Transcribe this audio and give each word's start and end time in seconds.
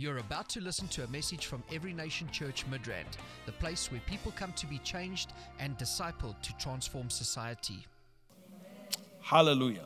You're 0.00 0.16
about 0.16 0.48
to 0.50 0.62
listen 0.62 0.88
to 0.88 1.04
a 1.04 1.08
message 1.08 1.44
from 1.44 1.62
Every 1.70 1.92
Nation 1.92 2.26
Church 2.30 2.64
Midrand, 2.70 3.18
the 3.44 3.52
place 3.52 3.92
where 3.92 4.00
people 4.06 4.32
come 4.34 4.50
to 4.54 4.66
be 4.66 4.78
changed 4.78 5.34
and 5.58 5.76
discipled 5.76 6.40
to 6.40 6.56
transform 6.56 7.10
society. 7.10 7.86
Hallelujah. 9.20 9.84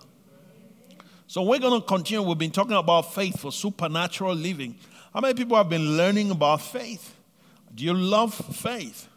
So 1.26 1.42
we're 1.42 1.58
going 1.58 1.80
to 1.80 1.84
continue. 1.84 2.22
We've 2.22 2.38
been 2.38 2.52
talking 2.52 2.76
about 2.76 3.12
faith 3.12 3.40
for 3.40 3.50
supernatural 3.50 4.36
living. 4.36 4.76
How 5.12 5.18
many 5.18 5.34
people 5.34 5.56
have 5.56 5.68
been 5.68 5.96
learning 5.96 6.30
about 6.30 6.60
faith? 6.60 7.16
Do 7.74 7.82
you 7.82 7.92
love 7.92 8.34
faith? 8.34 9.08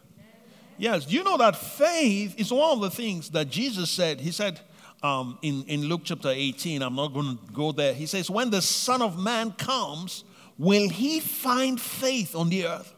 Yes. 0.80 1.06
Do 1.06 1.14
you 1.16 1.24
know 1.24 1.38
that 1.38 1.58
faith 1.58 2.40
is 2.40 2.52
one 2.52 2.72
of 2.72 2.82
the 2.82 2.90
things 2.90 3.30
that 3.30 3.52
Jesus 3.52 3.92
said? 3.92 4.20
He 4.20 4.32
said 4.32 4.62
um, 5.04 5.38
in, 5.44 5.64
in 5.66 5.84
Luke 5.84 6.02
chapter 6.06 6.30
18, 6.30 6.82
I'm 6.82 6.96
not 6.96 7.14
going 7.14 7.38
to 7.38 7.54
go 7.54 7.72
there. 7.72 7.94
He 7.94 8.08
says, 8.08 8.32
When 8.32 8.50
the 8.50 8.64
Son 8.64 9.04
of 9.04 9.20
Man 9.20 9.52
comes, 9.52 10.24
will 10.58 10.90
he 10.90 11.20
find 11.20 11.80
faith 11.80 12.36
on 12.36 12.50
the 12.50 12.68
earth? 12.68 12.94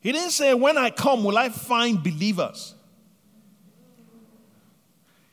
He 0.00 0.12
didn't 0.12 0.30
say, 0.30 0.54
When 0.54 0.78
I 0.78 0.90
come, 0.90 1.24
will 1.24 1.36
I 1.36 1.48
find 1.48 2.02
believers? 2.02 2.74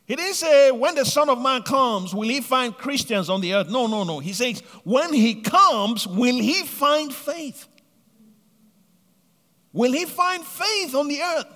He 0.05 0.15
didn't 0.15 0.35
say, 0.35 0.71
When 0.71 0.95
the 0.95 1.05
Son 1.05 1.29
of 1.29 1.41
Man 1.41 1.63
comes, 1.63 2.13
will 2.13 2.27
he 2.27 2.41
find 2.41 2.75
Christians 2.75 3.29
on 3.29 3.41
the 3.41 3.53
earth? 3.53 3.69
No, 3.69 3.87
no, 3.87 4.03
no. 4.03 4.19
He 4.19 4.33
says, 4.33 4.61
When 4.83 5.13
he 5.13 5.35
comes, 5.41 6.07
will 6.07 6.39
he 6.39 6.63
find 6.63 7.13
faith? 7.13 7.67
Will 9.71 9.91
he 9.91 10.05
find 10.05 10.43
faith 10.43 10.93
on 10.95 11.07
the 11.07 11.21
earth? 11.21 11.47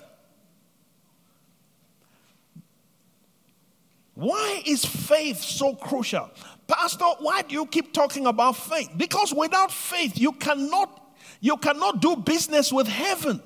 Why 4.14 4.62
is 4.66 4.84
faith 4.84 5.40
so 5.40 5.76
crucial? 5.76 6.28
Pastor, 6.68 7.06
why 7.20 7.42
do 7.42 7.54
you 7.54 7.66
keep 7.66 7.92
talking 7.92 8.26
about 8.26 8.56
faith? 8.56 8.90
Because 8.96 9.34
without 9.34 9.72
faith, 9.72 10.18
you 10.18 10.32
cannot 10.32 11.06
you 11.40 11.56
cannot 11.56 12.00
do 12.00 12.16
business 12.16 12.72
with 12.72 12.86
heaven. 12.86 13.42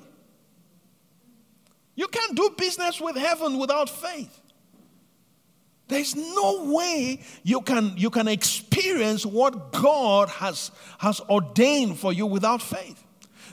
You 1.95 2.07
can't 2.07 2.35
do 2.35 2.53
business 2.57 2.99
with 2.99 3.15
heaven 3.15 3.57
without 3.57 3.89
faith. 3.89 4.39
There's 5.87 6.15
no 6.15 6.71
way 6.73 7.21
you 7.43 7.61
can, 7.61 7.93
you 7.97 8.09
can 8.09 8.27
experience 8.27 9.25
what 9.25 9.71
God 9.71 10.29
has, 10.29 10.71
has 10.97 11.19
ordained 11.21 11.99
for 11.99 12.11
you 12.13 12.25
without 12.25 12.61
faith. 12.61 13.03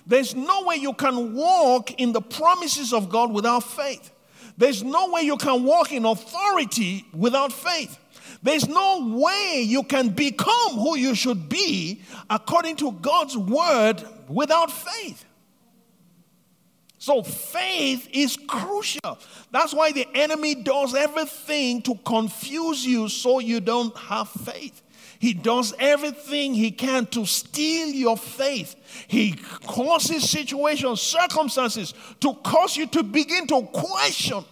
There's 0.06 0.34
no 0.34 0.64
way 0.64 0.76
you 0.76 0.94
can 0.94 1.34
walk 1.34 2.00
in 2.00 2.12
the 2.12 2.22
promises 2.22 2.94
of 2.94 3.10
God 3.10 3.32
without 3.32 3.60
faith. 3.60 4.10
There's 4.56 4.82
no 4.82 5.10
way 5.10 5.22
you 5.22 5.36
can 5.36 5.64
walk 5.64 5.92
in 5.92 6.04
authority 6.04 7.04
without 7.12 7.52
faith. 7.52 7.98
There's 8.42 8.68
no 8.68 9.16
way 9.16 9.62
you 9.66 9.82
can 9.82 10.10
become 10.10 10.72
who 10.72 10.96
you 10.96 11.14
should 11.14 11.48
be 11.48 12.02
according 12.28 12.76
to 12.76 12.92
God's 12.92 13.36
word 13.36 14.02
without 14.28 14.70
faith. 14.70 15.24
So, 16.98 17.22
faith 17.22 18.08
is 18.12 18.36
crucial. 18.46 19.18
That's 19.50 19.72
why 19.72 19.92
the 19.92 20.06
enemy 20.14 20.54
does 20.54 20.94
everything 20.94 21.80
to 21.82 21.94
confuse 22.04 22.84
you 22.84 23.08
so 23.08 23.38
you 23.38 23.60
don't 23.60 23.96
have 23.96 24.28
faith. 24.28 24.82
He 25.18 25.34
does 25.34 25.74
everything 25.78 26.54
he 26.54 26.70
can 26.70 27.06
to 27.08 27.26
steal 27.26 27.88
your 27.88 28.16
faith. 28.16 28.74
He 29.06 29.32
causes 29.66 30.28
situations, 30.28 31.00
circumstances 31.02 31.94
to 32.20 32.34
cause 32.34 32.76
you 32.76 32.86
to 32.88 33.02
begin 33.02 33.46
to 33.48 33.62
question, 33.62 34.44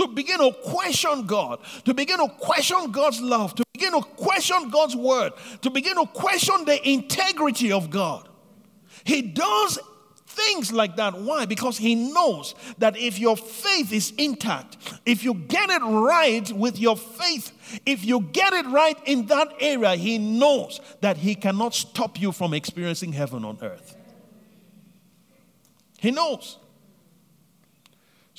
to 0.00 0.08
begin 0.08 0.38
to 0.38 0.50
question 0.64 1.26
God, 1.26 1.60
to 1.84 1.92
begin 1.92 2.18
to 2.18 2.28
question 2.38 2.90
God's 2.90 3.20
love, 3.20 3.54
to 3.54 3.64
begin 3.74 3.92
to 3.92 4.00
question 4.00 4.70
God's 4.70 4.96
word, 4.96 5.34
to 5.60 5.68
begin 5.68 5.96
to 5.96 6.06
question 6.06 6.64
the 6.64 6.88
integrity 6.88 7.70
of 7.70 7.90
God. 7.90 8.26
He 9.04 9.20
does 9.20 9.78
things 10.26 10.72
like 10.72 10.96
that. 10.96 11.20
Why? 11.20 11.44
Because 11.44 11.76
he 11.76 11.94
knows 11.94 12.54
that 12.78 12.96
if 12.96 13.18
your 13.18 13.36
faith 13.36 13.92
is 13.92 14.14
intact, 14.16 14.78
if 15.04 15.22
you 15.22 15.34
get 15.34 15.68
it 15.68 15.82
right 15.82 16.50
with 16.50 16.78
your 16.78 16.96
faith, 16.96 17.80
if 17.84 18.02
you 18.02 18.20
get 18.20 18.54
it 18.54 18.64
right 18.66 18.96
in 19.04 19.26
that 19.26 19.52
area, 19.60 19.96
he 19.96 20.16
knows 20.16 20.80
that 21.02 21.18
he 21.18 21.34
cannot 21.34 21.74
stop 21.74 22.18
you 22.18 22.32
from 22.32 22.54
experiencing 22.54 23.12
heaven 23.12 23.44
on 23.44 23.58
earth. 23.60 23.96
He 25.98 26.10
knows. 26.10 26.56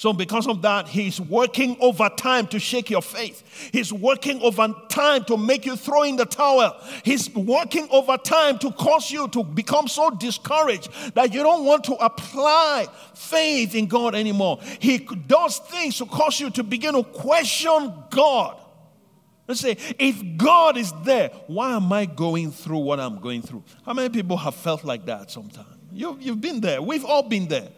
So, 0.02 0.14
because 0.14 0.48
of 0.48 0.64
that, 0.64 0.88
He's 0.88 1.22
working 1.22 1.78
over 1.80 2.10
time 2.10 2.48
to 2.48 2.58
shake 2.58 2.90
your 2.90 3.04
faith. 3.04 3.70
He's 3.72 3.94
working 3.94 4.42
over 4.42 4.74
time 4.90 5.24
to 5.26 5.38
make 5.38 5.64
you 5.64 5.76
throw 5.76 6.02
in 6.02 6.16
the 6.16 6.26
towel. 6.26 6.76
He's 7.06 7.30
working 7.36 7.88
over 7.92 8.18
time 8.18 8.58
to 8.58 8.72
cause 8.72 9.12
you 9.12 9.28
to 9.28 9.44
become 9.44 9.88
so 9.88 10.10
discouraged 10.10 10.90
that 11.14 11.36
you 11.36 11.44
don't 11.44 11.66
want 11.66 11.84
to 11.84 11.94
apply 12.04 12.88
faith 13.14 13.76
in 13.76 13.86
God 13.86 14.16
anymore. 14.16 14.58
He 14.80 14.98
does 14.98 15.60
things 15.60 16.00
to 16.00 16.08
cause 16.08 16.40
you 16.40 16.50
to 16.50 16.64
begin 16.64 16.96
to 16.96 17.04
question 17.04 17.94
God. 18.10 18.60
Let's 19.48 19.62
say, 19.62 19.78
if 20.00 20.20
God 20.36 20.78
is 20.78 20.92
there, 21.04 21.30
why 21.46 21.76
am 21.76 21.94
I 21.94 22.06
going 22.08 22.50
through 22.52 22.80
what 22.80 23.00
I'm 23.00 23.20
going 23.20 23.44
through? 23.44 23.64
How 23.86 23.94
many 23.94 24.10
people 24.10 24.38
have 24.38 24.56
felt 24.56 24.84
like 24.84 25.06
that 25.06 25.30
sometimes? 25.30 25.78
You, 25.92 26.18
you've 26.20 26.42
been 26.42 26.60
there. 26.60 26.82
We've 26.82 27.06
all 27.06 27.22
been 27.22 27.48
there. 27.48 27.70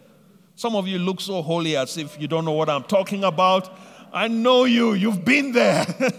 Some 0.56 0.76
of 0.76 0.86
you 0.86 0.98
look 0.98 1.20
so 1.20 1.42
holy 1.42 1.76
as 1.76 1.96
if 1.96 2.20
you 2.20 2.28
don't 2.28 2.44
know 2.44 2.52
what 2.52 2.68
I'm 2.68 2.84
talking 2.84 3.24
about. 3.24 3.76
I 4.12 4.28
know 4.28 4.64
you, 4.64 4.94
you've 4.94 5.24
been 5.24 5.52
there. 5.52 5.84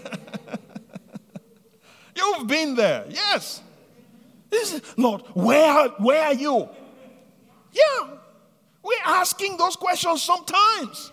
you've 2.14 2.46
been 2.46 2.74
there, 2.74 3.06
yes. 3.08 3.62
This 4.50 4.80
Lord, 4.96 5.22
where, 5.34 5.88
where 5.98 6.24
are 6.24 6.34
you? 6.34 6.68
Yeah, 7.72 8.08
we're 8.82 8.94
asking 9.04 9.56
those 9.56 9.76
questions 9.76 10.22
sometimes. 10.22 11.10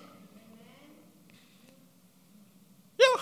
Yeah. 3.00 3.22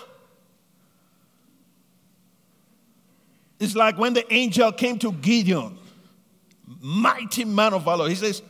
It's 3.59 3.75
like 3.75 3.97
when 3.97 4.13
the 4.13 4.33
angel 4.33 4.71
came 4.71 4.97
to 4.99 5.11
Gideon, 5.11 5.77
mighty 6.81 7.45
man 7.45 7.73
of 7.73 7.83
valor. 7.83 8.09
He 8.09 8.15
says, 8.15 8.41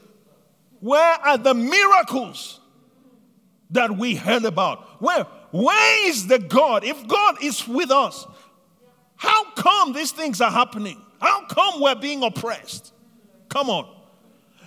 where 0.81 1.13
are 1.13 1.37
the 1.37 1.53
miracles 1.53 2.59
that 3.69 3.95
we 3.95 4.15
heard 4.15 4.43
about? 4.43 5.01
Where, 5.01 5.25
where 5.51 6.09
is 6.09 6.27
the 6.27 6.39
God? 6.39 6.83
If 6.83 7.07
God 7.07 7.41
is 7.41 7.67
with 7.67 7.91
us, 7.91 8.27
how 9.15 9.51
come 9.51 9.93
these 9.93 10.11
things 10.11 10.41
are 10.41 10.51
happening? 10.51 10.99
How 11.19 11.45
come 11.45 11.81
we're 11.81 11.95
being 11.95 12.23
oppressed? 12.23 12.93
Come 13.49 13.69
on. 13.69 13.87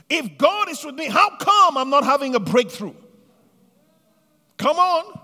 If 0.09 0.39
God 0.39 0.69
is 0.71 0.85
with 0.85 0.95
me, 0.95 1.07
how 1.07 1.37
come 1.37 1.77
I'm 1.77 1.91
not 1.91 2.05
having 2.05 2.35
a 2.35 2.41
breakthrough? 2.41 2.95
Come 4.57 4.79
on. 4.79 5.21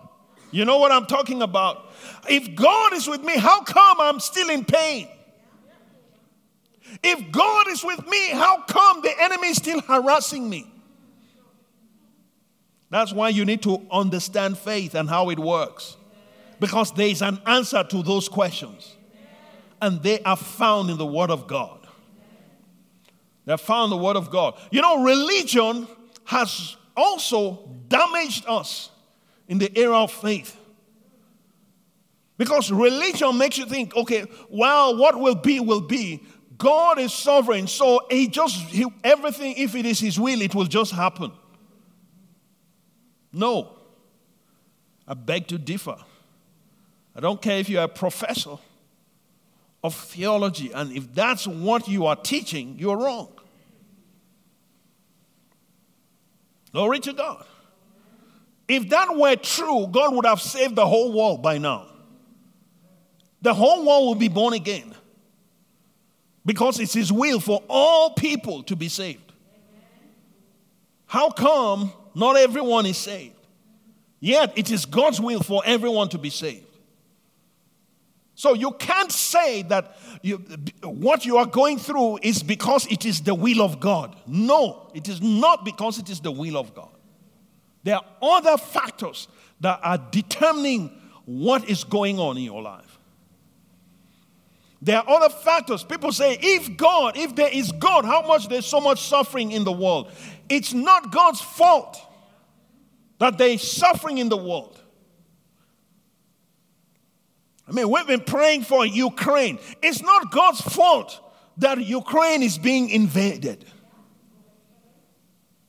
You 0.50 0.64
know 0.64 0.78
what 0.78 0.90
I'm 0.90 1.06
talking 1.06 1.42
about. 1.42 1.92
If 2.28 2.56
God 2.56 2.92
is 2.94 3.06
with 3.06 3.22
me, 3.22 3.38
how 3.38 3.62
come 3.62 4.00
I'm 4.00 4.18
still 4.18 4.50
in 4.50 4.64
pain? 4.64 5.08
If 7.04 7.30
God 7.30 7.68
is 7.68 7.84
with 7.84 8.04
me, 8.08 8.30
how 8.30 8.62
come 8.62 9.02
the 9.02 9.12
enemy 9.20 9.48
is 9.48 9.58
still 9.58 9.80
harassing 9.80 10.50
me? 10.50 10.69
That's 12.90 13.12
why 13.12 13.28
you 13.28 13.44
need 13.44 13.62
to 13.62 13.80
understand 13.90 14.58
faith 14.58 14.94
and 14.94 15.08
how 15.08 15.30
it 15.30 15.38
works. 15.38 15.96
Because 16.58 16.92
there 16.92 17.06
is 17.06 17.22
an 17.22 17.40
answer 17.46 17.84
to 17.84 18.02
those 18.02 18.28
questions. 18.28 18.96
And 19.80 20.02
they 20.02 20.20
are 20.22 20.36
found 20.36 20.90
in 20.90 20.98
the 20.98 21.06
Word 21.06 21.30
of 21.30 21.46
God. 21.46 21.86
They're 23.46 23.56
found 23.56 23.92
in 23.92 23.98
the 23.98 24.04
Word 24.04 24.16
of 24.16 24.30
God. 24.30 24.58
You 24.70 24.82
know, 24.82 25.02
religion 25.02 25.86
has 26.24 26.76
also 26.96 27.70
damaged 27.88 28.44
us 28.46 28.90
in 29.48 29.58
the 29.58 29.76
era 29.78 29.96
of 29.96 30.12
faith. 30.12 30.56
Because 32.36 32.70
religion 32.72 33.38
makes 33.38 33.56
you 33.58 33.66
think, 33.66 33.94
okay, 33.96 34.26
well, 34.48 34.96
what 34.96 35.18
will 35.18 35.34
be, 35.34 35.60
will 35.60 35.80
be. 35.80 36.22
God 36.58 36.98
is 36.98 37.12
sovereign, 37.12 37.66
so 37.66 38.00
he 38.10 38.28
just, 38.28 38.56
he, 38.66 38.84
everything, 39.02 39.54
if 39.56 39.74
it 39.74 39.86
is 39.86 40.00
his 40.00 40.20
will, 40.20 40.42
it 40.42 40.54
will 40.54 40.66
just 40.66 40.92
happen. 40.92 41.32
No. 43.32 43.76
I 45.06 45.14
beg 45.14 45.48
to 45.48 45.58
differ. 45.58 45.96
I 47.14 47.20
don't 47.20 47.40
care 47.40 47.58
if 47.58 47.68
you're 47.68 47.82
a 47.82 47.88
professor 47.88 48.56
of 49.82 49.94
theology, 49.94 50.70
and 50.72 50.92
if 50.92 51.12
that's 51.14 51.46
what 51.46 51.88
you 51.88 52.06
are 52.06 52.16
teaching, 52.16 52.76
you're 52.78 52.96
wrong. 52.96 53.32
Glory 56.72 57.00
to 57.00 57.12
God. 57.12 57.44
If 58.68 58.88
that 58.90 59.16
were 59.16 59.34
true, 59.36 59.88
God 59.90 60.14
would 60.14 60.26
have 60.26 60.40
saved 60.40 60.76
the 60.76 60.86
whole 60.86 61.12
world 61.12 61.42
by 61.42 61.58
now. 61.58 61.86
The 63.42 63.54
whole 63.54 63.84
world 63.84 64.06
will 64.06 64.14
be 64.14 64.28
born 64.28 64.54
again 64.54 64.94
because 66.46 66.78
it's 66.78 66.92
His 66.92 67.10
will 67.10 67.40
for 67.40 67.62
all 67.68 68.10
people 68.10 68.62
to 68.64 68.76
be 68.76 68.88
saved. 68.88 69.32
How 71.06 71.30
come 71.30 71.92
not 72.20 72.36
everyone 72.36 72.86
is 72.86 72.98
saved. 72.98 73.34
Yet 74.20 74.52
it 74.56 74.70
is 74.70 74.84
God's 74.84 75.20
will 75.20 75.42
for 75.42 75.62
everyone 75.64 76.10
to 76.10 76.18
be 76.18 76.30
saved. 76.30 76.66
So 78.34 78.54
you 78.54 78.72
can't 78.72 79.10
say 79.10 79.62
that 79.62 79.96
you, 80.22 80.36
what 80.82 81.26
you 81.26 81.38
are 81.38 81.46
going 81.46 81.78
through 81.78 82.20
is 82.22 82.42
because 82.42 82.86
it 82.86 83.04
is 83.04 83.22
the 83.22 83.34
will 83.34 83.62
of 83.62 83.80
God. 83.80 84.16
No, 84.26 84.90
it 84.94 85.08
is 85.08 85.20
not 85.20 85.64
because 85.64 85.98
it 85.98 86.08
is 86.08 86.20
the 86.20 86.30
will 86.30 86.56
of 86.56 86.74
God. 86.74 86.90
There 87.82 87.96
are 87.96 88.04
other 88.22 88.56
factors 88.56 89.28
that 89.60 89.80
are 89.82 89.98
determining 90.10 90.90
what 91.24 91.68
is 91.68 91.84
going 91.84 92.18
on 92.18 92.36
in 92.36 92.44
your 92.44 92.62
life. 92.62 92.98
There 94.82 94.96
are 94.98 95.08
other 95.08 95.28
factors. 95.28 95.84
People 95.84 96.12
say, 96.12 96.38
if 96.40 96.76
God, 96.76 97.16
if 97.16 97.34
there 97.36 97.50
is 97.52 97.72
God, 97.72 98.04
how 98.04 98.26
much 98.26 98.48
there's 98.48 98.66
so 98.66 98.80
much 98.80 99.02
suffering 99.02 99.52
in 99.52 99.64
the 99.64 99.72
world? 99.72 100.10
It's 100.48 100.72
not 100.72 101.12
God's 101.12 101.40
fault 101.40 101.98
that 103.20 103.38
there 103.38 103.50
is 103.50 103.62
suffering 103.62 104.18
in 104.18 104.28
the 104.28 104.36
world. 104.36 104.80
I 107.68 107.72
mean, 107.72 107.88
we've 107.88 108.06
been 108.06 108.24
praying 108.24 108.62
for 108.62 108.84
Ukraine. 108.84 109.60
It's 109.80 110.02
not 110.02 110.32
God's 110.32 110.60
fault 110.62 111.20
that 111.58 111.78
Ukraine 111.84 112.42
is 112.42 112.58
being 112.58 112.88
invaded. 112.88 113.64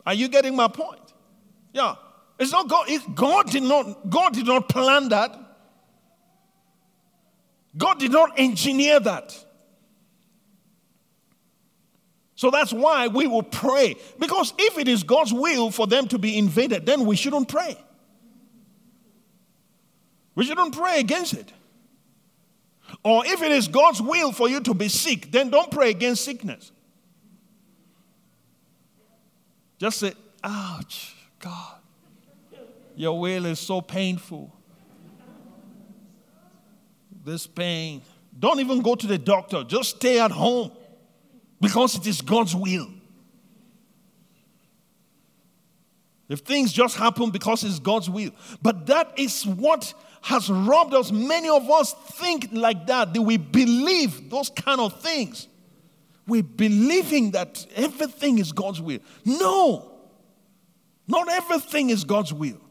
Are 0.06 0.14
you 0.14 0.30
getting 0.30 0.56
my 0.56 0.70
point? 0.70 1.14
Yeah. 1.74 1.96
It's 2.40 2.52
not 2.52 2.68
God. 2.68 2.90
It, 2.90 3.14
God 3.14 3.52
did 3.52 3.64
not. 3.64 4.10
God 4.10 4.34
did 4.34 4.48
not 4.48 4.68
plan 4.68 5.10
that. 5.10 5.38
God 7.78 8.00
did 8.00 8.12
not 8.12 8.40
engineer 8.40 9.00
that. 9.02 9.46
So 12.42 12.50
that's 12.50 12.74
why 12.74 13.06
we 13.06 13.28
will 13.28 13.44
pray. 13.44 13.98
Because 14.18 14.56
if 14.58 14.80
it 14.80 14.88
is 14.88 15.04
God's 15.04 15.32
will 15.32 15.70
for 15.70 15.86
them 15.86 16.08
to 16.08 16.18
be 16.18 16.40
invaded, 16.40 16.88
then 16.88 17.06
we 17.06 17.16
shouldn't 17.16 17.48
pray. 17.48 17.78
We 20.34 20.46
shouldn't 20.46 20.76
pray 20.76 21.02
against 21.02 21.34
it. 21.34 21.54
Or 23.04 23.24
if 23.28 23.44
it 23.44 23.52
is 23.52 23.68
God's 23.68 24.02
will 24.02 24.32
for 24.32 24.50
you 24.50 24.60
to 24.62 24.74
be 24.74 24.88
sick, 24.88 25.32
then 25.32 25.52
don't 25.52 25.70
pray 25.70 25.92
against 25.92 26.26
sickness. 26.26 26.72
Just 29.78 30.00
say, 30.00 30.14
ouch, 30.44 31.16
God, 31.38 31.76
your 32.96 33.20
will 33.20 33.46
is 33.46 33.60
so 33.60 33.82
painful. 33.82 34.52
This 37.24 37.46
pain. 37.46 38.02
Don't 38.40 38.60
even 38.60 38.82
go 38.82 38.96
to 38.96 39.06
the 39.06 39.20
doctor, 39.20 39.64
just 39.64 39.98
stay 39.98 40.20
at 40.20 40.32
home 40.32 40.72
because 41.62 41.96
it 41.96 42.08
is 42.08 42.22
God's 42.22 42.56
will. 42.56 42.88
If 46.28 46.40
things 46.40 46.72
just 46.72 46.96
happen 46.98 47.30
because 47.30 47.64
it's 47.64 47.80
God's 47.80 48.10
will. 48.10 48.32
But 48.62 48.88
that 48.88 49.14
is 49.18 49.46
what 49.46 49.94
has 50.22 50.50
robbed 50.50 50.94
us. 50.94 51.12
Many 51.12 51.50
of 51.50 51.70
us 51.70 51.94
think 51.94 52.50
like 52.52 52.88
that, 52.88 53.14
that 53.14 53.22
we 53.22 53.38
believe 53.38 54.30
those 54.30 54.50
kind 54.50 54.80
of 54.80 55.00
things. 55.02 55.48
We're 56.28 56.44
believing 56.44 57.32
that 57.32 57.66
everything 57.76 58.40
is 58.40 58.54
God's 58.54 58.82
will. 58.82 59.00
No, 59.26 59.92
not 61.08 61.28
everything 61.30 61.90
is 61.90 62.06
God's 62.06 62.34
will. 62.34 62.62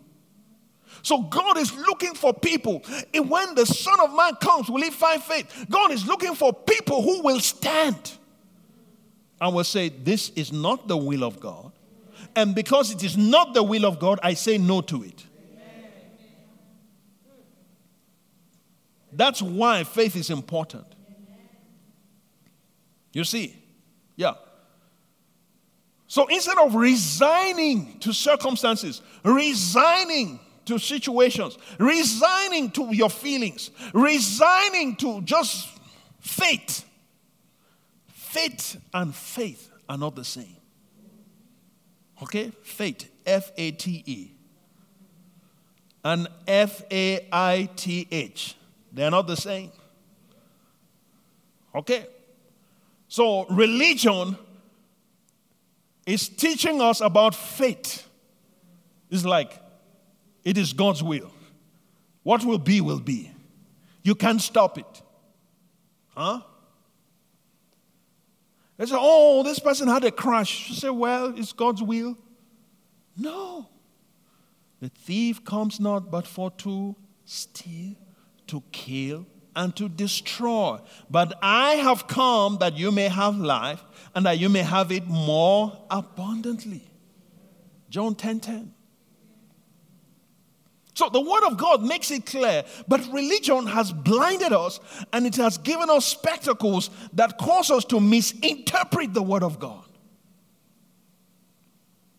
So 1.02 1.22
God 1.22 1.58
is 1.58 1.76
looking 1.76 2.14
for 2.14 2.32
people. 2.32 2.82
And 3.12 3.28
when 3.28 3.54
the 3.54 3.66
Son 3.66 4.00
of 4.00 4.14
Man 4.14 4.36
comes, 4.36 4.70
will 4.70 4.82
he 4.82 4.90
find 4.90 5.22
faith? 5.22 5.66
God 5.68 5.90
is 5.90 6.06
looking 6.06 6.34
for 6.34 6.52
people 6.52 7.02
who 7.02 7.22
will 7.22 7.40
stand 7.40 8.12
and 9.40 9.54
will 9.54 9.64
say, 9.64 9.88
This 9.88 10.30
is 10.30 10.52
not 10.52 10.88
the 10.88 10.96
will 10.96 11.24
of 11.24 11.40
God. 11.40 11.72
And 12.36 12.54
because 12.54 12.92
it 12.92 13.02
is 13.02 13.16
not 13.16 13.54
the 13.54 13.62
will 13.62 13.84
of 13.86 13.98
God, 13.98 14.20
I 14.22 14.34
say 14.34 14.58
no 14.58 14.80
to 14.82 15.02
it. 15.02 15.24
That's 19.12 19.42
why 19.42 19.84
faith 19.84 20.14
is 20.14 20.30
important. 20.30 20.86
You 23.12 23.24
see? 23.24 23.56
Yeah. 24.14 24.34
So 26.06 26.26
instead 26.26 26.58
of 26.58 26.74
resigning 26.74 27.98
to 28.00 28.12
circumstances, 28.12 29.02
resigning 29.24 30.40
to 30.66 30.78
situations, 30.78 31.58
resigning 31.78 32.70
to 32.72 32.94
your 32.94 33.10
feelings, 33.10 33.70
resigning 33.92 34.96
to 34.96 35.22
just 35.22 35.68
fate, 36.20 36.84
fate 38.30 38.76
and 38.94 39.14
faith 39.14 39.70
are 39.88 39.98
not 39.98 40.14
the 40.14 40.24
same. 40.24 40.56
Okay? 42.22 42.52
Fate, 42.62 43.08
F 43.26 43.50
A 43.56 43.72
T 43.72 44.02
E, 44.06 44.30
and 46.04 46.28
F 46.46 46.82
A 46.90 47.26
I 47.32 47.68
T 47.76 48.06
H. 48.10 48.54
They're 48.92 49.10
not 49.10 49.26
the 49.26 49.36
same. 49.36 49.70
Okay? 51.74 52.06
So, 53.08 53.46
religion 53.46 54.36
is 56.06 56.28
teaching 56.28 56.80
us 56.80 57.00
about 57.00 57.34
faith. 57.34 58.06
It's 59.10 59.24
like 59.24 59.60
it 60.44 60.56
is 60.56 60.72
God's 60.72 61.02
will. 61.02 61.32
What 62.22 62.44
will 62.44 62.58
be, 62.58 62.80
will 62.80 63.00
be. 63.00 63.32
You 64.02 64.14
can't 64.14 64.40
stop 64.40 64.78
it. 64.78 65.02
Huh? 66.16 66.40
They 68.80 68.86
say, 68.86 68.96
oh, 68.98 69.42
this 69.42 69.58
person 69.58 69.88
had 69.88 70.04
a 70.04 70.10
crash. 70.10 70.70
You 70.70 70.74
say, 70.74 70.88
well, 70.88 71.34
it's 71.36 71.52
God's 71.52 71.82
will. 71.82 72.16
No. 73.14 73.68
The 74.80 74.88
thief 74.88 75.44
comes 75.44 75.78
not 75.78 76.10
but 76.10 76.26
for 76.26 76.50
to 76.52 76.96
steal, 77.26 77.96
to 78.46 78.62
kill, 78.72 79.26
and 79.54 79.76
to 79.76 79.86
destroy. 79.86 80.78
But 81.10 81.38
I 81.42 81.74
have 81.74 82.08
come 82.08 82.56
that 82.60 82.78
you 82.78 82.90
may 82.90 83.08
have 83.08 83.36
life 83.36 83.84
and 84.14 84.24
that 84.24 84.38
you 84.38 84.48
may 84.48 84.62
have 84.62 84.90
it 84.90 85.06
more 85.06 85.76
abundantly. 85.90 86.88
John 87.90 88.14
10 88.14 88.40
10. 88.40 88.74
So 91.00 91.08
the 91.08 91.18
Word 91.18 91.44
of 91.44 91.56
God 91.56 91.82
makes 91.82 92.10
it 92.10 92.26
clear, 92.26 92.62
but 92.86 93.00
religion 93.10 93.66
has 93.68 93.90
blinded 93.90 94.52
us 94.52 94.80
and 95.14 95.26
it 95.26 95.34
has 95.36 95.56
given 95.56 95.88
us 95.88 96.04
spectacles 96.04 96.90
that 97.14 97.38
cause 97.38 97.70
us 97.70 97.86
to 97.86 98.00
misinterpret 98.00 99.14
the 99.14 99.22
Word 99.22 99.42
of 99.42 99.58
God. 99.58 99.82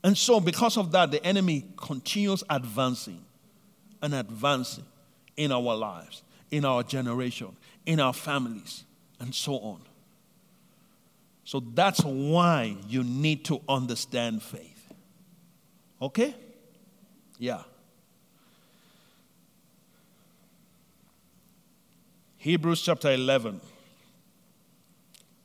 And 0.04 0.18
so, 0.18 0.40
because 0.40 0.78
of 0.78 0.92
that, 0.94 1.12
the 1.12 1.24
enemy 1.24 1.64
continues 1.78 2.44
advancing 2.50 3.24
and 4.02 4.16
advancing 4.16 4.86
in 5.38 5.52
our 5.52 5.76
lives, 5.76 6.24
in 6.50 6.66
our 6.66 6.82
generation, 6.82 7.56
in 7.86 8.00
our 8.00 8.14
families, 8.14 8.84
and 9.20 9.36
so 9.36 9.60
on. 9.60 9.82
So, 11.44 11.60
that's 11.60 12.04
why 12.04 12.76
you 12.88 13.04
need 13.04 13.46
to 13.46 13.62
understand 13.70 14.42
faith. 14.42 14.92
Okay? 16.02 16.34
Yeah. 17.38 17.62
Hebrews 22.42 22.82
chapter 22.82 23.12
11, 23.12 23.62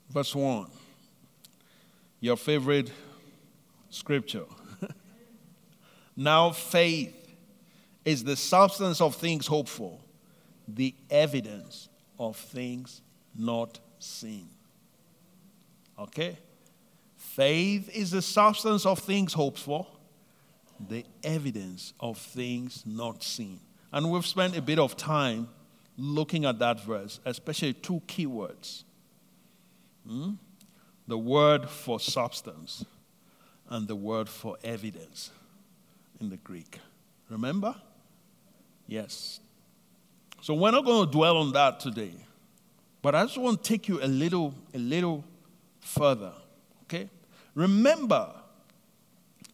verse 0.09 0.35
1. 0.35 0.67
Your 2.21 2.39
favorite 2.39 2.91
scripture. 3.91 4.47
now, 6.17 6.53
faith 6.53 7.15
is 8.03 8.25
the 8.25 8.35
substance 8.35 9.03
of 9.03 9.15
things 9.15 9.47
hoped 9.47 9.69
for, 9.69 9.99
the 10.67 10.95
evidence 11.11 11.91
of 12.19 12.35
things 12.35 13.03
not 13.37 13.79
seen. 13.99 14.49
Okay? 15.99 16.39
Faith 17.19 17.91
is 17.95 18.11
the 18.11 18.23
substance 18.23 18.87
of 18.87 19.01
things 19.01 19.35
hoped 19.35 19.59
for, 19.59 19.87
the 20.89 21.05
evidence 21.23 21.93
of 22.01 22.17
things 22.17 22.85
not 22.87 23.23
seen. 23.23 23.61
And 23.93 24.11
we've 24.11 24.25
spent 24.25 24.57
a 24.57 24.63
bit 24.63 24.79
of 24.79 24.97
time 24.97 25.49
looking 25.97 26.45
at 26.45 26.59
that 26.59 26.81
verse, 26.81 27.21
especially 27.25 27.73
two 27.73 28.03
key 28.07 28.27
words 28.27 28.85
hmm? 30.07 30.31
the 31.07 31.19
word 31.19 31.69
for 31.69 32.01
substance 32.01 32.85
and 33.69 33.89
the 33.89 33.97
word 33.97 34.29
for 34.29 34.57
evidence 34.63 35.31
in 36.21 36.31
the 36.31 36.37
Greek. 36.39 36.79
Remember? 37.29 37.75
Yes. 38.87 39.41
So 40.41 40.55
we're 40.55 40.71
not 40.71 40.85
going 40.85 41.07
to 41.07 41.13
dwell 41.13 41.39
on 41.39 41.53
that 41.53 41.81
today. 41.81 42.13
But 43.03 43.15
I 43.15 43.25
just 43.25 43.39
want 43.39 43.63
to 43.63 43.69
take 43.69 43.89
you 43.89 44.03
a 44.03 44.07
little, 44.07 44.55
a 44.75 44.79
little 44.79 45.25
further. 45.81 46.33
Okay? 46.85 47.09
Remember, 47.55 48.31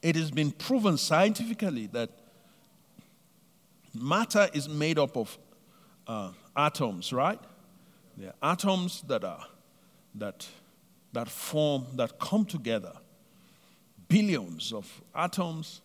it 0.03 0.17
has 0.17 0.31
been 0.31 0.51
proven 0.51 0.99
scientifically 0.99 1.87
that 1.89 2.11
matter 3.95 4.49
is 4.53 4.69
made 4.69 4.99
up 4.99 5.17
of 5.17 5.37
uh, 6.13 6.33
atoms, 6.57 7.13
right? 7.13 7.39
They're 8.17 8.35
atoms 8.43 9.03
that 9.09 9.25
are 9.25 9.47
that 10.15 10.47
that 11.13 11.29
form 11.29 11.87
that 11.97 12.19
come 12.19 12.45
together. 12.45 12.93
Billions 14.09 14.73
of 14.73 14.87
atoms, 15.15 15.81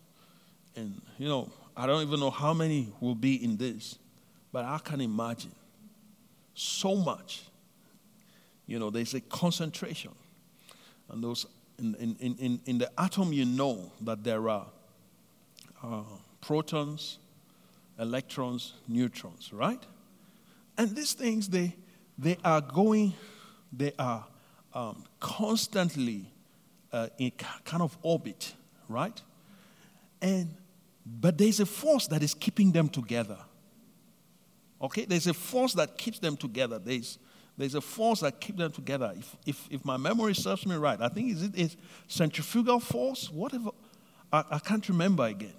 and 0.76 1.00
you 1.18 1.28
know, 1.28 1.50
I 1.76 1.86
don't 1.86 2.02
even 2.02 2.20
know 2.20 2.30
how 2.30 2.52
many 2.52 2.92
will 3.00 3.14
be 3.14 3.42
in 3.42 3.56
this, 3.56 3.98
but 4.52 4.64
I 4.64 4.78
can 4.78 5.00
imagine 5.00 5.54
so 6.54 6.94
much 6.94 7.42
you 8.68 8.78
know, 8.78 8.90
there's 8.90 9.14
a 9.14 9.20
concentration. 9.20 10.12
And 11.08 11.24
those 11.24 11.46
in, 11.78 11.94
in, 12.20 12.36
in, 12.38 12.60
in 12.66 12.78
the 12.78 12.90
atom, 13.00 13.32
you 13.32 13.46
know 13.46 13.90
that 14.02 14.22
there 14.22 14.48
are 14.48 14.66
uh, 15.82 16.02
protons, 16.40 17.18
electrons, 17.98 18.74
neutrons, 18.86 19.52
right? 19.52 19.82
And 20.78 20.94
these 20.94 21.12
things, 21.12 21.48
they, 21.48 21.74
they 22.16 22.38
are 22.44 22.60
going, 22.60 23.12
they 23.72 23.92
are 23.98 24.24
um, 24.72 25.04
constantly 25.18 26.32
uh, 26.92 27.08
in 27.18 27.32
kind 27.64 27.82
of 27.82 27.98
orbit, 28.02 28.54
right? 28.88 29.20
And 30.22 30.54
but 31.04 31.38
there's 31.38 31.58
a 31.58 31.66
force 31.66 32.06
that 32.08 32.22
is 32.22 32.34
keeping 32.34 32.70
them 32.70 32.88
together. 32.88 33.38
Okay, 34.80 35.04
there's 35.04 35.26
a 35.26 35.34
force 35.34 35.72
that 35.74 35.98
keeps 35.98 36.18
them 36.18 36.36
together. 36.36 36.78
There's 36.78 37.18
there's 37.56 37.74
a 37.74 37.80
force 37.80 38.20
that 38.20 38.40
keeps 38.40 38.58
them 38.58 38.70
together. 38.70 39.12
If, 39.16 39.36
if, 39.44 39.68
if 39.68 39.84
my 39.84 39.96
memory 39.96 40.34
serves 40.34 40.64
me 40.64 40.76
right, 40.76 41.00
I 41.00 41.08
think 41.08 41.32
is 41.32 41.42
it 41.42 41.56
is 41.56 41.76
centrifugal 42.06 42.78
force, 42.78 43.30
whatever. 43.30 43.70
I, 44.32 44.44
I 44.52 44.58
can't 44.60 44.88
remember 44.88 45.24
again. 45.24 45.54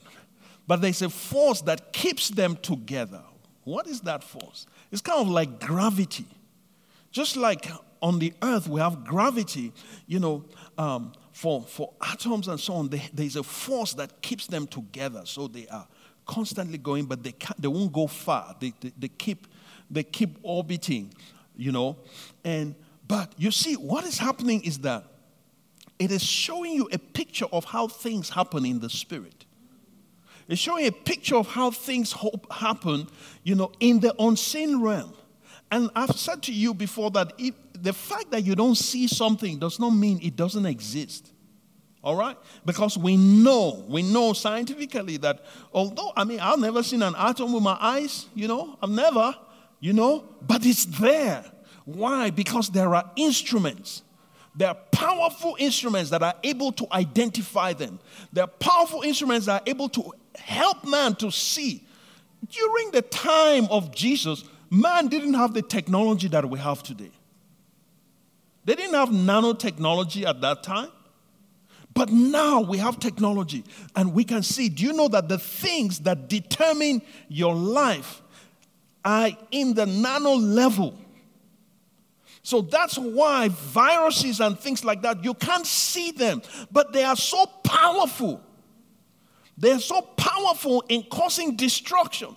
But 0.66 0.82
there's 0.82 1.02
a 1.02 1.10
force 1.10 1.62
that 1.62 1.92
keeps 1.92 2.30
them 2.30 2.56
together. 2.56 3.24
What 3.70 3.88
is 3.88 4.02
that 4.02 4.24
force? 4.24 4.68
It's 4.92 5.02
kind 5.02 5.22
of 5.22 5.30
like 5.30 5.60
gravity. 5.60 6.26
Just 7.12 7.38
like 7.38 7.68
on 8.02 8.20
the 8.20 8.34
earth 8.42 8.68
we 8.68 8.80
have 8.80 9.04
gravity, 9.04 9.74
you 10.08 10.20
know, 10.20 10.46
um, 10.78 11.14
for, 11.32 11.62
for 11.62 11.94
atoms 12.02 12.48
and 12.48 12.60
so 12.60 12.74
on, 12.74 12.90
they, 12.90 13.04
there's 13.14 13.36
a 13.36 13.44
force 13.44 13.94
that 13.94 14.22
keeps 14.22 14.48
them 14.48 14.68
together. 14.68 15.22
So 15.26 15.48
they 15.48 15.68
are 15.68 15.88
constantly 16.26 16.78
going, 16.78 17.06
but 17.06 17.24
they, 17.24 17.34
they 17.58 17.68
won't 17.68 17.92
go 17.92 18.08
far. 18.08 18.56
They, 18.60 18.74
they, 18.80 18.92
they, 18.98 19.08
keep, 19.08 19.48
they 19.90 20.04
keep 20.04 20.38
orbiting 20.44 21.14
you 21.60 21.72
know. 21.72 21.98
And 22.44 22.74
but 23.08 23.34
you 23.38 23.52
see, 23.52 23.76
what 23.76 24.06
is 24.06 24.18
happening 24.18 24.64
is 24.64 24.80
that 24.80 25.04
it 26.00 26.12
is 26.12 26.24
showing 26.24 26.72
you 26.72 26.90
a 26.92 26.98
picture 26.98 27.48
of 27.52 27.66
how 27.66 27.88
things 27.88 28.30
happen 28.30 28.66
in 28.66 28.80
the 28.80 28.90
spirit. 28.90 29.46
It's 30.50 30.60
showing 30.60 30.88
a 30.88 30.92
picture 30.92 31.36
of 31.36 31.48
how 31.48 31.70
things 31.70 32.14
happen, 32.50 33.08
you 33.44 33.54
know, 33.54 33.72
in 33.80 34.00
the 34.00 34.16
unseen 34.20 34.82
realm. 34.82 35.14
And 35.72 35.92
I've 35.96 36.18
said 36.18 36.42
to 36.44 36.52
you 36.52 36.74
before 36.74 37.12
that 37.12 37.34
if, 37.38 37.54
the 37.74 37.94
fact 37.94 38.32
that 38.32 38.44
you 38.44 38.56
don't 38.56 38.76
see 38.76 39.08
something 39.08 39.60
does 39.60 39.80
not 39.80 39.92
mean 39.92 40.20
it 40.24 40.36
doesn't 40.36 40.66
exist. 40.66 41.32
All 42.04 42.16
right? 42.16 42.36
Because 42.66 42.98
we 42.98 43.16
know, 43.16 43.86
we 43.88 44.02
know 44.02 44.34
scientifically 44.34 45.18
that 45.18 45.46
although, 45.72 46.12
I 46.16 46.24
mean, 46.24 46.40
I've 46.40 46.60
never 46.60 46.82
seen 46.82 47.04
an 47.04 47.14
atom 47.16 47.54
with 47.54 47.62
my 47.62 47.78
eyes, 47.80 48.26
you 48.34 48.48
know, 48.48 48.78
I've 48.82 48.90
never, 48.90 49.36
you 49.80 49.94
know, 49.94 50.24
but 50.42 50.66
it's 50.66 50.86
there. 50.86 51.46
Why? 51.86 52.32
Because 52.32 52.70
there 52.70 52.96
are 52.96 53.12
instruments. 53.16 54.02
There 54.56 54.70
are 54.70 54.78
powerful 54.92 55.56
instruments 55.60 56.10
that 56.10 56.24
are 56.24 56.34
able 56.44 56.72
to 56.72 56.88
identify 56.92 57.74
them. 57.74 58.00
There 58.34 58.46
are 58.46 58.48
powerful 58.48 59.04
instruments 59.04 59.46
that 59.46 59.62
are 59.62 59.70
able 59.70 59.90
to 59.90 60.12
help 60.40 60.86
man 60.86 61.16
to 61.16 61.32
see. 61.32 61.84
During 62.50 62.92
the 62.92 63.02
time 63.02 63.66
of 63.70 63.94
Jesus, 63.94 64.44
man 64.70 65.08
didn't 65.08 65.34
have 65.34 65.54
the 65.54 65.62
technology 65.62 66.28
that 66.30 66.50
we 66.50 66.60
have 66.60 66.84
today. 66.84 67.12
They 68.66 68.76
didn't 68.76 68.96
have 68.96 69.10
nanotechnology 69.10 70.26
at 70.26 70.42
that 70.42 70.64
time. 70.64 70.90
But 71.94 72.12
now 72.12 72.62
we 72.62 72.78
have 72.78 73.00
technology 73.00 73.64
and 73.96 74.14
we 74.14 74.24
can 74.24 74.44
see. 74.44 74.70
Do 74.70 74.86
you 74.86 74.94
know 74.94 75.08
that 75.10 75.28
the 75.28 75.40
things 75.40 76.00
that 76.02 76.30
determine 76.30 77.02
your 77.28 77.56
life 77.56 78.22
are 79.04 79.30
in 79.52 79.74
the 79.74 79.86
nano 79.86 80.34
level. 80.34 80.98
So 82.44 82.62
that's 82.62 82.98
why 82.98 83.50
viruses 83.50 84.40
and 84.40 84.58
things 84.58 84.84
like 84.84 85.02
that, 85.02 85.24
you 85.24 85.34
can't 85.34 85.66
see 85.66 86.12
them, 86.12 86.42
but 86.72 86.94
they 86.94 87.04
are 87.04 87.16
so 87.16 87.46
powerful. 87.64 88.42
They're 89.60 89.80
so 89.80 90.02
powerful 90.02 90.86
in 90.88 91.04
causing 91.04 91.58
destruction 91.58 92.36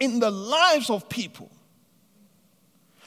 in 0.00 0.18
the 0.18 0.30
lives 0.30 0.90
of 0.90 1.08
people. 1.08 1.50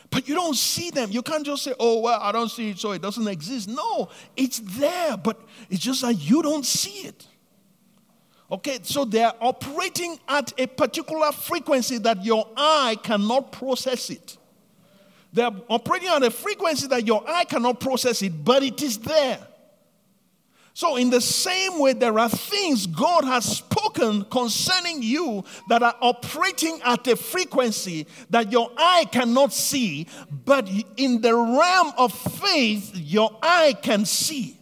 But 0.09 0.27
you 0.27 0.33
don't 0.33 0.55
see 0.55 0.89
them. 0.89 1.11
You 1.11 1.21
can't 1.21 1.45
just 1.45 1.63
say, 1.63 1.73
oh, 1.79 1.99
well, 1.99 2.19
I 2.19 2.31
don't 2.31 2.49
see 2.49 2.69
it, 2.69 2.79
so 2.79 2.93
it 2.93 3.01
doesn't 3.01 3.27
exist. 3.27 3.67
No, 3.67 4.09
it's 4.37 4.59
there, 4.59 5.17
but 5.17 5.39
it's 5.69 5.81
just 5.81 6.01
that 6.01 6.13
you 6.13 6.41
don't 6.41 6.65
see 6.65 7.07
it. 7.07 7.27
Okay, 8.51 8.79
so 8.81 9.03
they're 9.05 9.33
operating 9.41 10.17
at 10.27 10.53
a 10.57 10.65
particular 10.65 11.31
frequency 11.33 11.99
that 11.99 12.23
your 12.23 12.47
eye 12.55 12.97
cannot 13.03 13.51
process 13.51 14.09
it. 14.09 14.37
They're 15.33 15.51
operating 15.67 16.09
at 16.09 16.23
a 16.23 16.31
frequency 16.31 16.87
that 16.87 17.05
your 17.05 17.23
eye 17.27 17.43
cannot 17.43 17.79
process 17.79 18.21
it, 18.23 18.43
but 18.43 18.63
it 18.63 18.81
is 18.81 18.97
there. 18.97 19.39
So, 20.79 20.95
in 20.95 21.09
the 21.09 21.19
same 21.19 21.77
way, 21.77 21.91
there 21.91 22.17
are 22.17 22.29
things 22.29 22.87
God 22.87 23.25
has 23.25 23.43
spoken 23.43 24.23
concerning 24.23 25.03
you 25.03 25.43
that 25.67 25.83
are 25.83 25.95
operating 25.99 26.79
at 26.85 27.05
a 27.05 27.17
frequency 27.17 28.07
that 28.29 28.49
your 28.49 28.71
eye 28.77 29.03
cannot 29.11 29.51
see, 29.51 30.07
but 30.45 30.69
in 30.95 31.19
the 31.19 31.35
realm 31.35 31.91
of 31.97 32.13
faith, 32.13 32.95
your 32.95 33.29
eye 33.43 33.75
can 33.81 34.05
see 34.05 34.57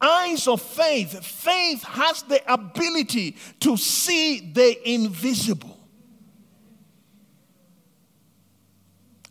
eyes 0.00 0.48
of 0.48 0.60
faith, 0.60 1.24
faith 1.24 1.84
has 1.84 2.24
the 2.24 2.42
ability 2.52 3.36
to 3.60 3.76
see 3.76 4.40
the 4.40 4.90
invisible. 4.90 5.78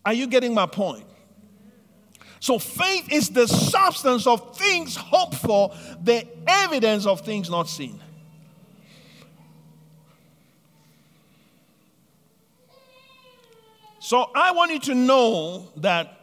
Are 0.05 0.13
you 0.13 0.27
getting 0.27 0.53
my 0.53 0.65
point? 0.65 1.11
So, 2.41 2.57
faith 2.57 3.12
is 3.12 3.29
the 3.29 3.48
substance 3.48 4.25
of 4.25 4.57
things 4.57 4.95
hoped 4.95 5.36
for, 5.36 5.75
the 6.01 6.27
evidence 6.48 7.05
of 7.05 7.21
things 7.21 7.51
not 7.51 7.69
seen. 7.69 8.01
So, 14.00 14.31
I 14.33 14.53
want 14.53 14.71
you 14.71 14.79
to 14.79 14.95
know 14.95 15.67
that 15.77 16.17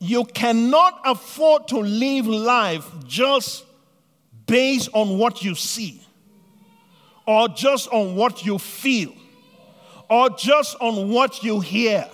you 0.00 0.24
cannot 0.24 1.02
afford 1.04 1.68
to 1.68 1.78
live 1.78 2.26
life 2.26 2.90
just 3.06 3.64
based 4.48 4.88
on 4.92 5.18
what 5.18 5.44
you 5.44 5.54
see, 5.54 6.02
or 7.28 7.48
just 7.48 7.88
on 7.90 8.16
what 8.16 8.44
you 8.44 8.58
feel, 8.58 9.14
or 10.08 10.30
just 10.30 10.76
on 10.80 11.10
what 11.10 11.44
you 11.44 11.60
hear. 11.60 12.10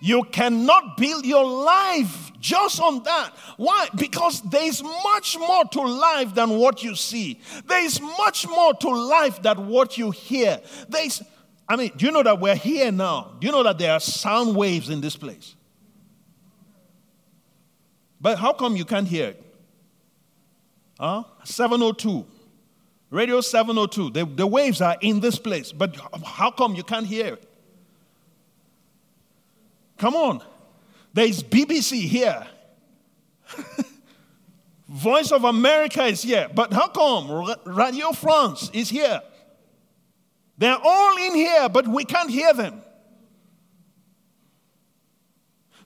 You 0.00 0.24
cannot 0.24 0.96
build 0.96 1.24
your 1.24 1.44
life 1.44 2.32
just 2.40 2.80
on 2.80 3.02
that. 3.04 3.32
Why? 3.56 3.88
Because 3.96 4.42
there 4.42 4.64
is 4.64 4.82
much 4.82 5.38
more 5.38 5.64
to 5.64 5.80
life 5.80 6.34
than 6.34 6.50
what 6.50 6.82
you 6.82 6.94
see. 6.94 7.40
There 7.66 7.84
is 7.84 8.00
much 8.00 8.46
more 8.46 8.74
to 8.74 8.88
life 8.88 9.42
than 9.42 9.68
what 9.68 9.98
you 9.98 10.10
hear. 10.10 10.60
There 10.88 11.04
is, 11.04 11.22
I 11.68 11.76
mean, 11.76 11.92
do 11.96 12.06
you 12.06 12.12
know 12.12 12.22
that 12.22 12.40
we're 12.40 12.54
here 12.54 12.92
now? 12.92 13.32
Do 13.40 13.46
you 13.46 13.52
know 13.52 13.62
that 13.62 13.78
there 13.78 13.92
are 13.92 14.00
sound 14.00 14.54
waves 14.54 14.90
in 14.90 15.00
this 15.00 15.16
place? 15.16 15.54
But 18.20 18.38
how 18.38 18.52
come 18.52 18.76
you 18.76 18.84
can't 18.84 19.08
hear 19.08 19.28
it? 19.28 19.42
Huh? 20.98 21.24
702. 21.44 22.26
Radio 23.10 23.40
702. 23.40 24.10
The, 24.10 24.24
the 24.24 24.46
waves 24.46 24.80
are 24.80 24.96
in 25.00 25.20
this 25.20 25.38
place, 25.38 25.72
but 25.72 25.96
how 26.24 26.50
come 26.50 26.74
you 26.74 26.82
can't 26.82 27.06
hear 27.06 27.34
it? 27.34 27.48
Come 29.98 30.14
on. 30.14 30.42
There 31.12 31.26
is 31.26 31.42
BBC 31.42 32.02
here. 32.02 32.46
Voice 34.88 35.32
of 35.32 35.44
America 35.44 36.04
is 36.04 36.22
here. 36.22 36.48
But 36.54 36.72
how 36.72 36.88
come 36.88 37.54
Radio 37.64 38.12
France 38.12 38.70
is 38.72 38.88
here? 38.88 39.20
They're 40.58 40.78
all 40.82 41.16
in 41.18 41.34
here, 41.34 41.68
but 41.68 41.88
we 41.88 42.04
can't 42.04 42.30
hear 42.30 42.52
them. 42.52 42.82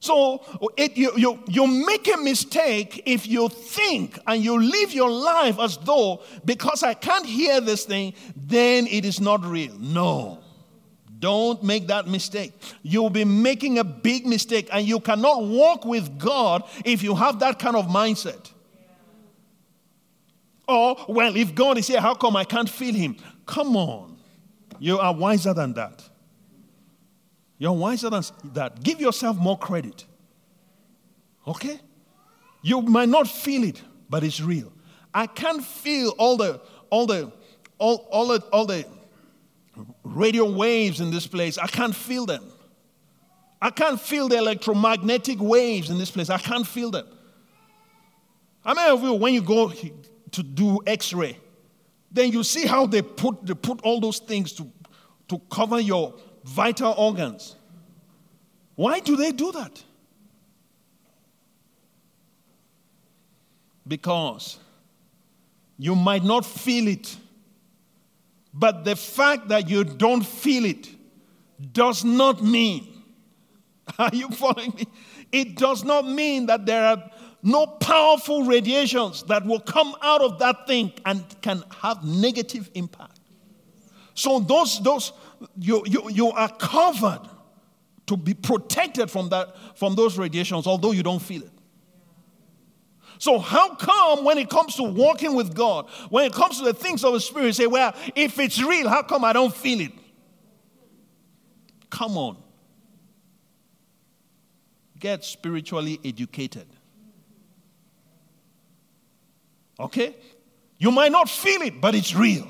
So 0.00 0.42
it, 0.78 0.96
you, 0.96 1.12
you, 1.16 1.44
you 1.46 1.66
make 1.66 2.12
a 2.12 2.16
mistake 2.16 3.02
if 3.04 3.26
you 3.26 3.50
think 3.50 4.18
and 4.26 4.42
you 4.42 4.58
live 4.58 4.92
your 4.92 5.10
life 5.10 5.58
as 5.58 5.76
though 5.76 6.22
because 6.44 6.82
I 6.82 6.94
can't 6.94 7.26
hear 7.26 7.60
this 7.60 7.84
thing, 7.84 8.14
then 8.34 8.86
it 8.86 9.04
is 9.04 9.20
not 9.20 9.44
real. 9.44 9.74
No. 9.78 10.38
Don't 11.20 11.62
make 11.62 11.86
that 11.88 12.08
mistake. 12.08 12.52
You'll 12.82 13.10
be 13.10 13.24
making 13.24 13.78
a 13.78 13.84
big 13.84 14.26
mistake, 14.26 14.68
and 14.72 14.86
you 14.86 14.98
cannot 14.98 15.44
walk 15.44 15.84
with 15.84 16.18
God 16.18 16.64
if 16.84 17.02
you 17.02 17.14
have 17.14 17.38
that 17.40 17.58
kind 17.58 17.76
of 17.76 17.86
mindset. 17.86 18.50
Or, 20.66 20.96
well, 21.08 21.36
if 21.36 21.54
God 21.54 21.78
is 21.78 21.86
here, 21.88 22.00
how 22.00 22.14
come 22.14 22.36
I 22.36 22.44
can't 22.44 22.68
feel 22.68 22.94
Him? 22.94 23.16
Come 23.46 23.76
on. 23.76 24.16
You 24.78 24.98
are 24.98 25.14
wiser 25.14 25.52
than 25.52 25.74
that. 25.74 26.02
You're 27.58 27.72
wiser 27.72 28.08
than 28.08 28.22
that. 28.54 28.82
Give 28.82 29.00
yourself 29.00 29.36
more 29.36 29.58
credit. 29.58 30.06
Okay? 31.46 31.78
You 32.62 32.80
might 32.80 33.08
not 33.08 33.28
feel 33.28 33.64
it, 33.64 33.82
but 34.08 34.24
it's 34.24 34.40
real. 34.40 34.72
I 35.12 35.26
can't 35.26 35.62
feel 35.62 36.10
all 36.16 36.36
the 36.36 36.60
all 36.88 37.06
the 37.06 37.32
all, 37.78 38.08
all 38.10 38.28
the 38.28 38.40
all 38.52 38.66
the 38.66 38.86
radio 40.04 40.50
waves 40.50 41.00
in 41.00 41.10
this 41.10 41.26
place. 41.26 41.58
I 41.58 41.66
can't 41.66 41.94
feel 41.94 42.26
them. 42.26 42.44
I 43.62 43.70
can't 43.70 44.00
feel 44.00 44.28
the 44.28 44.38
electromagnetic 44.38 45.38
waves 45.40 45.90
in 45.90 45.98
this 45.98 46.10
place. 46.10 46.30
I 46.30 46.38
can't 46.38 46.66
feel 46.66 46.90
them. 46.90 47.06
How 48.64 48.74
many 48.74 48.90
of 48.90 49.02
you, 49.02 49.14
when 49.14 49.34
you 49.34 49.42
go 49.42 49.70
to 49.70 50.42
do 50.42 50.80
x 50.86 51.12
ray, 51.12 51.38
then 52.10 52.32
you 52.32 52.42
see 52.42 52.66
how 52.66 52.86
they 52.86 53.02
put, 53.02 53.46
they 53.46 53.54
put 53.54 53.80
all 53.82 54.00
those 54.00 54.18
things 54.18 54.52
to, 54.54 54.70
to 55.28 55.38
cover 55.50 55.80
your 55.80 56.14
vital 56.44 56.92
organs? 56.96 57.56
Why 58.74 59.00
do 59.00 59.16
they 59.16 59.32
do 59.32 59.52
that? 59.52 59.82
Because 63.86 64.58
you 65.78 65.94
might 65.94 66.24
not 66.24 66.44
feel 66.44 66.88
it, 66.88 67.16
but 68.52 68.84
the 68.84 68.96
fact 68.96 69.48
that 69.48 69.68
you 69.68 69.84
don't 69.84 70.24
feel 70.24 70.64
it 70.64 70.88
does 71.72 72.04
not 72.04 72.42
mean, 72.42 72.86
are 73.98 74.10
you 74.12 74.28
following 74.30 74.74
me? 74.76 74.86
It 75.32 75.56
does 75.56 75.84
not 75.84 76.06
mean 76.06 76.46
that 76.46 76.66
there 76.66 76.84
are 76.84 77.10
no 77.42 77.66
powerful 77.66 78.44
radiations 78.44 79.22
that 79.24 79.44
will 79.46 79.60
come 79.60 79.94
out 80.02 80.20
of 80.20 80.38
that 80.40 80.66
thing 80.66 80.92
and 81.06 81.24
can 81.40 81.62
have 81.80 82.04
negative 82.04 82.70
impact. 82.74 83.20
So 84.14 84.40
those, 84.40 84.80
those 84.82 85.12
you, 85.58 85.82
you, 85.86 86.10
you 86.10 86.30
are 86.30 86.50
covered 86.56 87.22
to 88.06 88.16
be 88.16 88.34
protected 88.34 89.10
from 89.10 89.28
that 89.28 89.54
from 89.76 89.94
those 89.94 90.18
radiations, 90.18 90.66
although 90.66 90.90
you 90.90 91.02
don't 91.02 91.22
feel 91.22 91.42
it. 91.42 91.52
So, 93.20 93.38
how 93.38 93.74
come 93.74 94.24
when 94.24 94.38
it 94.38 94.48
comes 94.48 94.76
to 94.76 94.82
walking 94.82 95.34
with 95.34 95.54
God, 95.54 95.90
when 96.08 96.24
it 96.24 96.32
comes 96.32 96.56
to 96.56 96.64
the 96.64 96.72
things 96.72 97.04
of 97.04 97.12
the 97.12 97.20
Spirit, 97.20 97.54
say, 97.54 97.66
well, 97.66 97.94
if 98.16 98.38
it's 98.38 98.62
real, 98.62 98.88
how 98.88 99.02
come 99.02 99.26
I 99.26 99.34
don't 99.34 99.54
feel 99.54 99.82
it? 99.82 99.92
Come 101.90 102.16
on. 102.16 102.38
Get 104.98 105.22
spiritually 105.22 106.00
educated. 106.02 106.66
Okay? 109.78 110.16
You 110.78 110.90
might 110.90 111.12
not 111.12 111.28
feel 111.28 111.60
it, 111.60 111.78
but 111.78 111.94
it's 111.94 112.14
real. 112.14 112.48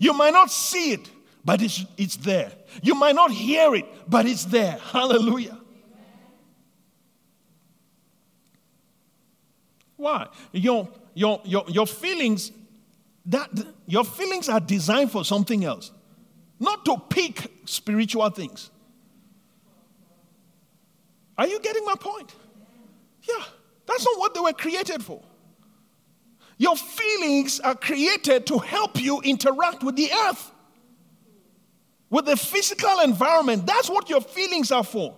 You 0.00 0.12
might 0.12 0.32
not 0.32 0.50
see 0.50 0.94
it, 0.94 1.08
but 1.44 1.62
it's, 1.62 1.84
it's 1.96 2.16
there. 2.16 2.50
You 2.82 2.96
might 2.96 3.14
not 3.14 3.30
hear 3.30 3.76
it, 3.76 3.84
but 4.10 4.26
it's 4.26 4.44
there. 4.44 4.78
Hallelujah. 4.90 5.61
Why? 10.02 10.26
Your, 10.50 10.88
your, 11.14 11.40
your, 11.44 11.64
your 11.68 11.86
feelings, 11.86 12.50
that, 13.26 13.48
your 13.86 14.04
feelings 14.04 14.48
are 14.48 14.58
designed 14.58 15.12
for 15.12 15.24
something 15.24 15.64
else, 15.64 15.92
not 16.58 16.84
to 16.86 16.96
pick 17.08 17.52
spiritual 17.66 18.28
things. 18.30 18.70
Are 21.38 21.46
you 21.46 21.60
getting 21.60 21.84
my 21.84 21.94
point? 21.94 22.34
Yeah, 23.22 23.44
that's 23.86 24.04
not 24.04 24.18
what 24.18 24.34
they 24.34 24.40
were 24.40 24.52
created 24.52 25.04
for. 25.04 25.22
Your 26.58 26.74
feelings 26.74 27.60
are 27.60 27.76
created 27.76 28.44
to 28.48 28.58
help 28.58 29.00
you 29.00 29.20
interact 29.20 29.84
with 29.84 29.94
the 29.94 30.10
earth, 30.26 30.50
with 32.10 32.24
the 32.24 32.36
physical 32.36 32.98
environment. 33.04 33.66
That's 33.66 33.88
what 33.88 34.10
your 34.10 34.20
feelings 34.20 34.72
are 34.72 34.84
for. 34.84 35.16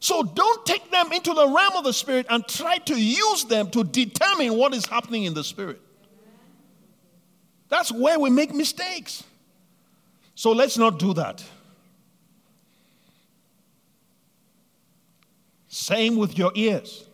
So 0.00 0.22
don't 0.22 0.64
take 0.64 0.90
them 0.90 1.12
into 1.12 1.34
the 1.34 1.46
realm 1.46 1.76
of 1.76 1.84
the 1.84 1.92
spirit 1.92 2.26
and 2.30 2.46
try 2.48 2.78
to 2.78 3.00
use 3.00 3.44
them 3.44 3.70
to 3.70 3.84
determine 3.84 4.54
what 4.56 4.74
is 4.74 4.86
happening 4.86 5.24
in 5.24 5.34
the 5.34 5.44
spirit. 5.44 5.80
That's 7.68 7.92
where 7.92 8.18
we 8.18 8.30
make 8.30 8.54
mistakes. 8.54 9.22
So 10.34 10.52
let's 10.52 10.78
not 10.78 10.98
do 10.98 11.12
that. 11.14 11.44
Same 15.68 16.16
with 16.16 16.36
your 16.36 16.50
ears. 16.54 17.04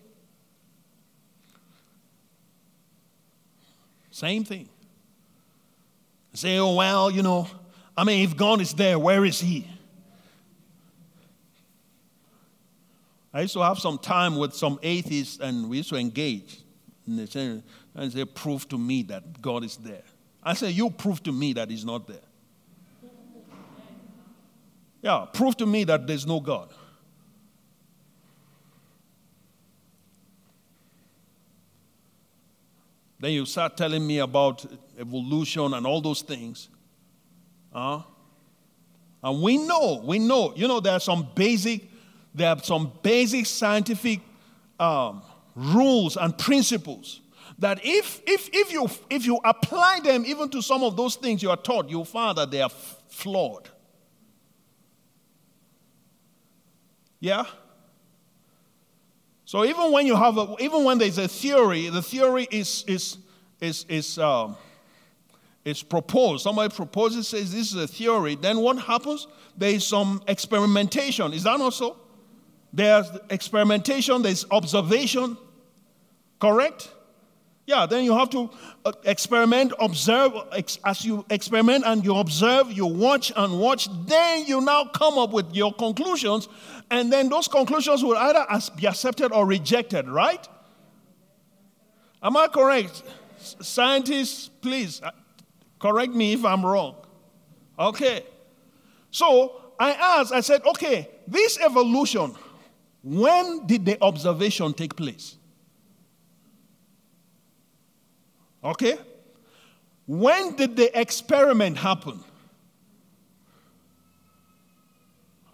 Same 4.12 4.45
thing. 4.45 4.69
Say, 6.32 6.56
oh, 6.58 6.75
well, 6.75 7.10
you 7.10 7.23
know, 7.23 7.49
I 7.97 8.04
mean, 8.04 8.25
if 8.25 8.37
God 8.37 8.60
is 8.60 8.73
there, 8.75 8.99
where 8.99 9.25
is 9.25 9.41
He? 9.41 9.67
I 13.36 13.42
used 13.42 13.52
to 13.52 13.60
have 13.60 13.78
some 13.78 13.99
time 13.99 14.36
with 14.36 14.54
some 14.54 14.78
atheists 14.82 15.40
and 15.40 15.68
we 15.68 15.76
used 15.76 15.90
to 15.90 15.96
engage. 15.96 16.62
And 17.06 17.18
they 17.18 17.26
say, 17.26 17.62
and 17.94 18.10
they 18.10 18.25
prove 18.25 18.66
to 18.70 18.78
me 18.78 19.02
that 19.02 19.42
God 19.42 19.62
is 19.62 19.76
there. 19.76 20.04
I 20.42 20.54
said, 20.54 20.72
You 20.72 20.88
prove 20.88 21.22
to 21.25 21.32
me 21.32 21.52
that 21.52 21.68
He's 21.68 21.84
not 21.84 22.08
there. 22.08 22.16
Yeah, 25.02 25.26
prove 25.30 25.54
to 25.58 25.66
me 25.66 25.84
that 25.84 26.06
there's 26.06 26.26
no 26.26 26.40
God. 26.40 26.72
Then 33.20 33.32
you 33.32 33.44
start 33.44 33.76
telling 33.76 34.06
me 34.06 34.20
about 34.20 34.64
evolution 34.99 35.75
and 35.75 35.86
all 35.86 36.00
those 36.00 36.22
things. 36.22 36.70
Uh, 37.70 38.00
and 39.22 39.42
we 39.42 39.58
know, 39.58 40.02
we 40.06 40.18
know, 40.18 40.54
you 40.56 40.66
know, 40.66 40.80
there 40.80 40.94
are 40.94 41.00
some 41.00 41.28
basic 41.34 41.90
there 42.36 42.50
are 42.50 42.62
some 42.62 42.92
basic 43.02 43.46
scientific 43.46 44.20
um, 44.78 45.22
rules 45.54 46.16
and 46.16 46.36
principles 46.36 47.22
that 47.58 47.80
if, 47.82 48.20
if, 48.26 48.50
if, 48.52 48.70
you, 48.70 48.88
if 49.08 49.25
you 49.25 49.40
apply 49.42 50.00
them 50.04 50.25
even 50.26 50.50
to 50.50 50.60
some 50.60 50.82
of 50.82 50.96
those 50.96 51.16
things 51.16 51.42
you 51.42 51.50
are 51.50 51.56
taught, 51.56 51.88
you'll 51.88 52.04
find 52.04 52.36
that 52.36 52.50
they 52.50 52.60
are 52.60 52.66
f- 52.66 53.02
flawed. 53.08 53.70
Yeah? 57.18 57.44
So 59.46 59.64
even 59.64 59.90
when 59.92 60.06
you 60.06 60.14
have 60.16 60.36
a, 60.36 60.54
even 60.60 60.84
when 60.84 60.99
there's 60.99 61.18
a 61.18 61.28
theory, 61.28 61.88
the 61.88 62.02
theory 62.02 62.46
is 62.50 62.84
is 62.88 63.18
is 63.60 63.86
is 63.88 64.18
um, 64.18 64.56
is 65.64 65.82
proposed. 65.84 66.42
Somebody 66.42 66.75
proposes 66.75 67.28
says 67.28 67.52
this 67.52 67.72
is 67.72 67.76
a 67.76 67.86
theory. 67.86 68.34
Then 68.34 68.58
what 68.58 68.76
happens? 68.78 69.28
There 69.56 69.70
is 69.70 69.86
some 69.86 70.20
experimentation. 70.26 71.32
Is 71.32 71.44
that 71.44 71.58
not 71.58 71.75
so? 71.75 71.96
There's 72.76 73.06
experimentation, 73.30 74.21
there's 74.21 74.45
observation, 74.50 75.39
correct? 76.39 76.91
Yeah, 77.67 77.86
then 77.86 78.04
you 78.04 78.17
have 78.17 78.28
to 78.30 78.50
uh, 78.84 78.93
experiment, 79.04 79.73
observe. 79.80 80.32
As 80.84 81.02
you 81.02 81.25
experiment 81.30 81.84
and 81.86 82.04
you 82.04 82.15
observe, 82.17 82.71
you 82.71 82.84
watch 82.84 83.32
and 83.34 83.58
watch, 83.58 83.89
then 84.04 84.45
you 84.45 84.60
now 84.60 84.84
come 84.84 85.17
up 85.17 85.32
with 85.32 85.54
your 85.54 85.73
conclusions, 85.73 86.49
and 86.91 87.10
then 87.10 87.30
those 87.30 87.49
conclusions 87.49 88.04
will 88.04 88.19
either 88.19 88.47
be 88.76 88.86
accepted 88.86 89.32
or 89.32 89.47
rejected, 89.47 90.06
right? 90.06 90.47
Am 92.23 92.36
I 92.36 92.47
correct? 92.49 93.02
Scientists, 93.39 94.49
please 94.60 95.00
uh, 95.02 95.12
correct 95.78 96.12
me 96.12 96.34
if 96.34 96.45
I'm 96.45 96.65
wrong. 96.65 96.97
Okay. 97.78 98.23
So 99.10 99.62
I 99.80 99.93
asked, 99.93 100.32
I 100.32 100.41
said, 100.41 100.62
okay, 100.67 101.08
this 101.26 101.58
evolution, 101.58 102.34
when 103.06 103.69
did 103.69 103.84
the 103.84 104.02
observation 104.02 104.75
take 104.75 104.97
place? 104.97 105.36
Okay? 108.64 108.99
When 110.08 110.56
did 110.56 110.75
the 110.75 111.00
experiment 111.00 111.76
happen? 111.76 112.19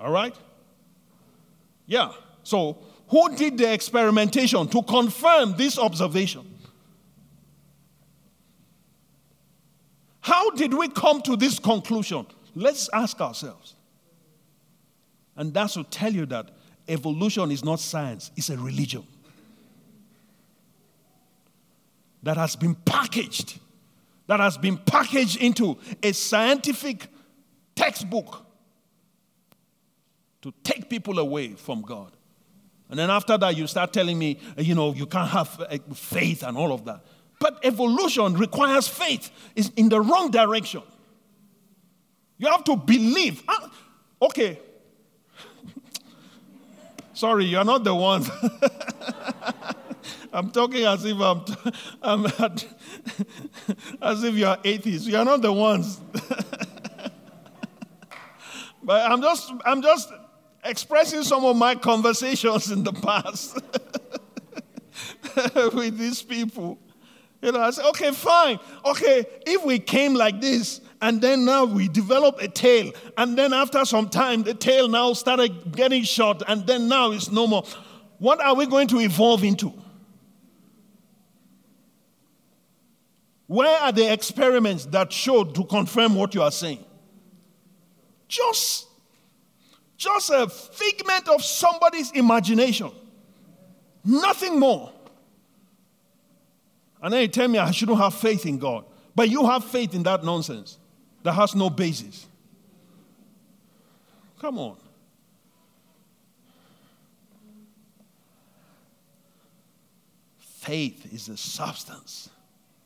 All 0.01 0.11
right? 0.11 0.35
Yeah. 1.85 2.13
So, 2.43 2.79
who 3.09 3.37
did 3.37 3.59
the 3.59 3.71
experimentation 3.71 4.67
to 4.69 4.83
confirm 4.85 5.55
this 5.59 5.79
observation? 5.79 6.49
How 10.23 10.49
did 10.53 10.73
we 10.73 10.89
come 10.89 11.21
to 11.21 11.37
this 11.37 11.59
conclusion? 11.59 12.25
Let's 12.55 12.89
ask 12.95 13.21
ourselves. 13.21 13.75
And 15.37 15.53
that's 15.53 15.75
to 15.75 15.85
tell 15.85 16.15
you 16.15 16.25
that 16.27 16.51
evolution 16.93 17.51
is 17.51 17.65
not 17.65 17.81
science, 17.81 18.31
it's 18.37 18.51
a 18.51 18.57
religion 18.57 19.05
that 22.23 22.37
has 22.37 22.55
been 22.55 22.75
packaged, 22.75 23.59
that 24.27 24.41
has 24.41 24.57
been 24.57 24.77
packaged 24.77 25.41
into 25.41 25.77
a 26.03 26.13
scientific 26.13 27.09
textbook 27.75 28.47
to 30.43 30.53
take 30.63 30.89
people 30.89 31.19
away 31.19 31.49
from 31.55 31.83
God. 31.83 32.13
And 32.91 32.99
then 32.99 33.11
after 33.11 33.39
that, 33.39 33.57
you 33.57 33.67
start 33.67 33.93
telling 33.93 34.19
me, 34.19 34.39
you 34.59 34.75
know, 34.75 34.93
you 34.93 35.07
can't 35.07 35.31
have 35.31 35.59
uh, 35.61 35.79
faith 35.95 36.43
and 36.43 36.57
all 36.57 36.73
of 36.73 36.85
that. 36.85 37.03
But 37.41 37.59
evolution 37.65 38.35
requires 38.35 38.87
faith. 38.87 39.31
It's 39.57 39.71
in 39.71 39.89
the 39.89 40.01
wrong 40.01 40.31
direction. 40.31 40.83
You 42.39 42.49
have 42.49 42.65
to 42.65 42.77
believe. 42.77 43.43
Ah, 43.49 43.73
okay, 44.21 44.61
Sorry, 47.23 47.45
you're 47.45 47.63
not 47.63 47.85
the 47.85 47.95
ones. 47.95 48.29
I'm 50.33 50.51
talking 50.51 50.83
as 50.83 51.05
if 51.05 51.21
I'm, 51.21 51.45
I'm 52.03 52.27
at, 52.27 52.67
as 54.03 54.25
if 54.25 54.35
you're 54.35 54.57
atheists. 54.65 55.07
You're 55.07 55.25
not 55.25 55.41
the 55.41 55.53
ones. 55.53 56.01
but 58.83 59.09
I'm 59.09 59.23
just, 59.23 59.53
I'm 59.65 59.83
just 59.83 60.13
expressing 60.65 61.23
some 61.23 61.45
of 61.45 61.55
my 61.55 61.77
conversations 61.77 62.73
in 62.73 62.83
the 62.83 62.93
past 62.93 63.57
with 65.77 65.99
these 65.99 66.25
people. 66.25 66.77
You 67.41 67.53
know, 67.53 67.61
I 67.61 67.71
said, 67.71 67.85
okay, 67.91 68.11
fine. 68.11 68.59
Okay, 68.85 69.27
if 69.47 69.65
we 69.65 69.79
came 69.79 70.15
like 70.15 70.41
this, 70.41 70.81
and 71.03 71.21
then 71.21 71.45
now 71.45 71.65
we 71.65 71.89
develop 71.89 72.41
a 72.41 72.47
tail, 72.47 72.93
and 73.19 73.37
then 73.37 73.53
after 73.53 73.85
some 73.85 74.09
time, 74.09 74.45
the 74.45 74.55
tail 74.55 74.89
now 74.89 75.13
started 75.15 75.73
getting 75.75 76.05
short, 76.05 76.45
and 76.47 76.65
then 76.65 76.89
now 76.89 77.11
it's 77.11 77.31
no 77.31 77.49
more. 77.49 77.65
What 78.19 78.41
are 78.41 78.55
we 78.55 78.67
going 78.67 78.87
to 78.89 79.01
evolve 79.01 79.43
into? 79.43 79.75
Where 83.49 83.81
are 83.81 83.91
the 83.91 84.13
experiments 84.13 84.87
that 84.87 85.13
showed 85.13 85.57
to 85.57 85.65
confirm 85.65 86.15
what 86.15 86.37
you 86.37 86.43
are 86.43 86.53
saying? 86.53 86.85
Just, 88.29 88.87
just 89.97 90.31
a 90.31 90.49
figment 90.49 91.29
of 91.29 91.43
somebody's 91.43 92.13
imagination. 92.13 92.93
Nothing 94.05 94.59
more. 94.59 94.93
And 97.03 97.13
then 97.13 97.23
you 97.23 97.29
tell 97.29 97.49
me 97.49 97.59
I 97.59 97.73
shouldn't 97.73 97.99
have 97.99 98.15
faith 98.15 98.47
in 98.47 98.59
God. 98.59 98.85
But 99.15 99.29
you 99.29 99.45
have 99.45 99.65
faith 99.65 99.95
in 99.95 100.05
that 100.05 100.25
nonsense 100.25 100.79
that 101.23 101.33
has 101.33 101.55
no 101.55 101.71
basis. 101.71 102.27
Come 104.41 104.59
on. 104.59 104.77
Faith 110.39 111.13
is 111.13 111.27
the 111.27 111.37
substance 111.37 112.31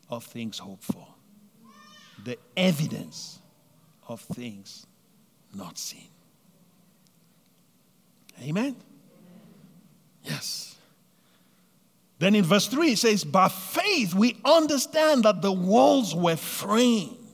of 0.08 0.24
things 0.24 0.58
hoped 0.58 0.84
for, 0.84 1.06
the 2.24 2.38
evidence 2.56 3.38
of 4.08 4.20
things 4.20 4.86
not 5.54 5.76
seen. 5.76 6.08
Amen? 8.42 8.76
Yes. 10.24 10.76
Then 12.18 12.34
in 12.34 12.44
verse 12.44 12.66
3, 12.66 12.92
it 12.92 12.98
says, 12.98 13.24
By 13.24 13.48
faith 13.48 14.14
we 14.14 14.38
understand 14.44 15.24
that 15.24 15.42
the 15.42 15.52
walls 15.52 16.14
were 16.14 16.36
framed. 16.36 17.25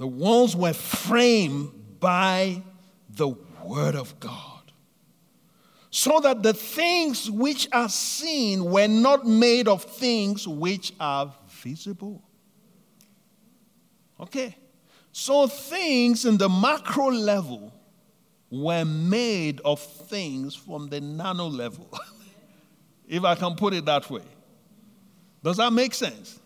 The 0.00 0.06
walls 0.06 0.56
were 0.56 0.72
framed 0.72 2.00
by 2.00 2.62
the 3.10 3.28
Word 3.62 3.94
of 3.94 4.18
God. 4.18 4.72
So 5.90 6.20
that 6.20 6.42
the 6.42 6.54
things 6.54 7.30
which 7.30 7.68
are 7.70 7.90
seen 7.90 8.64
were 8.64 8.88
not 8.88 9.26
made 9.26 9.68
of 9.68 9.84
things 9.84 10.48
which 10.48 10.94
are 10.98 11.30
visible. 11.50 12.22
Okay? 14.18 14.56
So 15.12 15.46
things 15.46 16.24
in 16.24 16.38
the 16.38 16.48
macro 16.48 17.10
level 17.10 17.70
were 18.50 18.86
made 18.86 19.60
of 19.66 19.80
things 19.80 20.54
from 20.54 20.88
the 20.88 21.02
nano 21.02 21.46
level, 21.46 21.90
if 23.06 23.22
I 23.22 23.34
can 23.34 23.54
put 23.54 23.74
it 23.74 23.84
that 23.84 24.08
way. 24.08 24.24
Does 25.44 25.58
that 25.58 25.74
make 25.74 25.92
sense? 25.92 26.40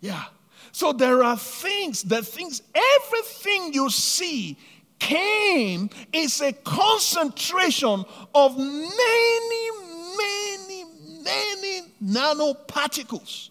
Yeah. 0.00 0.24
So 0.72 0.92
there 0.92 1.22
are 1.22 1.36
things, 1.36 2.02
the 2.02 2.22
things, 2.22 2.62
everything 2.74 3.72
you 3.72 3.90
see 3.90 4.58
came 4.98 5.90
is 6.12 6.40
a 6.40 6.52
concentration 6.52 8.04
of 8.34 8.58
many, 8.58 9.70
many, 10.16 10.84
many 11.22 11.82
nanoparticles 12.02 13.50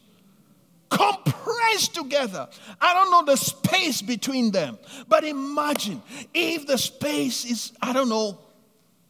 compressed 0.89 1.95
together. 1.95 2.47
I 2.79 2.93
don't 2.93 3.11
know 3.11 3.23
the 3.31 3.37
space 3.37 4.01
between 4.01 4.51
them, 4.51 4.77
but 5.07 5.23
imagine 5.23 6.01
if 6.33 6.67
the 6.67 6.77
space 6.77 7.45
is, 7.45 7.73
I 7.81 7.93
don't 7.93 8.09
know, 8.09 8.37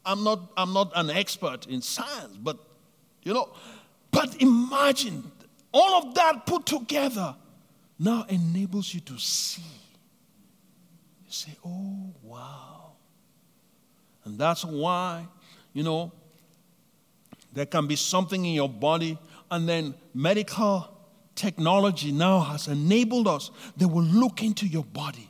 I'm 0.06 0.24
not, 0.24 0.52
I'm 0.58 0.74
not 0.74 0.92
an 0.96 1.10
expert 1.10 1.68
in 1.68 1.82
science, 1.82 2.38
but 2.38 2.58
you 3.24 3.34
know, 3.34 3.50
but 4.12 4.42
imagine 4.42 5.32
all 5.72 6.08
of 6.08 6.16
that 6.16 6.46
put 6.46 6.66
together 6.66 7.36
now 8.04 8.26
enables 8.30 8.94
you 8.94 9.00
to 9.02 9.18
see. 9.18 9.62
You 11.26 11.32
say, 11.32 11.52
oh, 11.66 12.14
wow. 12.22 12.94
And 14.26 14.38
that's 14.38 14.66
why, 14.66 15.26
you 15.74 15.84
know, 15.84 16.12
there 17.52 17.66
can 17.66 17.88
be 17.88 17.96
something 17.96 18.44
in 18.46 18.54
your 18.54 18.70
body, 18.70 19.18
and 19.52 19.68
then 19.68 19.94
medical 20.14 20.90
technology 21.36 22.12
now 22.12 22.40
has 22.40 22.68
enabled 22.68 23.28
us, 23.28 23.52
they 23.78 23.86
will 23.86 24.04
look 24.04 24.44
into 24.44 24.68
your 24.68 24.84
body 24.84 25.30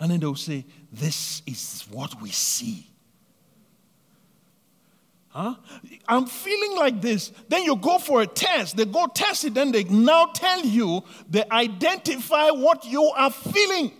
and 0.00 0.10
then 0.10 0.20
they'll 0.20 0.34
say, 0.34 0.64
This 0.92 1.42
is 1.46 1.86
what 1.90 2.20
we 2.20 2.30
see. 2.30 2.87
Huh? 5.38 5.54
I'm 6.08 6.26
feeling 6.26 6.76
like 6.76 7.00
this. 7.00 7.30
Then 7.48 7.62
you 7.62 7.76
go 7.76 7.98
for 7.98 8.22
a 8.22 8.26
test. 8.26 8.76
They 8.76 8.84
go 8.84 9.06
test 9.06 9.44
it, 9.44 9.54
then 9.54 9.70
they 9.70 9.84
now 9.84 10.26
tell 10.34 10.66
you, 10.66 11.04
they 11.30 11.44
identify 11.48 12.50
what 12.50 12.84
you 12.84 13.04
are 13.04 13.30
feeling. 13.30 13.92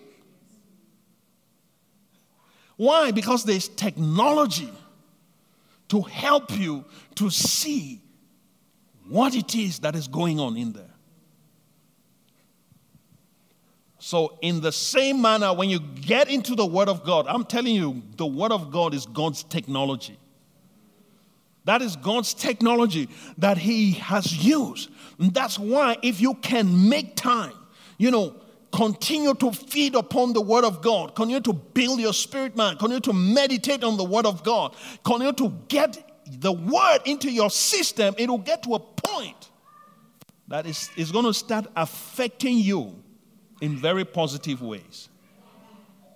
Why? 2.77 3.12
Because 3.12 3.44
there's 3.44 3.68
technology 3.68 4.72
to 5.90 6.01
help 6.01 6.59
you 6.59 6.85
to 7.14 7.31
see 7.31 8.03
what 9.09 9.37
it 9.37 9.55
is 9.55 9.79
that 9.79 9.94
is 9.94 10.09
going 10.09 10.40
on 10.40 10.57
in 10.57 10.72
there. 10.72 10.90
So, 14.01 14.38
in 14.42 14.61
the 14.61 14.72
same 14.72 15.22
manner, 15.22 15.55
when 15.55 15.70
you 15.70 15.79
get 15.79 16.29
into 16.29 16.57
the 16.57 16.66
Word 16.66 16.88
of 16.88 17.05
God, 17.05 17.27
I'm 17.29 17.44
telling 17.44 17.77
you, 17.77 18.03
the 18.16 18.27
Word 18.27 18.51
of 18.51 18.72
God 18.72 18.92
is 18.92 19.07
God's 19.07 19.44
technology. 19.44 20.18
That 21.68 21.83
is 21.83 21.96
God's 21.96 22.33
technology 22.33 23.11
that 23.37 23.59
He 23.59 23.92
has 23.92 24.42
used. 24.42 24.88
And 25.18 25.35
that's 25.35 25.59
why, 25.59 25.98
if 26.02 26.18
you 26.18 26.33
can 26.33 26.88
make 26.88 27.14
time, 27.14 27.52
you 27.98 28.11
know, 28.11 28.37
continue 28.72 29.35
to 29.35 29.52
feed 29.52 29.94
upon 29.94 30.33
the 30.33 30.40
Word 30.40 30.64
of 30.64 30.81
God, 30.81 31.14
continue 31.14 31.42
to 31.42 31.52
build 31.52 32.00
your 32.00 32.14
spirit 32.14 32.57
man, 32.57 32.78
continue 32.78 33.00
to 33.00 33.12
meditate 33.12 33.85
on 33.85 33.98
the 33.98 34.04
Word 34.04 34.24
of 34.24 34.42
God, 34.42 34.74
continue 35.04 35.35
to 35.35 35.52
get 35.68 36.22
the 36.26 36.52
Word 36.52 37.00
into 37.04 37.31
your 37.31 37.50
system, 37.50 38.14
it 38.16 38.31
will 38.31 38.38
get 38.38 38.62
to 38.62 38.74
a 38.74 38.81
point 38.81 39.50
that 40.48 40.64
is, 40.64 40.88
is 40.96 41.12
going 41.12 41.26
to 41.26 41.35
start 41.35 41.66
affecting 41.76 42.57
you 42.57 42.94
in 43.61 43.76
very 43.76 44.07
positive 44.07 44.62
ways. 44.62 45.11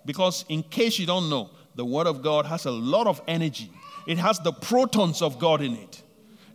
Because, 0.03 0.45
in 0.49 0.63
case 0.63 0.97
you 0.97 1.05
don't 1.05 1.29
know, 1.29 1.51
the 1.75 1.85
Word 1.85 2.07
of 2.07 2.23
God 2.23 2.47
has 2.47 2.65
a 2.65 2.71
lot 2.71 3.05
of 3.05 3.21
energy, 3.27 3.69
it 4.05 4.17
has 4.17 4.39
the 4.39 4.51
protons 4.51 5.21
of 5.21 5.39
God 5.39 5.61
in 5.61 5.75
it. 5.75 6.01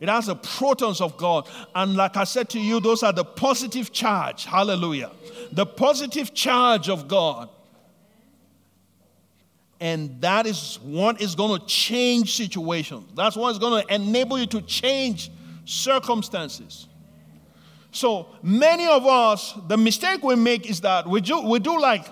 It 0.01 0.09
has 0.09 0.27
the 0.27 0.37
protons 0.37 1.01
of 1.01 1.17
God. 1.17 1.49
And 1.75 1.97
like 1.97 2.17
I 2.17 2.25
said 2.25 2.49
to 2.51 2.61
you, 2.61 2.79
those 2.81 3.03
are 3.03 3.13
the 3.13 3.25
positive 3.25 3.93
charge. 3.93 4.45
Hallelujah. 4.45 5.11
The 5.53 5.67
positive 5.67 6.35
charge 6.35 6.89
of 6.89 7.09
God. 7.09 7.49
And 9.81 10.21
that 10.21 10.47
is 10.47 10.79
what 10.83 11.21
is 11.21 11.35
going 11.35 11.59
to 11.59 11.67
change 11.67 12.37
situations. 12.37 13.11
That's 13.15 13.37
what 13.37 13.51
is 13.51 13.59
going 13.59 13.85
to 13.85 13.95
enable 13.95 14.39
you 14.39 14.47
to 14.47 14.61
change 14.63 15.31
circumstances. 15.65 16.87
So 17.91 18.29
many 18.43 18.87
of 18.87 19.07
us, 19.07 19.55
the 19.67 19.77
mistake 19.77 20.23
we 20.23 20.35
make 20.35 20.69
is 20.69 20.81
that 20.83 21.07
we 21.07 21.21
do, 21.21 21.43
we 21.43 21.59
do 21.59 21.81
like, 21.81 22.07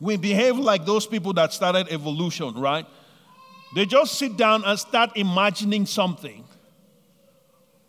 we 0.00 0.16
behave 0.16 0.56
like 0.56 0.86
those 0.86 1.06
people 1.06 1.32
that 1.34 1.52
started 1.52 1.88
evolution, 1.90 2.54
right? 2.54 2.86
They 3.74 3.86
just 3.86 4.14
sit 4.14 4.36
down 4.36 4.64
and 4.64 4.78
start 4.78 5.16
imagining 5.16 5.86
something. 5.86 6.44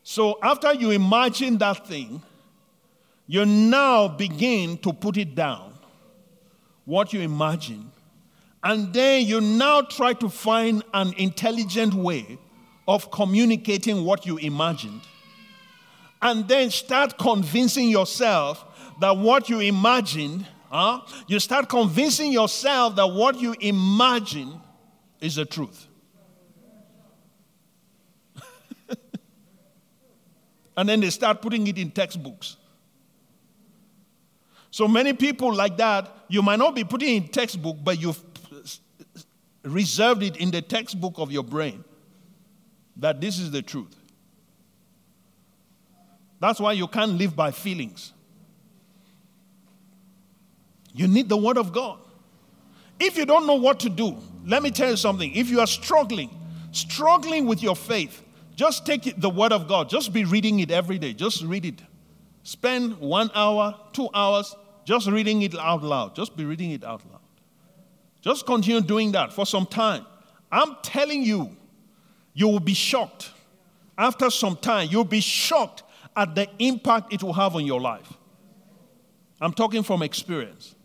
So 0.03 0.37
after 0.41 0.73
you 0.73 0.91
imagine 0.91 1.57
that 1.59 1.87
thing, 1.87 2.21
you 3.27 3.45
now 3.45 4.07
begin 4.07 4.77
to 4.79 4.91
put 4.91 5.17
it 5.17 5.35
down, 5.35 5.73
what 6.85 7.13
you 7.13 7.21
imagine. 7.21 7.91
And 8.63 8.91
then 8.91 9.25
you 9.25 9.39
now 9.39 9.81
try 9.81 10.13
to 10.13 10.29
find 10.29 10.83
an 10.93 11.13
intelligent 11.17 11.93
way 11.93 12.37
of 12.87 13.11
communicating 13.11 14.03
what 14.03 14.25
you 14.25 14.37
imagined 14.37 15.01
and 16.21 16.47
then 16.47 16.69
start 16.69 17.17
convincing 17.17 17.89
yourself 17.89 18.65
that 18.99 19.15
what 19.15 19.49
you 19.49 19.59
imagined, 19.59 20.45
huh? 20.69 21.01
you 21.27 21.39
start 21.39 21.69
convincing 21.69 22.31
yourself 22.31 22.95
that 22.95 23.07
what 23.07 23.39
you 23.39 23.55
imagine 23.59 24.59
is 25.21 25.35
the 25.35 25.45
truth. 25.45 25.87
and 30.77 30.89
then 30.89 30.99
they 31.01 31.09
start 31.09 31.41
putting 31.41 31.67
it 31.67 31.77
in 31.77 31.91
textbooks. 31.91 32.57
So 34.71 34.87
many 34.87 35.13
people 35.13 35.53
like 35.53 35.77
that, 35.77 36.09
you 36.27 36.41
might 36.41 36.59
not 36.59 36.75
be 36.75 36.83
putting 36.83 37.15
in 37.15 37.27
textbook, 37.27 37.77
but 37.83 37.99
you've 37.99 38.21
reserved 39.63 40.23
it 40.23 40.37
in 40.37 40.51
the 40.51 40.61
textbook 40.61 41.15
of 41.17 41.31
your 41.31 41.43
brain 41.43 41.83
that 42.97 43.19
this 43.19 43.39
is 43.39 43.51
the 43.51 43.61
truth. 43.61 43.95
That's 46.39 46.59
why 46.59 46.73
you 46.73 46.87
can't 46.87 47.13
live 47.13 47.35
by 47.35 47.51
feelings. 47.51 48.13
You 50.93 51.07
need 51.07 51.29
the 51.29 51.37
Word 51.37 51.57
of 51.57 51.71
God. 51.71 51.99
if 52.99 53.17
you 53.17 53.25
don't 53.25 53.47
know 53.47 53.55
what 53.55 53.79
to 53.81 53.89
do, 53.89 54.17
let 54.45 54.63
me 54.63 54.71
tell 54.71 54.89
you 54.89 54.97
something. 54.97 55.33
If 55.33 55.49
you 55.49 55.59
are 55.59 55.67
struggling, 55.67 56.29
struggling 56.71 57.45
with 57.45 57.61
your 57.61 57.75
faith, 57.75 58.23
just 58.55 58.85
take 58.85 59.19
the 59.19 59.29
word 59.29 59.53
of 59.53 59.67
God. 59.67 59.89
Just 59.89 60.11
be 60.11 60.25
reading 60.25 60.59
it 60.59 60.71
every 60.71 60.97
day. 60.97 61.13
Just 61.13 61.43
read 61.43 61.65
it. 61.65 61.81
Spend 62.43 62.97
one 62.97 63.31
hour, 63.35 63.75
two 63.93 64.09
hours, 64.13 64.55
just 64.85 65.07
reading 65.07 65.41
it 65.43 65.55
out 65.55 65.83
loud. 65.83 66.15
Just 66.15 66.35
be 66.35 66.45
reading 66.45 66.71
it 66.71 66.83
out 66.83 67.01
loud. 67.09 67.21
Just 68.21 68.45
continue 68.45 68.81
doing 68.81 69.11
that 69.13 69.31
for 69.31 69.45
some 69.45 69.65
time. 69.65 70.05
I'm 70.51 70.75
telling 70.81 71.23
you, 71.23 71.55
you 72.33 72.47
will 72.47 72.59
be 72.59 72.73
shocked. 72.73 73.31
After 73.97 74.29
some 74.29 74.55
time, 74.55 74.87
you'll 74.91 75.03
be 75.03 75.19
shocked 75.19 75.83
at 76.15 76.35
the 76.35 76.47
impact 76.59 77.13
it 77.13 77.21
will 77.23 77.33
have 77.33 77.55
on 77.55 77.65
your 77.65 77.79
life. 77.79 78.13
I'm 79.39 79.53
talking 79.53 79.83
from 79.83 80.01
experience. 80.01 80.75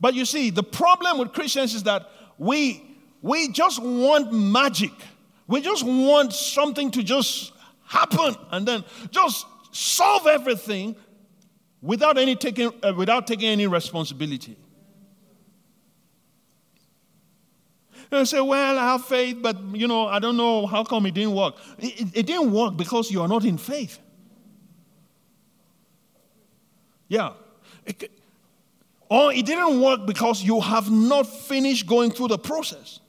But 0.00 0.14
you 0.14 0.24
see, 0.24 0.50
the 0.50 0.62
problem 0.62 1.18
with 1.18 1.32
Christians 1.32 1.74
is 1.74 1.82
that 1.82 2.08
we, 2.38 2.82
we 3.20 3.48
just 3.48 3.82
want 3.82 4.32
magic. 4.32 4.92
We 5.46 5.60
just 5.60 5.84
want 5.84 6.32
something 6.32 6.90
to 6.92 7.02
just 7.02 7.52
happen 7.84 8.34
and 8.50 8.66
then 8.66 8.84
just 9.10 9.46
solve 9.72 10.26
everything 10.26 10.96
without, 11.82 12.18
any 12.18 12.36
taking, 12.36 12.72
uh, 12.82 12.94
without 12.96 13.26
taking 13.26 13.48
any 13.48 13.66
responsibility. 13.66 14.56
And 18.12 18.26
say, 18.26 18.40
well, 18.40 18.78
I 18.78 18.92
have 18.92 19.04
faith, 19.04 19.36
but 19.40 19.56
you 19.72 19.86
know, 19.86 20.08
I 20.08 20.18
don't 20.18 20.36
know 20.36 20.66
how 20.66 20.82
come 20.82 21.06
it 21.06 21.14
didn't 21.14 21.34
work. 21.34 21.54
It, 21.78 22.08
it, 22.12 22.26
didn't 22.26 22.50
work 22.50 22.76
because 22.76 23.08
you 23.10 23.22
are 23.22 23.28
not 23.28 23.44
in 23.44 23.56
faith. 23.56 24.00
Yeah. 27.06 27.34
Or 29.10 29.32
it 29.32 29.44
didn't 29.44 29.80
work 29.80 30.06
because 30.06 30.40
you 30.42 30.60
have 30.60 30.88
not 30.88 31.26
finished 31.26 31.84
going 31.86 32.12
through 32.12 32.28
the 32.28 32.38
process. 32.38 33.00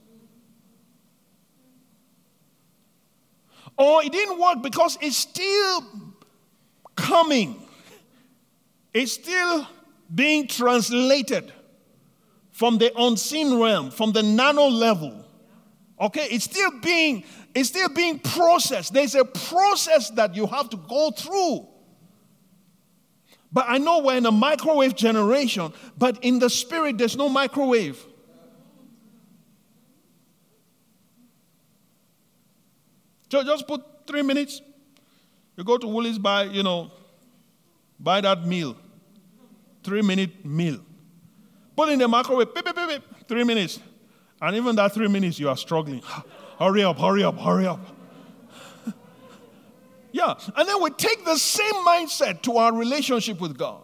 Or 3.78 4.04
it 4.04 4.10
didn't 4.10 4.38
work 4.38 4.62
because 4.62 4.98
it's 5.00 5.16
still 5.16 5.84
coming, 6.96 7.62
it's 8.92 9.12
still 9.12 9.66
being 10.12 10.48
translated 10.48 11.52
from 12.50 12.78
the 12.78 12.92
unseen 13.00 13.58
realm, 13.60 13.90
from 13.90 14.12
the 14.12 14.22
nano 14.22 14.66
level. 14.66 15.24
Okay, 16.00 16.26
it's 16.30 16.44
still 16.44 16.80
being 16.80 17.24
it's 17.54 17.68
still 17.68 17.88
being 17.90 18.18
processed. 18.18 18.92
There's 18.92 19.14
a 19.14 19.24
process 19.24 20.10
that 20.10 20.34
you 20.34 20.46
have 20.48 20.68
to 20.70 20.76
go 20.76 21.12
through. 21.12 21.68
But 23.52 23.66
I 23.68 23.78
know 23.78 24.00
we're 24.00 24.16
in 24.16 24.26
a 24.26 24.32
microwave 24.32 24.96
generation, 24.96 25.72
but 25.98 26.22
in 26.24 26.38
the 26.38 26.48
spirit, 26.48 26.96
there's 26.96 27.16
no 27.16 27.28
microwave. 27.28 28.02
So 33.30 33.42
just 33.42 33.66
put 33.66 33.82
three 34.06 34.22
minutes. 34.22 34.60
You 35.56 35.64
go 35.64 35.76
to 35.76 35.86
Woolies, 35.86 36.18
buy, 36.18 36.44
you 36.44 36.62
know, 36.62 36.90
buy 38.00 38.20
that 38.22 38.46
meal. 38.46 38.76
Three 39.82 40.02
minute 40.02 40.44
meal. 40.44 40.80
Put 41.76 41.88
in 41.90 41.98
the 41.98 42.08
microwave, 42.08 42.54
beep, 42.54 42.64
beep, 42.64 42.74
beep, 42.74 43.02
three 43.28 43.44
minutes. 43.44 43.80
And 44.40 44.56
even 44.56 44.76
that 44.76 44.92
three 44.92 45.08
minutes, 45.08 45.38
you 45.38 45.48
are 45.48 45.56
struggling. 45.56 46.02
hurry 46.58 46.84
up, 46.84 46.98
hurry 46.98 47.24
up, 47.24 47.38
hurry 47.38 47.66
up. 47.66 47.80
Yeah. 50.12 50.34
And 50.56 50.68
then 50.68 50.82
we 50.82 50.90
take 50.90 51.24
the 51.24 51.36
same 51.36 51.74
mindset 51.86 52.42
to 52.42 52.58
our 52.58 52.72
relationship 52.72 53.40
with 53.40 53.56
God. 53.58 53.82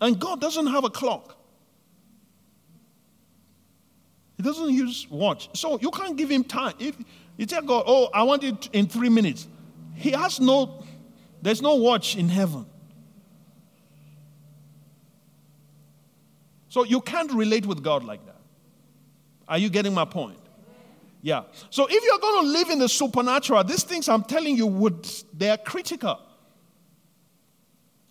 And 0.00 0.18
God 0.18 0.40
doesn't 0.40 0.66
have 0.66 0.84
a 0.84 0.90
clock. 0.90 1.36
He 4.36 4.42
doesn't 4.42 4.70
use 4.70 5.06
watch. 5.08 5.48
So 5.56 5.78
you 5.80 5.90
can't 5.90 6.16
give 6.16 6.30
him 6.30 6.44
time. 6.44 6.74
If 6.78 6.96
you 7.36 7.46
tell 7.46 7.62
God, 7.62 7.84
oh, 7.86 8.08
I 8.12 8.22
want 8.24 8.42
it 8.42 8.68
in 8.72 8.86
three 8.86 9.08
minutes. 9.08 9.46
He 9.94 10.10
has 10.10 10.40
no, 10.40 10.84
there's 11.40 11.62
no 11.62 11.76
watch 11.76 12.16
in 12.16 12.28
heaven. 12.28 12.66
So 16.68 16.82
you 16.82 17.00
can't 17.00 17.32
relate 17.32 17.66
with 17.66 17.84
God 17.84 18.02
like 18.02 18.26
that. 18.26 18.40
Are 19.46 19.58
you 19.58 19.68
getting 19.68 19.94
my 19.94 20.04
point? 20.04 20.38
Yeah. 21.24 21.44
So 21.70 21.86
if 21.88 22.04
you're 22.04 22.18
going 22.18 22.44
to 22.44 22.52
live 22.52 22.68
in 22.68 22.78
the 22.80 22.88
supernatural, 22.88 23.64
these 23.64 23.82
things 23.82 24.10
I'm 24.10 24.24
telling 24.24 24.58
you 24.58 24.66
would 24.66 25.10
they 25.32 25.48
are 25.48 25.56
critical. 25.56 26.20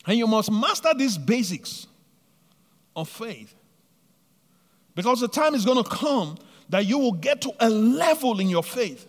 And 0.08 0.18
you 0.18 0.26
must 0.26 0.52
master 0.52 0.90
these 0.98 1.16
basics 1.16 1.86
of 2.96 3.08
faith. 3.08 3.54
Because 4.96 5.20
the 5.20 5.28
time 5.28 5.54
is 5.54 5.64
going 5.64 5.82
to 5.84 5.88
come 5.88 6.40
that 6.70 6.88
you 6.88 6.98
will 6.98 7.12
get 7.12 7.42
to 7.42 7.52
a 7.60 7.70
level 7.70 8.40
in 8.40 8.50
your 8.50 8.64
faith 8.64 9.06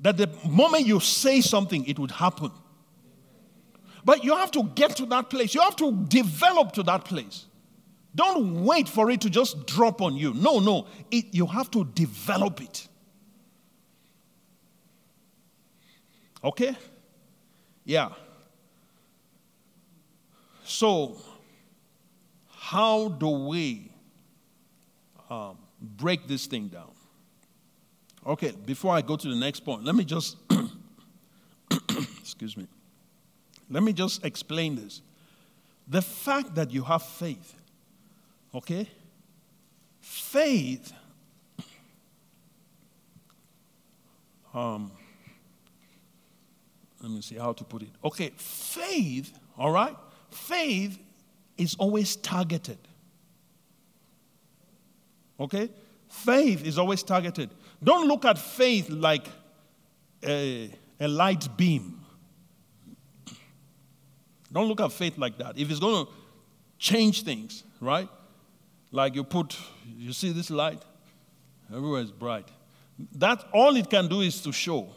that 0.00 0.18
the 0.18 0.28
moment 0.46 0.86
you 0.86 1.00
say 1.00 1.40
something, 1.40 1.86
it 1.86 1.98
would 1.98 2.10
happen. 2.10 2.50
But 4.04 4.22
you 4.22 4.36
have 4.36 4.50
to 4.50 4.64
get 4.64 4.96
to 4.96 5.06
that 5.06 5.30
place. 5.30 5.54
You 5.54 5.62
have 5.62 5.76
to 5.76 5.92
develop 6.08 6.72
to 6.72 6.82
that 6.82 7.06
place. 7.06 7.46
Don't 8.14 8.64
wait 8.64 8.86
for 8.86 9.10
it 9.10 9.22
to 9.22 9.30
just 9.30 9.66
drop 9.66 10.02
on 10.02 10.14
you. 10.14 10.34
No, 10.34 10.58
no. 10.58 10.88
It, 11.10 11.32
you 11.32 11.46
have 11.46 11.70
to 11.70 11.86
develop 11.86 12.60
it. 12.60 12.86
Okay? 16.42 16.76
Yeah. 17.84 18.10
So, 20.64 21.16
how 22.50 23.08
do 23.08 23.28
we 23.28 23.90
um, 25.30 25.58
break 25.80 26.26
this 26.26 26.46
thing 26.46 26.68
down? 26.68 26.90
Okay, 28.26 28.52
before 28.66 28.94
I 28.94 29.00
go 29.00 29.16
to 29.16 29.28
the 29.28 29.36
next 29.36 29.60
point, 29.60 29.84
let 29.84 29.94
me 29.94 30.04
just, 30.04 30.36
excuse 32.20 32.56
me, 32.56 32.66
let 33.70 33.82
me 33.82 33.92
just 33.92 34.24
explain 34.24 34.76
this. 34.76 35.00
The 35.86 36.02
fact 36.02 36.54
that 36.56 36.70
you 36.70 36.82
have 36.82 37.02
faith 37.02 37.54
Okay? 38.54 38.88
Faith, 40.00 40.92
um, 44.54 44.90
let 47.00 47.10
me 47.10 47.20
see 47.20 47.36
how 47.36 47.52
to 47.52 47.64
put 47.64 47.82
it. 47.82 47.90
Okay, 48.04 48.32
faith, 48.36 49.38
all 49.56 49.70
right? 49.70 49.96
Faith 50.30 50.98
is 51.56 51.74
always 51.76 52.16
targeted. 52.16 52.78
Okay? 55.38 55.70
Faith 56.08 56.64
is 56.64 56.78
always 56.78 57.02
targeted. 57.02 57.50
Don't 57.82 58.08
look 58.08 58.24
at 58.24 58.38
faith 58.38 58.88
like 58.90 59.26
a, 60.24 60.70
a 60.98 61.08
light 61.08 61.48
beam. 61.56 62.04
Don't 64.50 64.66
look 64.66 64.80
at 64.80 64.92
faith 64.92 65.18
like 65.18 65.38
that. 65.38 65.58
If 65.58 65.70
it's 65.70 65.80
going 65.80 66.06
to 66.06 66.12
change 66.78 67.22
things, 67.22 67.64
right? 67.80 68.08
Like 68.90 69.14
you 69.14 69.22
put, 69.22 69.56
you 69.96 70.12
see 70.12 70.32
this 70.32 70.50
light? 70.50 70.82
Everywhere 71.72 72.00
is 72.00 72.10
bright. 72.10 72.48
That 73.16 73.44
all 73.52 73.76
it 73.76 73.90
can 73.90 74.08
do 74.08 74.22
is 74.22 74.40
to 74.42 74.52
show, 74.52 74.88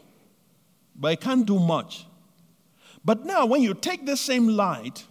but 0.94 1.12
it 1.12 1.20
can't 1.20 1.46
do 1.46 1.58
much. 1.58 2.06
But 3.04 3.24
now, 3.24 3.46
when 3.46 3.62
you 3.62 3.74
take 3.74 4.06
the 4.06 4.16
same 4.16 4.48
light 4.48 5.04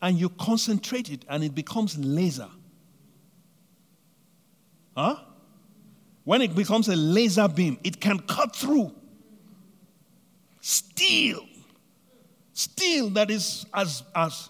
and 0.00 0.18
you 0.18 0.28
concentrate 0.28 1.10
it 1.10 1.24
and 1.28 1.42
it 1.42 1.54
becomes 1.54 1.98
laser, 1.98 2.48
huh? 4.96 5.16
When 6.24 6.40
it 6.40 6.54
becomes 6.54 6.88
a 6.88 6.96
laser 6.96 7.48
beam, 7.48 7.78
it 7.84 8.00
can 8.00 8.18
cut 8.20 8.54
through 8.56 8.94
steel, 10.60 11.46
steel 12.52 13.10
that 13.10 13.30
is 13.30 13.66
as, 13.74 14.02
as 14.14 14.48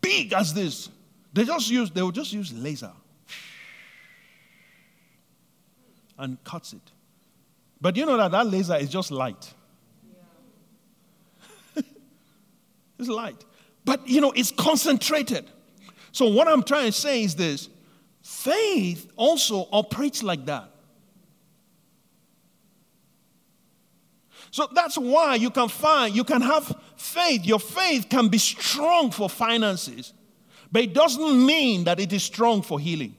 big 0.00 0.32
as 0.32 0.52
this 0.52 0.88
they 1.36 1.44
just 1.44 1.68
use, 1.68 1.90
they 1.90 2.00
will 2.00 2.12
just 2.12 2.32
use 2.32 2.50
laser 2.50 2.92
and 6.18 6.42
cuts 6.44 6.72
it. 6.72 6.92
But 7.78 7.94
you 7.94 8.06
know 8.06 8.16
that 8.16 8.30
that 8.30 8.46
laser 8.46 8.76
is 8.76 8.88
just 8.88 9.10
light. 9.10 9.52
Yeah. 11.76 11.82
It's 12.98 13.08
light. 13.08 13.44
But 13.84 14.06
you 14.08 14.20
know, 14.20 14.32
it's 14.32 14.52
concentrated. 14.52 15.50
So 16.12 16.28
what 16.28 16.48
I'm 16.48 16.62
trying 16.62 16.86
to 16.86 16.92
say 16.92 17.22
is 17.22 17.34
this 17.34 17.68
faith 18.22 19.10
also 19.16 19.68
operates 19.70 20.22
like 20.22 20.46
that. 20.46 20.70
So 24.50 24.68
that's 24.74 24.96
why 24.96 25.34
you 25.34 25.50
can 25.50 25.68
find, 25.68 26.14
you 26.14 26.24
can 26.24 26.40
have 26.40 26.74
faith. 26.96 27.44
Your 27.44 27.60
faith 27.60 28.08
can 28.08 28.28
be 28.28 28.38
strong 28.38 29.10
for 29.10 29.28
finances. 29.28 30.14
But 30.72 30.82
it 30.82 30.94
doesn't 30.94 31.44
mean 31.44 31.84
that 31.84 32.00
it 32.00 32.12
is 32.12 32.22
strong 32.22 32.62
for 32.62 32.80
healing. 32.80 33.14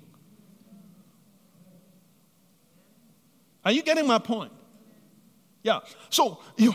Are 3.63 3.71
you 3.71 3.83
getting 3.83 4.07
my 4.07 4.17
point? 4.17 4.51
Yeah. 5.61 5.81
So 6.09 6.39
you 6.55 6.73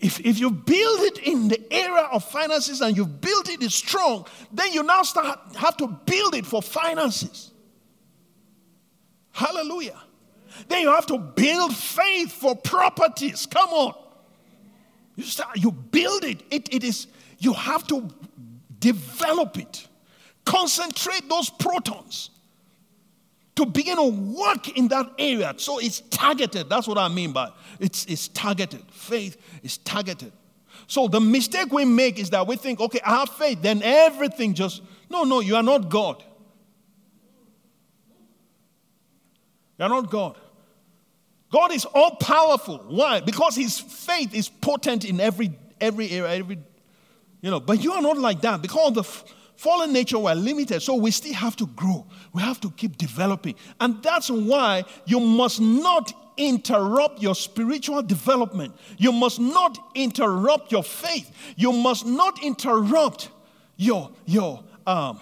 if, 0.00 0.20
if 0.20 0.38
you 0.38 0.50
build 0.50 1.00
it 1.00 1.18
in 1.18 1.48
the 1.48 1.72
area 1.72 2.08
of 2.12 2.24
finances 2.24 2.80
and 2.80 2.96
you 2.96 3.06
build 3.06 3.48
it 3.48 3.62
strong, 3.70 4.26
then 4.52 4.72
you 4.72 4.82
now 4.82 5.02
start 5.02 5.38
have 5.56 5.76
to 5.78 5.86
build 5.86 6.34
it 6.34 6.46
for 6.46 6.62
finances. 6.62 7.52
Hallelujah. 9.32 10.00
Then 10.68 10.82
you 10.82 10.88
have 10.88 11.06
to 11.06 11.18
build 11.18 11.74
faith 11.74 12.32
for 12.32 12.54
properties. 12.54 13.46
Come 13.46 13.70
on. 13.70 13.94
You 15.16 15.24
start, 15.24 15.56
you 15.56 15.72
build 15.72 16.24
it. 16.24 16.42
It, 16.50 16.72
it 16.72 16.84
is, 16.84 17.08
you 17.38 17.52
have 17.52 17.86
to 17.88 18.08
develop 18.78 19.58
it. 19.58 19.88
Concentrate 20.44 21.28
those 21.28 21.50
protons 21.50 22.30
to 23.56 23.66
begin 23.66 23.96
to 23.96 24.10
work 24.10 24.76
in 24.76 24.88
that 24.88 25.06
area. 25.18 25.54
So 25.56 25.78
it's 25.78 26.00
targeted. 26.00 26.68
That's 26.68 26.88
what 26.88 26.98
I 26.98 27.08
mean 27.08 27.32
by 27.32 27.50
it's, 27.78 28.04
it's 28.06 28.28
targeted. 28.28 28.82
Faith 28.90 29.36
is 29.62 29.78
targeted. 29.78 30.32
So 30.86 31.08
the 31.08 31.20
mistake 31.20 31.72
we 31.72 31.84
make 31.84 32.18
is 32.18 32.30
that 32.30 32.46
we 32.46 32.56
think, 32.56 32.80
okay, 32.80 33.00
I 33.04 33.20
have 33.20 33.30
faith, 33.30 33.62
then 33.62 33.82
everything 33.82 34.54
just. 34.54 34.82
No, 35.08 35.24
no, 35.24 35.40
you 35.40 35.56
are 35.56 35.62
not 35.62 35.88
God. 35.88 36.22
You 39.78 39.84
are 39.84 39.88
not 39.88 40.10
God. 40.10 40.36
God 41.50 41.72
is 41.72 41.84
all 41.84 42.16
powerful. 42.16 42.78
Why? 42.88 43.20
Because 43.20 43.54
his 43.54 43.78
faith 43.78 44.34
is 44.34 44.48
potent 44.48 45.04
in 45.04 45.20
every 45.20 45.56
every 45.80 46.10
area, 46.10 46.34
every 46.34 46.58
you 47.40 47.50
know. 47.50 47.60
But 47.60 47.82
you 47.82 47.92
are 47.92 48.02
not 48.02 48.18
like 48.18 48.40
that 48.40 48.60
because 48.60 48.92
the 48.94 49.04
fallen 49.56 49.92
nature 49.92 50.18
we're 50.18 50.34
limited, 50.34 50.80
so 50.80 50.94
we 50.94 51.10
still 51.10 51.34
have 51.34 51.56
to 51.56 51.66
grow. 51.66 52.06
We 52.32 52.42
have 52.42 52.60
to 52.60 52.70
keep 52.70 52.96
developing, 52.96 53.54
and 53.80 54.02
that's 54.02 54.30
why 54.30 54.84
you 55.06 55.20
must 55.20 55.60
not 55.60 56.12
interrupt 56.36 57.22
your 57.22 57.34
spiritual 57.34 58.02
development. 58.02 58.74
You 58.98 59.12
must 59.12 59.38
not 59.40 59.78
interrupt 59.94 60.72
your 60.72 60.82
faith. 60.82 61.30
You 61.56 61.72
must 61.72 62.06
not 62.06 62.42
interrupt 62.42 63.30
your 63.76 64.10
your 64.26 64.62
um 64.86 65.20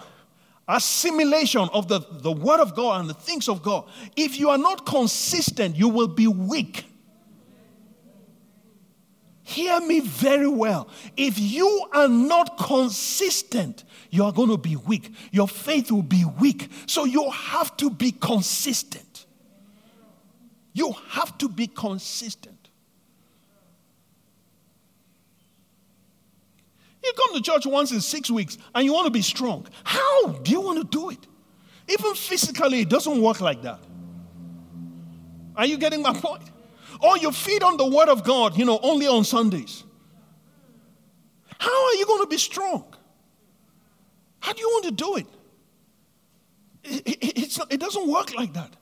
assimilation 0.67 1.69
of 1.73 1.87
the, 1.87 1.99
the 2.09 2.31
Word 2.31 2.59
of 2.59 2.75
God 2.75 3.01
and 3.01 3.09
the 3.09 3.13
things 3.13 3.49
of 3.49 3.61
God, 3.61 3.85
if 4.15 4.39
you 4.39 4.49
are 4.49 4.57
not 4.57 4.85
consistent, 4.85 5.75
you 5.75 5.89
will 5.89 6.07
be 6.07 6.27
weak. 6.27 6.85
Hear 9.43 9.81
me 9.81 9.99
very 9.99 10.47
well. 10.47 10.87
If 11.17 11.37
you 11.37 11.87
are 11.93 12.07
not 12.07 12.57
consistent, 12.57 13.83
you 14.09 14.23
are 14.23 14.31
going 14.31 14.49
to 14.49 14.57
be 14.57 14.77
weak. 14.77 15.13
Your 15.31 15.49
faith 15.49 15.91
will 15.91 16.01
be 16.01 16.23
weak. 16.39 16.69
So 16.85 17.03
you 17.03 17.29
have 17.29 17.75
to 17.77 17.89
be 17.89 18.11
consistent. 18.11 19.25
You 20.71 20.93
have 21.09 21.37
to 21.39 21.49
be 21.49 21.67
consistent. 21.67 22.69
You 27.03 27.11
come 27.13 27.35
to 27.35 27.41
church 27.41 27.65
once 27.65 27.91
in 27.91 27.99
six 27.99 28.31
weeks 28.31 28.57
and 28.73 28.85
you 28.85 28.93
want 28.93 29.05
to 29.05 29.11
be 29.11 29.21
strong. 29.21 29.67
How 29.83 30.27
do 30.27 30.51
you 30.51 30.61
want 30.61 30.79
to 30.79 30.97
do 30.97 31.09
it? 31.09 31.27
Even 31.89 32.15
physically, 32.15 32.79
it 32.81 32.89
doesn't 32.89 33.21
work 33.21 33.41
like 33.41 33.61
that. 33.63 33.81
Are 35.55 35.65
you 35.65 35.77
getting 35.77 36.01
my 36.01 36.13
point? 36.13 36.52
Or 37.03 37.17
you 37.17 37.31
feed 37.31 37.61
on 37.61 37.77
the 37.77 37.85
Word 37.85 38.09
of 38.09 38.23
God, 38.23 38.57
you 38.57 38.65
know, 38.65 38.79
only 38.81 39.07
on 39.07 39.23
Sundays. 39.25 39.83
How 41.59 41.85
are 41.85 41.93
you 41.95 42.05
going 42.05 42.21
to 42.21 42.27
be 42.27 42.37
strong? 42.37 42.95
How 44.39 44.53
do 44.53 44.61
you 44.61 44.67
want 44.69 44.85
to 44.85 44.91
do 44.91 45.15
it? 45.17 45.27
It, 46.83 47.37
it, 47.37 47.59
it 47.69 47.79
doesn't 47.79 48.07
work 48.07 48.33
like 48.35 48.53
that. 48.53 48.75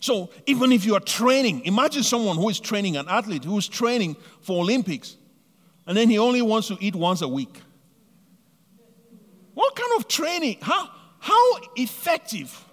So, 0.00 0.30
even 0.46 0.72
if 0.72 0.84
you 0.84 0.94
are 0.94 1.00
training, 1.00 1.64
imagine 1.64 2.02
someone 2.02 2.36
who 2.36 2.48
is 2.48 2.58
training, 2.58 2.96
an 2.96 3.06
athlete 3.08 3.44
who 3.44 3.56
is 3.58 3.68
training 3.68 4.16
for 4.40 4.60
Olympics 4.62 5.16
and 5.86 5.96
then 5.96 6.08
he 6.08 6.18
only 6.18 6.42
wants 6.42 6.68
to 6.68 6.76
eat 6.80 6.94
once 6.94 7.22
a 7.22 7.28
week. 7.28 7.60
What 9.54 9.76
kind 9.76 9.92
of 9.98 10.08
training? 10.08 10.58
How, 10.60 10.88
how 11.18 11.56
effective? 11.76 12.64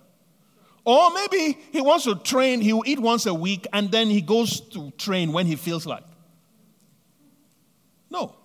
Or 0.89 1.11
maybe 1.11 1.55
he 1.71 1.81
wants 1.81 2.05
to 2.05 2.15
train, 2.15 2.61
he 2.61 2.73
will 2.73 2.81
eat 2.83 2.97
once 2.97 3.27
a 3.27 3.33
week, 3.33 3.67
and 3.71 3.91
then 3.91 4.07
he 4.07 4.21
goes 4.21 4.59
to 4.71 4.89
train 4.97 5.31
when 5.31 5.45
he 5.45 5.55
feels 5.55 5.85
like. 5.85 6.03
No. 8.09 8.35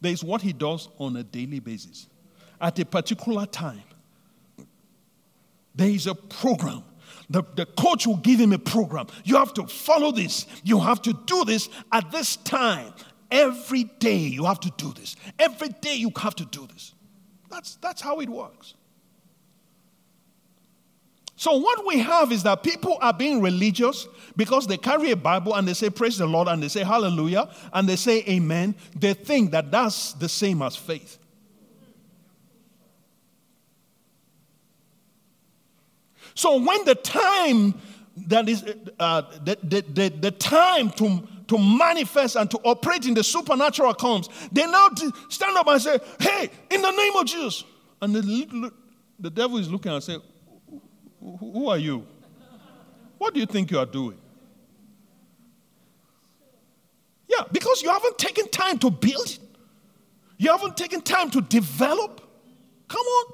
There 0.00 0.10
is 0.10 0.24
what 0.24 0.40
he 0.40 0.54
does 0.54 0.88
on 0.96 1.14
a 1.16 1.22
daily 1.22 1.60
basis. 1.60 2.06
At 2.58 2.78
a 2.78 2.86
particular 2.86 3.44
time, 3.44 3.82
there 5.74 5.90
is 5.90 6.06
a 6.06 6.14
program. 6.14 6.82
The, 7.28 7.42
the 7.56 7.66
coach 7.66 8.06
will 8.06 8.16
give 8.16 8.40
him 8.40 8.54
a 8.54 8.58
program. 8.58 9.08
You 9.24 9.36
have 9.36 9.52
to 9.52 9.66
follow 9.66 10.12
this. 10.12 10.46
You 10.64 10.80
have 10.80 11.02
to 11.02 11.12
do 11.26 11.44
this 11.44 11.68
at 11.92 12.10
this 12.10 12.36
time. 12.36 12.94
Every 13.30 13.84
day 13.84 14.16
you 14.16 14.46
have 14.46 14.60
to 14.60 14.72
do 14.78 14.94
this. 14.94 15.14
Every 15.38 15.68
day 15.68 15.96
you 15.96 16.10
have 16.16 16.36
to 16.36 16.46
do 16.46 16.66
this. 16.72 16.94
That's, 17.50 17.74
that's 17.82 18.00
how 18.00 18.20
it 18.20 18.30
works. 18.30 18.76
So, 21.42 21.56
what 21.56 21.84
we 21.84 21.98
have 21.98 22.30
is 22.30 22.44
that 22.44 22.62
people 22.62 22.98
are 23.00 23.12
being 23.12 23.40
religious 23.40 24.06
because 24.36 24.68
they 24.68 24.76
carry 24.76 25.10
a 25.10 25.16
Bible 25.16 25.56
and 25.56 25.66
they 25.66 25.74
say, 25.74 25.90
Praise 25.90 26.16
the 26.16 26.24
Lord, 26.24 26.46
and 26.46 26.62
they 26.62 26.68
say, 26.68 26.84
Hallelujah, 26.84 27.50
and 27.72 27.88
they 27.88 27.96
say, 27.96 28.22
Amen. 28.28 28.76
They 28.96 29.14
think 29.14 29.50
that 29.50 29.72
that's 29.72 30.12
the 30.12 30.28
same 30.28 30.62
as 30.62 30.76
faith. 30.76 31.18
So, 36.36 36.62
when 36.62 36.84
the 36.84 36.94
time 36.94 37.74
that 38.28 38.48
is 38.48 38.62
uh, 39.00 39.22
the, 39.44 39.58
the, 39.64 39.80
the, 39.80 40.08
the 40.10 40.30
time 40.30 40.90
to 40.90 41.26
to 41.48 41.58
manifest 41.58 42.36
and 42.36 42.48
to 42.52 42.58
operate 42.58 43.06
in 43.06 43.14
the 43.14 43.24
supernatural 43.24 43.94
comes, 43.94 44.28
they 44.52 44.64
now 44.64 44.90
stand 45.28 45.56
up 45.56 45.66
and 45.66 45.82
say, 45.82 45.98
Hey, 46.20 46.50
in 46.70 46.82
the 46.82 46.90
name 46.92 47.16
of 47.16 47.26
Jesus. 47.26 47.64
And 48.00 48.14
the, 48.14 48.72
the 49.18 49.30
devil 49.30 49.58
is 49.58 49.68
looking 49.68 49.90
and 49.90 50.04
say, 50.04 50.18
Who 51.22 51.68
are 51.68 51.78
you? 51.78 52.06
What 53.18 53.34
do 53.34 53.40
you 53.40 53.46
think 53.46 53.70
you 53.70 53.78
are 53.78 53.86
doing? 53.86 54.18
Yeah, 57.28 57.44
because 57.52 57.82
you 57.82 57.90
haven't 57.90 58.18
taken 58.18 58.48
time 58.48 58.78
to 58.80 58.90
build, 58.90 59.38
you 60.36 60.50
haven't 60.50 60.76
taken 60.76 61.00
time 61.00 61.30
to 61.30 61.40
develop. 61.40 62.20
Come 62.88 63.06
on. 63.06 63.32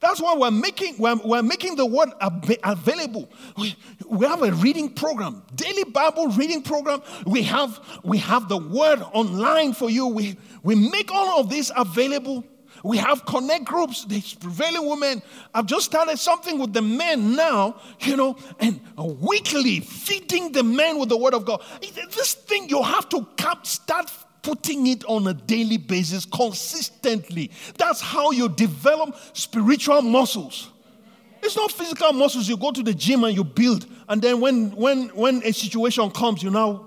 That's 0.00 0.20
why 0.20 0.34
we're 0.34 0.50
making, 0.50 0.96
we're, 0.98 1.16
we're 1.16 1.42
making 1.42 1.76
the 1.76 1.84
word 1.84 2.10
ab- 2.20 2.50
available. 2.64 3.28
We, 3.58 3.76
we 4.06 4.26
have 4.26 4.42
a 4.42 4.52
reading 4.52 4.94
program, 4.94 5.42
daily 5.54 5.84
Bible 5.84 6.28
reading 6.28 6.62
program. 6.62 7.02
We 7.26 7.42
have, 7.42 7.80
we 8.02 8.16
have 8.18 8.48
the 8.48 8.56
word 8.56 9.02
online 9.12 9.74
for 9.74 9.90
you. 9.90 10.06
We, 10.06 10.38
we 10.62 10.74
make 10.74 11.10
all 11.12 11.40
of 11.40 11.50
this 11.50 11.70
available. 11.76 12.44
We 12.82 12.96
have 12.98 13.26
connect 13.26 13.64
groups, 13.64 14.04
the 14.04 14.22
prevailing 14.40 14.88
women. 14.88 15.22
I've 15.54 15.66
just 15.66 15.86
started 15.86 16.18
something 16.18 16.58
with 16.58 16.72
the 16.72 16.82
men 16.82 17.36
now, 17.36 17.80
you 18.00 18.16
know, 18.16 18.36
and 18.58 18.80
weekly 18.96 19.80
feeding 19.80 20.52
the 20.52 20.62
men 20.62 20.98
with 20.98 21.08
the 21.08 21.16
word 21.16 21.34
of 21.34 21.44
God. 21.44 21.62
This 21.80 22.34
thing 22.34 22.68
you 22.68 22.82
have 22.82 23.08
to 23.10 23.26
start 23.62 24.10
putting 24.42 24.86
it 24.86 25.04
on 25.04 25.26
a 25.26 25.34
daily 25.34 25.76
basis 25.76 26.24
consistently. 26.24 27.50
That's 27.76 28.00
how 28.00 28.30
you 28.30 28.48
develop 28.48 29.14
spiritual 29.34 30.02
muscles. 30.02 30.70
It's 31.42 31.56
not 31.56 31.72
physical 31.72 32.12
muscles. 32.12 32.48
You 32.48 32.56
go 32.56 32.70
to 32.70 32.82
the 32.82 32.94
gym 32.94 33.24
and 33.24 33.34
you 33.34 33.44
build, 33.44 33.86
and 34.08 34.20
then 34.20 34.40
when 34.40 34.70
when 34.76 35.08
when 35.08 35.42
a 35.44 35.52
situation 35.52 36.10
comes, 36.10 36.42
you 36.42 36.50
now. 36.50 36.86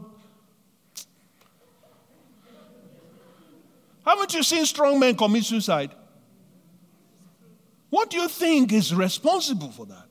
Haven't 4.06 4.34
you 4.34 4.44
seen 4.44 4.66
strong 4.66 5.00
men 5.00 5.16
commit 5.16 5.46
suicide? 5.46 5.92
What 7.89 8.10
do 8.10 8.18
you 8.18 8.28
think 8.28 8.74
is 8.74 8.94
responsible 8.94 9.72
for 9.72 9.86
that? 9.86 10.08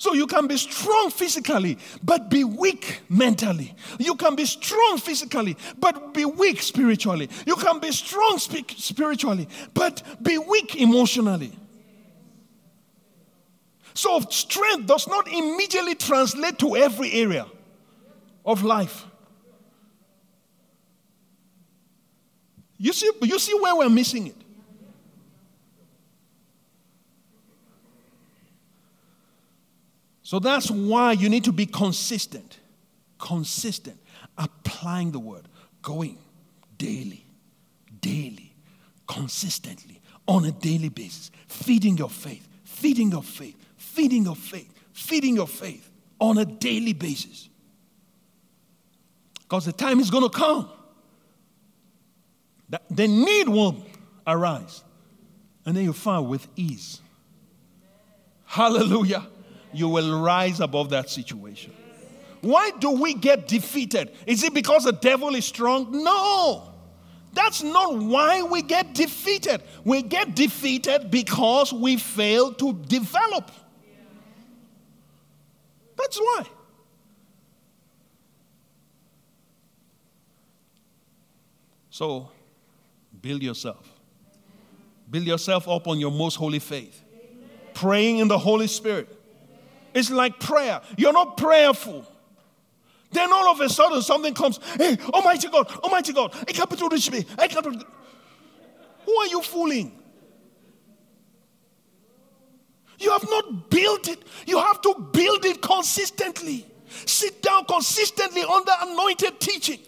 So 0.00 0.14
you 0.14 0.28
can 0.28 0.46
be 0.46 0.56
strong 0.56 1.10
physically, 1.10 1.76
but 2.04 2.30
be 2.30 2.44
weak 2.44 3.00
mentally. 3.08 3.74
You 3.98 4.14
can 4.14 4.36
be 4.36 4.44
strong 4.44 4.98
physically, 4.98 5.56
but 5.80 6.14
be 6.14 6.24
weak 6.24 6.62
spiritually. 6.62 7.28
You 7.46 7.56
can 7.56 7.80
be 7.80 7.90
strong 7.90 8.38
spiritually, 8.38 9.48
but 9.74 10.02
be 10.22 10.38
weak 10.38 10.76
emotionally. 10.76 11.50
So 13.94 14.20
strength 14.30 14.86
does 14.86 15.08
not 15.08 15.26
immediately 15.26 15.96
translate 15.96 16.60
to 16.60 16.76
every 16.76 17.10
area 17.14 17.46
of 18.46 18.62
life. 18.62 19.04
You 22.78 22.92
see, 22.92 23.10
you 23.22 23.38
see 23.38 23.58
where 23.58 23.74
we're 23.74 23.88
missing 23.88 24.28
it. 24.28 24.36
So 30.22 30.38
that's 30.38 30.70
why 30.70 31.12
you 31.12 31.28
need 31.28 31.44
to 31.44 31.52
be 31.52 31.66
consistent. 31.66 32.58
Consistent. 33.18 33.98
Applying 34.36 35.10
the 35.10 35.18
word. 35.18 35.48
Going 35.82 36.18
daily, 36.76 37.24
daily, 38.00 38.54
consistently, 39.06 40.00
on 40.26 40.44
a 40.44 40.52
daily 40.52 40.90
basis. 40.90 41.30
Feeding 41.48 41.96
your 41.96 42.10
faith, 42.10 42.46
feeding 42.64 43.10
your 43.10 43.22
faith, 43.22 43.56
feeding 43.76 44.24
your 44.24 44.36
faith, 44.36 44.72
feeding 44.92 45.34
your 45.34 45.48
faith 45.48 45.90
on 46.20 46.38
a 46.38 46.44
daily 46.44 46.92
basis. 46.92 47.48
Because 49.40 49.64
the 49.64 49.72
time 49.72 49.98
is 49.98 50.10
going 50.10 50.24
to 50.24 50.30
come. 50.30 50.68
That 52.70 52.82
the 52.90 53.08
need 53.08 53.48
will 53.48 53.84
arise. 54.26 54.82
And 55.64 55.76
then 55.76 55.84
you 55.84 55.92
find 55.92 56.28
with 56.28 56.46
ease. 56.56 57.00
Hallelujah. 58.44 59.26
You 59.72 59.88
will 59.88 60.20
rise 60.20 60.60
above 60.60 60.90
that 60.90 61.10
situation. 61.10 61.72
Why 62.40 62.70
do 62.78 62.90
we 62.90 63.14
get 63.14 63.48
defeated? 63.48 64.12
Is 64.26 64.42
it 64.44 64.54
because 64.54 64.84
the 64.84 64.92
devil 64.92 65.34
is 65.34 65.44
strong? 65.44 66.02
No. 66.02 66.72
That's 67.32 67.62
not 67.62 67.98
why 67.98 68.42
we 68.42 68.62
get 68.62 68.94
defeated. 68.94 69.62
We 69.84 70.02
get 70.02 70.34
defeated 70.34 71.10
because 71.10 71.72
we 71.72 71.96
fail 71.96 72.52
to 72.54 72.72
develop. 72.72 73.50
That's 75.96 76.18
why. 76.18 76.44
So, 81.90 82.30
build 83.20 83.42
yourself. 83.42 83.88
Build 85.10 85.26
yourself 85.26 85.68
up 85.68 85.86
on 85.88 85.98
your 85.98 86.10
most 86.10 86.36
holy 86.36 86.58
faith. 86.58 87.02
Praying 87.74 88.18
in 88.18 88.28
the 88.28 88.38
Holy 88.38 88.66
Spirit. 88.66 89.08
It's 89.94 90.10
like 90.10 90.38
prayer. 90.38 90.80
You're 90.96 91.12
not 91.12 91.36
prayerful. 91.36 92.04
Then 93.10 93.32
all 93.32 93.48
of 93.48 93.60
a 93.60 93.68
sudden 93.68 94.02
something 94.02 94.34
comes. 94.34 94.58
Hey, 94.76 94.98
Almighty 95.12 95.48
God, 95.48 95.70
Almighty 95.82 96.12
God, 96.12 96.34
I 96.46 96.52
do 96.52 96.88
this 96.90 97.10
me. 97.10 97.24
I 97.38 97.48
can't 97.48 97.64
Who 97.64 99.16
are 99.16 99.26
you 99.26 99.40
fooling? 99.42 99.92
You 102.98 103.10
have 103.12 103.28
not 103.30 103.70
built 103.70 104.08
it. 104.08 104.22
You 104.46 104.58
have 104.58 104.80
to 104.82 105.08
build 105.12 105.44
it 105.44 105.62
consistently. 105.62 106.66
Sit 107.06 107.42
down 107.42 107.64
consistently 107.64 108.42
under 108.42 108.72
anointed 108.82 109.40
teaching. 109.40 109.78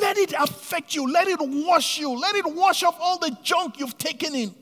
Let 0.00 0.18
it 0.18 0.32
affect 0.32 0.94
you. 0.94 1.10
Let 1.10 1.28
it 1.28 1.38
wash 1.40 1.98
you. 1.98 2.18
Let 2.18 2.34
it 2.36 2.46
wash 2.46 2.82
off 2.82 2.96
all 3.00 3.18
the 3.18 3.36
junk 3.42 3.78
you've 3.78 3.98
taken 3.98 4.34
in. 4.34 4.54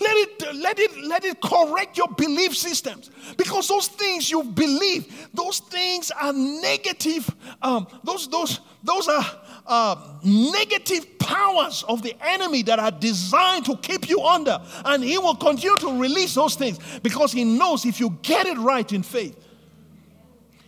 Let 0.00 0.16
it, 0.16 0.54
let 0.56 0.78
it, 0.78 0.96
let 1.04 1.24
it 1.24 1.40
correct 1.42 1.98
your 1.98 2.08
belief 2.08 2.56
systems 2.56 3.10
because 3.36 3.68
those 3.68 3.86
things 3.86 4.30
you 4.30 4.42
believe, 4.42 5.28
those 5.34 5.58
things 5.58 6.10
are 6.10 6.32
negative. 6.32 7.34
Um, 7.60 7.86
those, 8.02 8.28
those, 8.28 8.60
those 8.82 9.08
are 9.08 9.24
uh, 9.66 10.14
negative 10.24 11.18
powers 11.18 11.84
of 11.86 12.02
the 12.02 12.14
enemy 12.22 12.62
that 12.62 12.78
are 12.78 12.90
designed 12.90 13.66
to 13.66 13.76
keep 13.76 14.08
you 14.08 14.22
under, 14.22 14.58
and 14.86 15.04
he 15.04 15.18
will 15.18 15.36
continue 15.36 15.76
to 15.76 16.00
release 16.00 16.34
those 16.34 16.54
things 16.54 16.78
because 17.02 17.32
he 17.32 17.44
knows 17.44 17.84
if 17.84 18.00
you 18.00 18.18
get 18.22 18.46
it 18.46 18.56
right 18.56 18.90
in 18.90 19.02
faith, 19.02 19.38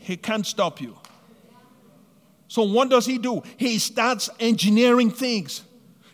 he 0.00 0.16
can't 0.16 0.46
stop 0.46 0.80
you. 0.80 0.96
So, 2.48 2.62
what 2.62 2.90
does 2.90 3.06
he 3.06 3.18
do? 3.18 3.42
He 3.56 3.78
starts 3.78 4.30
engineering 4.38 5.10
things 5.10 5.62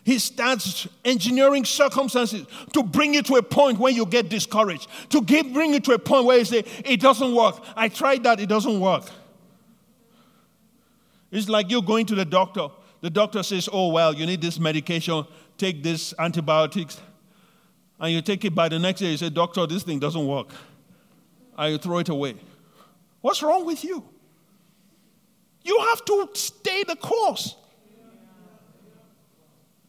he 0.03 0.19
starts 0.19 0.87
engineering 1.05 1.63
circumstances 1.63 2.45
to 2.73 2.83
bring 2.83 3.13
you 3.13 3.21
to 3.23 3.35
a 3.35 3.43
point 3.43 3.79
where 3.79 3.91
you 3.91 4.05
get 4.05 4.29
discouraged, 4.29 4.87
to 5.11 5.21
bring 5.21 5.73
you 5.73 5.79
to 5.79 5.93
a 5.93 5.99
point 5.99 6.25
where 6.25 6.37
you 6.37 6.45
say, 6.45 6.65
It 6.83 6.99
doesn't 6.99 7.33
work. 7.33 7.63
I 7.75 7.87
tried 7.87 8.23
that, 8.23 8.39
it 8.39 8.49
doesn't 8.49 8.79
work. 8.79 9.05
It's 11.31 11.49
like 11.49 11.71
you 11.71 11.81
going 11.81 12.05
to 12.07 12.15
the 12.15 12.25
doctor. 12.25 12.67
The 13.01 13.09
doctor 13.09 13.43
says, 13.43 13.69
Oh, 13.71 13.89
well, 13.89 14.13
you 14.13 14.25
need 14.25 14.41
this 14.41 14.59
medication, 14.59 15.25
take 15.57 15.81
this 15.83 16.13
antibiotics. 16.19 16.99
And 17.99 18.11
you 18.11 18.21
take 18.21 18.43
it 18.43 18.53
by 18.53 18.67
the 18.67 18.79
next 18.79 18.99
day, 18.99 19.11
you 19.11 19.17
say, 19.17 19.29
Doctor, 19.29 19.65
this 19.65 19.83
thing 19.83 19.99
doesn't 19.99 20.27
work. 20.27 20.49
And 21.57 21.71
you 21.71 21.77
throw 21.77 21.99
it 21.99 22.09
away. 22.09 22.35
What's 23.21 23.41
wrong 23.41 23.65
with 23.65 23.85
you? 23.85 24.03
You 25.63 25.79
have 25.89 26.03
to 26.05 26.29
stay 26.33 26.83
the 26.83 26.95
course. 26.95 27.55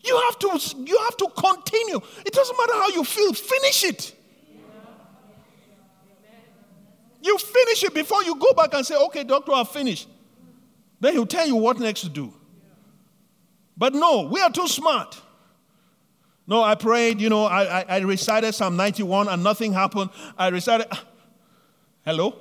You 0.04 0.20
have 0.20 0.38
to 0.40 0.76
you 0.84 0.98
have 0.98 1.16
to 1.16 1.28
continue. 1.36 2.00
It 2.26 2.32
doesn't 2.32 2.56
matter 2.56 2.74
how 2.74 2.88
you 2.88 3.04
feel, 3.04 3.32
finish 3.32 3.84
it. 3.84 4.14
You 7.22 7.38
finish 7.38 7.82
it 7.84 7.94
before 7.94 8.22
you 8.22 8.36
go 8.36 8.52
back 8.52 8.74
and 8.74 8.84
say, 8.84 8.94
okay, 9.06 9.24
doctor, 9.24 9.52
I've 9.52 9.70
finished. 9.70 10.08
Then 11.00 11.14
he'll 11.14 11.26
tell 11.26 11.46
you 11.46 11.56
what 11.56 11.78
next 11.78 12.02
to 12.02 12.10
do. 12.10 12.34
But 13.76 13.94
no, 13.94 14.28
we 14.30 14.40
are 14.42 14.50
too 14.50 14.68
smart. 14.68 15.20
No, 16.46 16.62
I 16.62 16.74
prayed, 16.74 17.22
you 17.22 17.30
know, 17.30 17.46
I, 17.46 17.80
I, 17.80 17.84
I 17.88 17.98
recited 18.00 18.54
Psalm 18.54 18.76
91 18.76 19.28
and 19.28 19.42
nothing 19.42 19.72
happened. 19.72 20.10
I 20.36 20.48
recited. 20.48 20.86
Ah, 20.92 21.04
hello? 22.04 22.36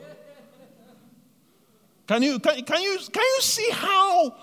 Can 2.07 2.21
you, 2.21 2.39
can, 2.39 2.63
can, 2.63 2.81
you, 2.81 2.97
can 3.11 3.23
you 3.23 3.41
see 3.41 3.69
how, 3.71 4.35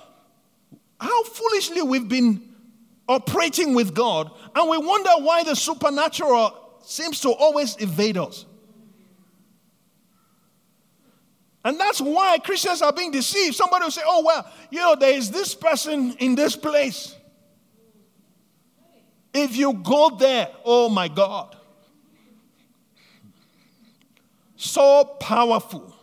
how 0.99 1.23
foolishly 1.25 1.83
we've 1.83 2.09
been 2.09 2.51
operating 3.09 3.75
with 3.75 3.95
God, 3.95 4.31
and 4.55 4.71
we 4.71 4.79
wonder 4.79 5.11
why 5.19 5.43
the 5.43 5.57
supernatural 5.57 6.79
seems 6.83 7.21
to 7.21 7.31
always 7.31 7.77
evade 7.81 8.17
us. 8.17 8.47
And 11.65 11.79
that's 11.79 12.01
why 12.01 12.39
Christians 12.39 12.81
are 12.81 12.93
being 12.93 13.11
deceived. 13.11 13.55
Somebody 13.55 13.85
will 13.85 13.91
say, 13.91 14.03
oh, 14.07 14.25
well, 14.25 14.51
you 14.71 14.79
know, 14.79 14.95
there 14.95 15.13
is 15.13 15.31
this 15.31 15.55
person 15.55 16.15
in 16.19 16.35
this 16.35 16.57
place. 16.57 17.15
If 19.35 19.57
you 19.57 19.75
go 19.75 20.11
there, 20.11 20.49
oh 20.65 20.89
my 20.89 21.09
God, 21.09 21.57
so 24.57 25.05
powerful. 25.21 25.95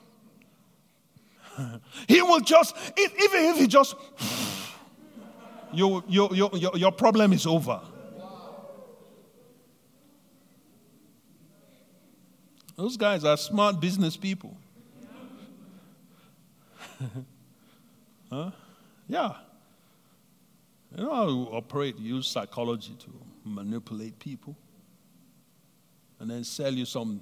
he 2.07 2.21
will 2.21 2.39
just, 2.39 2.75
even 2.97 3.45
if 3.45 3.57
he 3.57 3.67
just 3.67 3.95
your, 5.73 6.03
your, 6.07 6.33
your, 6.33 6.77
your 6.77 6.91
problem 6.91 7.33
is 7.33 7.45
over. 7.45 7.81
Those 12.75 12.95
guys 12.95 13.23
are 13.23 13.37
smart 13.37 13.79
business 13.79 14.15
people. 14.15 14.55
huh? 18.31 18.51
Yeah. 19.07 19.33
You 20.95 21.03
know 21.03 21.13
how 21.13 21.25
to 21.25 21.49
operate, 21.51 21.97
use 21.97 22.27
psychology 22.27 22.95
to 22.99 23.09
manipulate 23.43 24.19
people 24.19 24.55
and 26.19 26.29
then 26.29 26.43
sell 26.43 26.71
you 26.73 26.85
some 26.85 27.19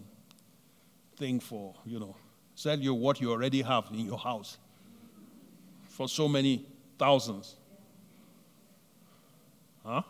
thing 1.16 1.40
for, 1.40 1.74
you 1.86 2.00
know, 2.00 2.16
sell 2.56 2.80
you 2.80 2.94
what 2.94 3.22
you 3.22 3.32
already 3.32 3.62
have 3.62 3.86
in 3.92 4.00
your 4.00 4.18
house 4.18 4.58
for 5.90 6.08
so 6.08 6.28
many 6.28 6.66
thousands. 6.98 7.56
Huh? 9.86 10.02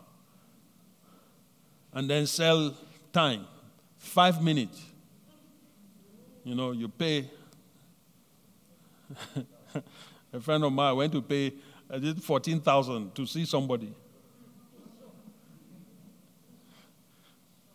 And 1.92 2.08
then 2.08 2.26
sell 2.26 2.74
time. 3.12 3.46
Five 3.98 4.42
minutes. 4.42 4.82
You 6.44 6.54
know, 6.54 6.72
you 6.72 6.88
pay. 6.88 7.28
a 10.32 10.40
friend 10.40 10.64
of 10.64 10.72
mine 10.72 10.96
went 10.96 11.12
to 11.12 11.22
pay, 11.22 11.52
I 11.90 11.98
did 11.98 12.22
14,000 12.22 13.14
to 13.14 13.26
see 13.26 13.44
somebody. 13.44 13.92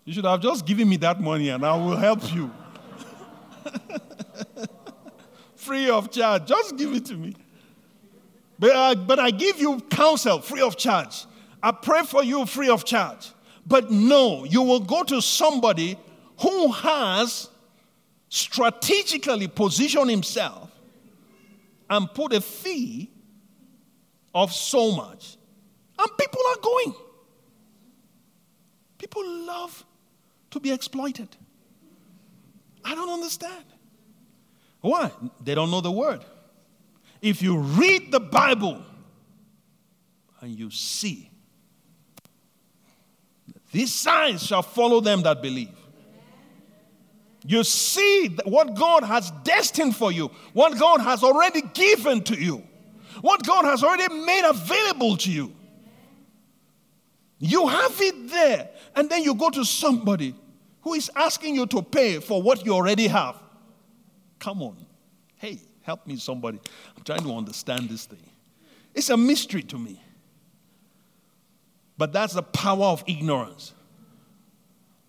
You 0.04 0.14
should 0.14 0.26
have 0.26 0.42
just 0.42 0.66
given 0.66 0.90
me 0.90 0.98
that 0.98 1.22
money 1.22 1.50
and 1.50 1.66
I 1.66 1.76
will 1.76 1.96
help 1.96 2.34
you. 2.34 2.52
free 5.56 5.90
of 5.90 6.12
charge. 6.12 6.48
Just 6.48 6.78
give 6.78 6.94
it 6.94 7.06
to 7.06 7.16
me. 7.16 7.36
But 8.60 8.76
I, 8.76 8.96
but 8.96 9.20
I 9.20 9.32
give 9.32 9.60
you 9.60 9.80
counsel 9.90 10.40
free 10.40 10.62
of 10.62 10.78
charge. 10.78 11.26
I 11.64 11.72
pray 11.72 12.04
for 12.04 12.24
you 12.24 12.46
free 12.46 12.70
of 12.70 12.86
charge. 12.86 13.32
But 13.66 13.92
no, 13.92 14.44
you 14.44 14.62
will 14.62 14.80
go 14.80 15.04
to 15.04 15.22
somebody 15.22 15.98
who 16.42 16.72
has 16.72 17.50
strategically 18.30 19.48
positioned 19.48 20.10
himself 20.10 20.72
and 21.90 22.12
put 22.14 22.34
a 22.34 22.42
fee 22.42 23.12
of 24.34 24.54
so 24.54 24.96
much. 24.96 25.38
And 26.00 26.10
people 26.18 26.42
are 26.50 26.62
going. 26.62 26.96
People 28.98 29.28
love 29.46 29.86
to 30.52 30.60
be 30.60 30.72
exploited. 30.72 31.30
I 32.84 32.96
don't 32.96 33.10
understand. 33.10 33.66
Why? 34.82 35.12
They 35.44 35.56
don't 35.56 35.72
know 35.72 35.82
the 35.82 35.92
word. 35.92 36.26
If 37.22 37.42
you 37.42 37.58
read 37.58 38.12
the 38.12 38.20
Bible 38.20 38.82
and 40.42 40.58
you 40.58 40.72
see 40.72 41.32
these 43.72 43.94
signs 43.94 44.46
shall 44.46 44.64
follow 44.64 45.00
them 45.00 45.22
that 45.24 45.42
believe. 45.42 45.70
You 47.46 47.64
see 47.64 48.28
what 48.44 48.76
God 48.76 49.04
has 49.04 49.32
destined 49.44 49.96
for 49.96 50.12
you, 50.12 50.30
what 50.54 50.78
God 50.78 51.02
has 51.02 51.24
already 51.24 51.62
given 51.62 52.22
to 52.24 52.36
you, 52.36 52.64
what 53.22 53.46
God 53.46 53.66
has 53.66 53.84
already 53.84 54.14
made 54.14 54.48
available 54.48 55.18
to 55.18 55.32
you. 55.32 55.54
You 57.40 57.68
have 57.68 58.00
it 58.00 58.30
there, 58.30 58.70
and 58.96 59.10
then 59.10 59.24
you 59.24 59.34
go 59.34 59.50
to 59.50 59.66
somebody 59.66 60.36
who 60.82 60.94
is 60.94 61.10
asking 61.16 61.56
you 61.56 61.66
to 61.68 61.82
pay 61.82 62.20
for 62.20 62.42
what 62.42 62.66
you 62.66 62.74
already 62.74 63.08
have. 63.08 63.36
Come 64.42 64.62
on. 64.62 64.76
Hey, 65.38 65.62
Help 65.82 66.06
me, 66.06 66.16
somebody. 66.18 66.60
I'm 66.96 67.04
trying 67.04 67.24
to 67.24 67.34
understand 67.34 67.90
this 67.90 68.06
thing. 68.06 68.22
It's 68.94 69.10
a 69.10 69.18
mystery 69.18 69.64
to 69.64 69.78
me. 69.78 70.02
But 71.98 72.14
that's 72.14 72.34
the 72.34 72.44
power 72.44 72.86
of 72.86 73.04
ignorance. 73.08 73.74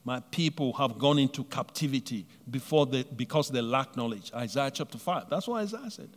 My 0.05 0.21
people 0.31 0.73
have 0.75 0.99
gone 0.99 1.19
into 1.19 1.45
captivity 1.45 2.27
before 2.51 2.87
they, 2.87 3.05
because 3.05 3.51
they 3.51 3.61
lack 3.61 3.97
knowledge. 3.97 4.33
Isaiah 4.35 4.71
chapter 4.71 4.99
5. 4.99 5.31
That's 5.31 5.47
what 5.47 5.63
Isaiah 5.63 5.91
said. 5.91 6.09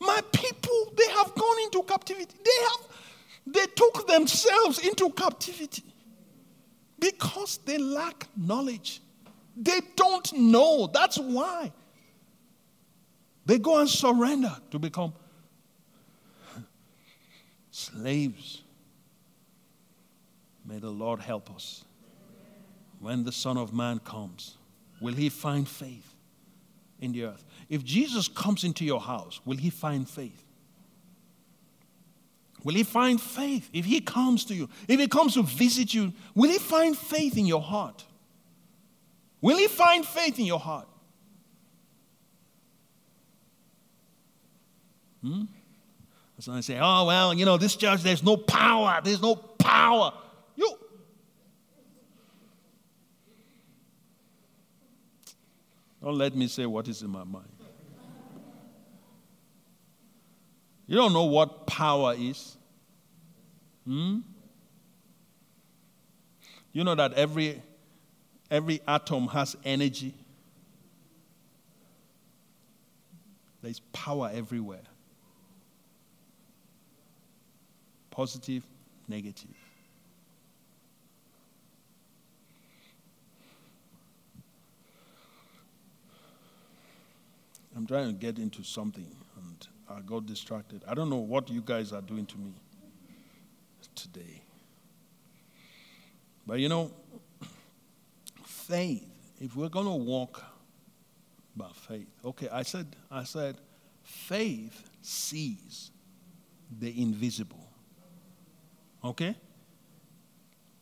My 0.00 0.20
people, 0.32 0.92
they 0.96 1.08
have 1.08 1.34
gone 1.34 1.56
into 1.64 1.82
captivity. 1.82 2.34
They 2.44 2.64
have 2.64 2.88
they 3.48 3.66
took 3.66 4.08
themselves 4.08 4.80
into 4.80 5.08
captivity 5.10 5.84
because 6.98 7.58
they 7.58 7.78
lack 7.78 8.26
knowledge. 8.36 9.00
They 9.56 9.80
don't 9.94 10.32
know. 10.32 10.90
That's 10.92 11.16
why. 11.16 11.72
They 13.46 13.58
go 13.58 13.78
and 13.78 13.88
surrender 13.88 14.54
to 14.72 14.78
become 14.78 15.14
slaves. 17.70 18.62
May 20.64 20.78
the 20.80 20.90
Lord 20.90 21.20
help 21.20 21.54
us. 21.54 21.84
When 22.98 23.22
the 23.22 23.32
Son 23.32 23.56
of 23.56 23.72
Man 23.72 24.00
comes, 24.00 24.56
will 25.00 25.14
he 25.14 25.28
find 25.28 25.68
faith 25.68 26.14
in 27.00 27.12
the 27.12 27.24
earth? 27.24 27.44
If 27.68 27.84
Jesus 27.84 28.26
comes 28.26 28.64
into 28.64 28.84
your 28.84 29.00
house, 29.00 29.40
will 29.44 29.58
he 29.58 29.70
find 29.70 30.08
faith? 30.08 30.42
Will 32.64 32.74
he 32.74 32.82
find 32.82 33.20
faith 33.20 33.70
if 33.72 33.84
he 33.84 34.00
comes 34.00 34.44
to 34.46 34.54
you? 34.54 34.68
If 34.88 34.98
he 34.98 35.06
comes 35.06 35.34
to 35.34 35.42
visit 35.44 35.94
you, 35.94 36.12
will 36.34 36.50
he 36.50 36.58
find 36.58 36.96
faith 36.96 37.36
in 37.36 37.46
your 37.46 37.62
heart? 37.62 38.04
Will 39.40 39.58
he 39.58 39.68
find 39.68 40.04
faith 40.04 40.40
in 40.40 40.46
your 40.46 40.58
heart? 40.58 40.88
Hmm? 45.26 45.42
So 46.38 46.52
I 46.52 46.60
say, 46.60 46.78
oh, 46.80 47.06
well, 47.06 47.34
you 47.34 47.44
know, 47.44 47.56
this 47.56 47.74
church, 47.74 48.02
there's 48.02 48.22
no 48.22 48.36
power. 48.36 49.00
There's 49.02 49.20
no 49.20 49.34
power. 49.34 50.12
You. 50.54 50.78
Don't 56.02 56.16
let 56.18 56.36
me 56.36 56.46
say 56.46 56.66
what 56.66 56.86
is 56.86 57.02
in 57.02 57.10
my 57.10 57.24
mind. 57.24 57.48
You 60.86 60.96
don't 60.96 61.12
know 61.12 61.24
what 61.24 61.66
power 61.66 62.14
is. 62.16 62.56
Hmm? 63.84 64.18
You 66.72 66.84
know 66.84 66.94
that 66.94 67.14
every, 67.14 67.60
every 68.50 68.80
atom 68.86 69.26
has 69.28 69.56
energy. 69.64 70.14
There's 73.62 73.80
power 73.80 74.30
everywhere 74.32 74.82
positive, 78.16 78.64
negative. 79.08 79.54
I'm 87.76 87.86
trying 87.86 88.06
to 88.06 88.14
get 88.14 88.38
into 88.38 88.62
something 88.62 89.06
and 89.36 89.68
I 89.90 90.00
got 90.00 90.24
distracted. 90.24 90.82
I 90.88 90.94
don't 90.94 91.10
know 91.10 91.16
what 91.16 91.50
you 91.50 91.60
guys 91.60 91.92
are 91.92 92.00
doing 92.00 92.24
to 92.24 92.38
me 92.38 92.54
today. 93.94 94.40
But 96.46 96.58
you 96.60 96.70
know, 96.70 96.90
faith, 98.46 99.04
if 99.42 99.54
we're 99.54 99.68
going 99.68 99.84
to 99.84 99.92
walk 99.92 100.42
by 101.54 101.68
faith, 101.74 102.08
okay, 102.24 102.48
I 102.50 102.62
said, 102.62 102.96
I 103.10 103.24
said, 103.24 103.56
faith 104.02 104.88
sees 105.02 105.90
the 106.80 107.02
invisible. 107.02 107.65
Okay? 109.04 109.36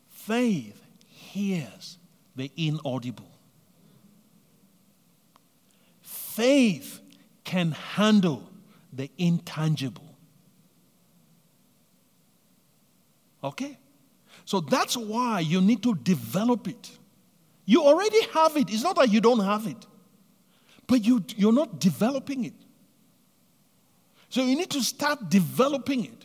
Faith 0.09 0.81
hears 1.07 1.97
the 2.35 2.51
inaudible. 2.57 3.29
Faith 6.01 6.99
can 7.43 7.71
handle 7.71 8.49
the 8.91 9.09
intangible. 9.17 10.15
Okay? 13.43 13.77
So 14.43 14.59
that's 14.59 14.97
why 14.97 15.39
you 15.39 15.61
need 15.61 15.83
to 15.83 15.95
develop 15.95 16.67
it. 16.67 16.91
You 17.65 17.83
already 17.83 18.21
have 18.33 18.57
it. 18.57 18.69
It's 18.69 18.83
not 18.83 18.95
that 18.97 19.11
you 19.11 19.21
don't 19.21 19.43
have 19.43 19.67
it, 19.67 19.85
but 20.87 21.03
you, 21.05 21.23
you're 21.35 21.53
not 21.53 21.79
developing 21.79 22.45
it. 22.45 22.53
So 24.29 24.43
you 24.43 24.55
need 24.55 24.69
to 24.71 24.81
start 24.81 25.29
developing 25.29 26.05
it. 26.05 26.24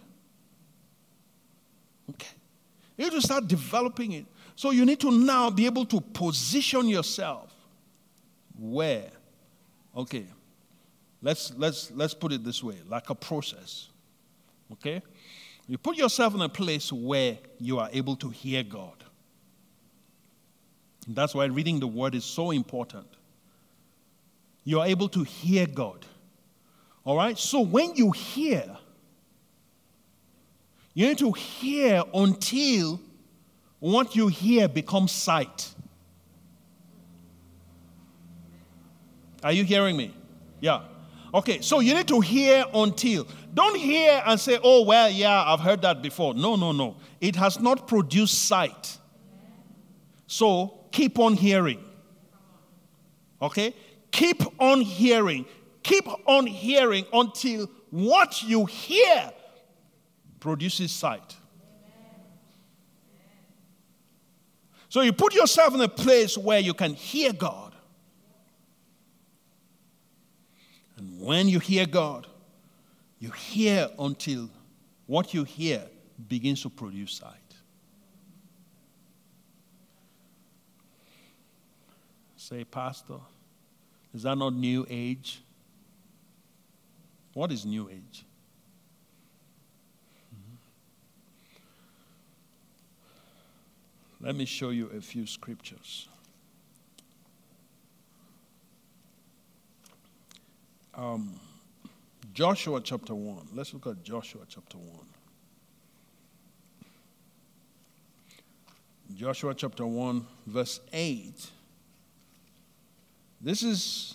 Okay. 2.11 2.29
You 2.97 3.05
need 3.05 3.13
to 3.13 3.23
start 3.23 3.49
developing 3.49 4.13
it. 4.13 4.27
So 4.57 4.71
you 4.71 4.85
need 4.85 5.01
to 5.01 5.11
now 5.11 5.51
be 5.51 5.67
able 5.67 5.87
to 5.87 6.01
position 6.01 6.89
yourself 6.89 7.53
where. 8.59 9.11
Okay. 9.97 10.27
Let's 11.23 11.53
let's 11.57 11.91
let's 11.93 12.15
put 12.15 12.33
it 12.33 12.45
this 12.45 12.63
way, 12.63 12.77
like 12.89 13.11
a 13.11 13.15
process. 13.15 13.89
Okay? 14.73 15.03
You 15.67 15.79
put 15.79 15.97
yourself 15.97 16.35
in 16.35 16.41
a 16.41 16.49
place 16.49 16.93
where 16.93 17.39
you 17.59 17.79
are 17.79 17.89
able 17.93 18.17
to 18.17 18.29
hear 18.31 18.63
God. 18.63 19.05
That's 21.07 21.35
why 21.35 21.47
reading 21.47 21.81
the 21.81 21.87
word 21.87 22.15
is 22.15 22.25
so 22.25 22.51
important. 22.51 23.07
You 24.65 24.81
are 24.81 24.87
able 24.87 25.09
to 25.11 25.23
hear 25.23 25.67
God. 25.67 26.05
All 27.05 27.17
right? 27.17 27.39
So 27.39 27.61
when 27.61 27.95
you 27.97 28.11
hear, 28.11 28.77
you 31.01 31.07
need 31.09 31.19
to 31.19 31.33
hear 31.33 32.03
until 32.13 33.01
what 33.79 34.15
you 34.15 34.29
hear 34.29 34.69
becomes 34.69 35.11
sight. 35.11 35.75
Are 39.43 39.51
you 39.51 39.65
hearing 39.65 39.97
me? 39.97 40.15
Yeah. 40.61 40.83
Okay, 41.33 41.63
so 41.63 41.81
you 41.81 41.95
need 41.95 42.07
to 42.09 42.21
hear 42.21 42.67
until. 42.75 43.27
Don't 43.55 43.79
hear 43.79 44.23
and 44.27 44.39
say, 44.39 44.61
oh, 44.63 44.85
well, 44.85 45.09
yeah, 45.09 45.43
I've 45.43 45.61
heard 45.61 45.81
that 45.81 46.03
before. 46.03 46.35
No, 46.35 46.55
no, 46.57 46.71
no. 46.71 46.97
It 47.19 47.35
has 47.37 47.59
not 47.59 47.89
produced 47.89 48.47
sight. 48.47 48.99
So 50.27 50.81
keep 50.93 51.19
on 51.19 51.33
hearing. 51.33 51.83
Okay? 53.41 53.75
Keep 54.11 54.43
on 54.61 54.83
hearing. 54.83 55.47
Keep 55.83 56.09
on 56.29 56.47
hearing 56.47 57.07
until 57.11 57.71
what 57.89 58.43
you 58.43 58.67
hear 58.67 59.33
produces 60.41 60.91
sight. 60.91 61.37
So 64.89 65.03
you 65.03 65.13
put 65.13 65.35
yourself 65.35 65.73
in 65.75 65.81
a 65.81 65.89
place 65.89 66.37
where 66.37 66.59
you 66.59 66.75
can 66.75 66.95
hear 66.95 67.33
God. 67.33 67.75
And 70.97 71.21
when 71.21 71.49
you 71.49 71.61
hear 71.61 71.87
God, 71.87 72.27
you 73.21 73.31
hear 73.31 73.89
until 73.99 74.51
what 75.07 75.33
you 75.33 75.45
hear 75.45 75.83
begins 76.29 76.63
to 76.63 76.71
produce 76.71 77.13
sight. 77.13 77.37
Say, 82.37 82.65
Pastor, 82.65 83.21
is 84.13 84.25
that 84.25 84.37
not 84.37 84.55
new 84.55 84.85
age? 84.91 85.41
What 87.33 87.53
is 87.53 87.65
new 87.65 87.89
age? 87.89 88.25
Let 94.21 94.37
me 94.37 94.45
show 94.45 94.69
you 94.69 94.91
a 94.97 95.01
few 95.01 95.27
scriptures. 95.27 96.09
Um, 100.95 101.41
Joshua 102.35 102.83
chapter 102.83 103.15
1. 103.15 103.49
Let's 103.55 103.73
look 103.73 103.87
at 103.87 104.03
Joshua 104.03 104.43
chapter 104.47 104.77
1. 104.77 104.89
Joshua 109.17 109.55
chapter 109.55 109.87
1, 109.87 110.27
verse 110.47 110.81
8. 110.93 111.33
This 113.41 113.63
is, 113.63 114.15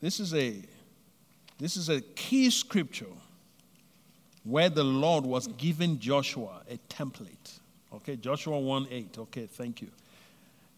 this 0.00 0.20
is, 0.20 0.34
a, 0.34 0.56
this 1.58 1.78
is 1.78 1.88
a 1.88 2.02
key 2.02 2.50
scripture 2.50 3.06
where 4.44 4.68
the 4.68 4.84
Lord 4.84 5.24
was 5.24 5.46
giving 5.46 5.98
Joshua 5.98 6.62
a 6.70 6.78
template. 6.92 7.59
Okay, 7.92 8.16
Joshua 8.16 8.58
1 8.58 8.86
8. 8.90 9.18
Okay, 9.18 9.46
thank 9.46 9.82
you. 9.82 9.88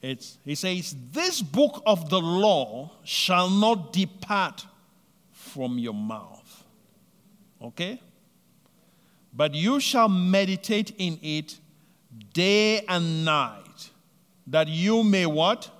It's, 0.00 0.38
he 0.44 0.54
says, 0.54 0.96
This 1.12 1.40
book 1.40 1.82
of 1.86 2.10
the 2.10 2.20
law 2.20 2.90
shall 3.04 3.48
not 3.48 3.92
depart 3.92 4.66
from 5.30 5.78
your 5.78 5.94
mouth. 5.94 6.64
Okay? 7.62 8.00
But 9.34 9.54
you 9.54 9.80
shall 9.80 10.08
meditate 10.08 10.94
in 10.98 11.18
it 11.22 11.58
day 12.34 12.84
and 12.88 13.24
night, 13.24 13.90
that 14.46 14.68
you 14.68 15.02
may 15.02 15.26
what? 15.26 15.70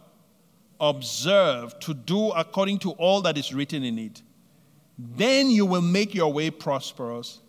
Observe 0.81 1.79
to 1.81 1.95
do 1.95 2.31
according 2.31 2.79
to 2.81 2.91
all 2.93 3.21
that 3.23 3.39
is 3.39 3.53
written 3.53 3.85
in 3.85 3.99
it. 3.99 4.23
then 4.99 5.51
you 5.51 5.67
will 5.67 5.83
make 5.83 6.15
your 6.15 6.33
way 6.33 6.51
prosperous, 6.51 7.41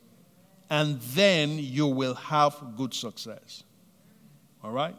and 0.70 1.00
then 1.02 1.60
you 1.60 1.88
will 1.88 2.16
have 2.16 2.76
good 2.78 2.94
success. 2.94 3.64
All 4.64 4.72
right? 4.72 4.96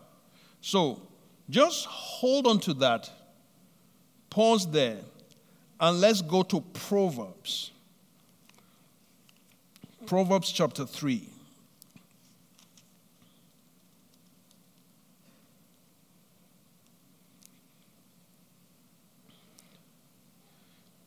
So 0.61 1.01
just 1.49 1.87
hold 1.87 2.47
on 2.47 2.61
to 2.61 2.75
that. 2.75 3.11
Pause 4.31 4.71
there, 4.73 4.99
and 5.79 6.01
let's 6.01 6.21
go 6.21 6.43
to 6.43 6.61
Proverbs. 6.61 7.71
Proverbs 10.07 10.51
chapter 10.51 10.85
3. 10.85 11.29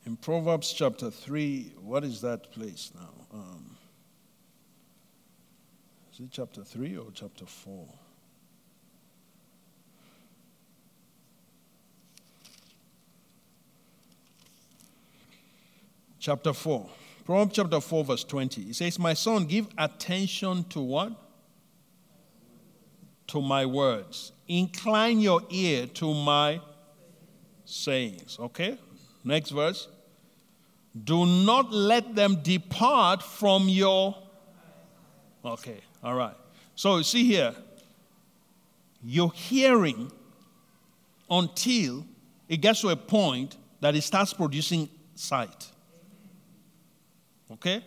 In 0.05 0.15
Proverbs 0.15 0.71
chapter 0.71 1.11
3, 1.11 1.73
what 1.81 2.05
is 2.05 2.21
that 2.21 2.49
place 2.53 2.93
now? 2.95 3.37
Um, 3.37 3.75
is 6.13 6.21
it 6.21 6.29
chapter 6.31 6.63
3 6.63 6.95
or 6.95 7.07
chapter 7.13 7.45
4? 7.45 7.87
Chapter 16.27 16.51
4. 16.51 16.89
Proverbs 17.23 17.55
chapter 17.55 17.79
4, 17.79 18.03
verse 18.03 18.25
20. 18.25 18.63
It 18.63 18.75
says, 18.75 18.99
My 18.99 19.13
son, 19.13 19.45
give 19.45 19.65
attention 19.77 20.65
to 20.65 20.81
what? 20.81 21.13
To 23.27 23.41
my 23.41 23.65
words. 23.65 24.33
Incline 24.45 25.21
your 25.21 25.41
ear 25.49 25.87
to 25.87 26.13
my 26.13 26.59
sayings. 27.63 28.35
Okay? 28.41 28.77
Next 29.23 29.51
verse. 29.51 29.87
Do 31.01 31.25
not 31.25 31.71
let 31.71 32.13
them 32.13 32.39
depart 32.43 33.23
from 33.23 33.69
your. 33.69 34.13
Okay, 35.45 35.79
all 36.03 36.15
right. 36.15 36.35
So 36.75 36.97
you 36.97 37.03
see 37.03 37.23
here, 37.23 37.55
you're 39.01 39.31
hearing 39.31 40.11
until 41.29 42.05
it 42.49 42.57
gets 42.57 42.81
to 42.81 42.89
a 42.89 42.97
point 42.97 43.55
that 43.79 43.95
it 43.95 44.01
starts 44.01 44.33
producing 44.33 44.89
sight. 45.15 45.71
Okay? 47.51 47.83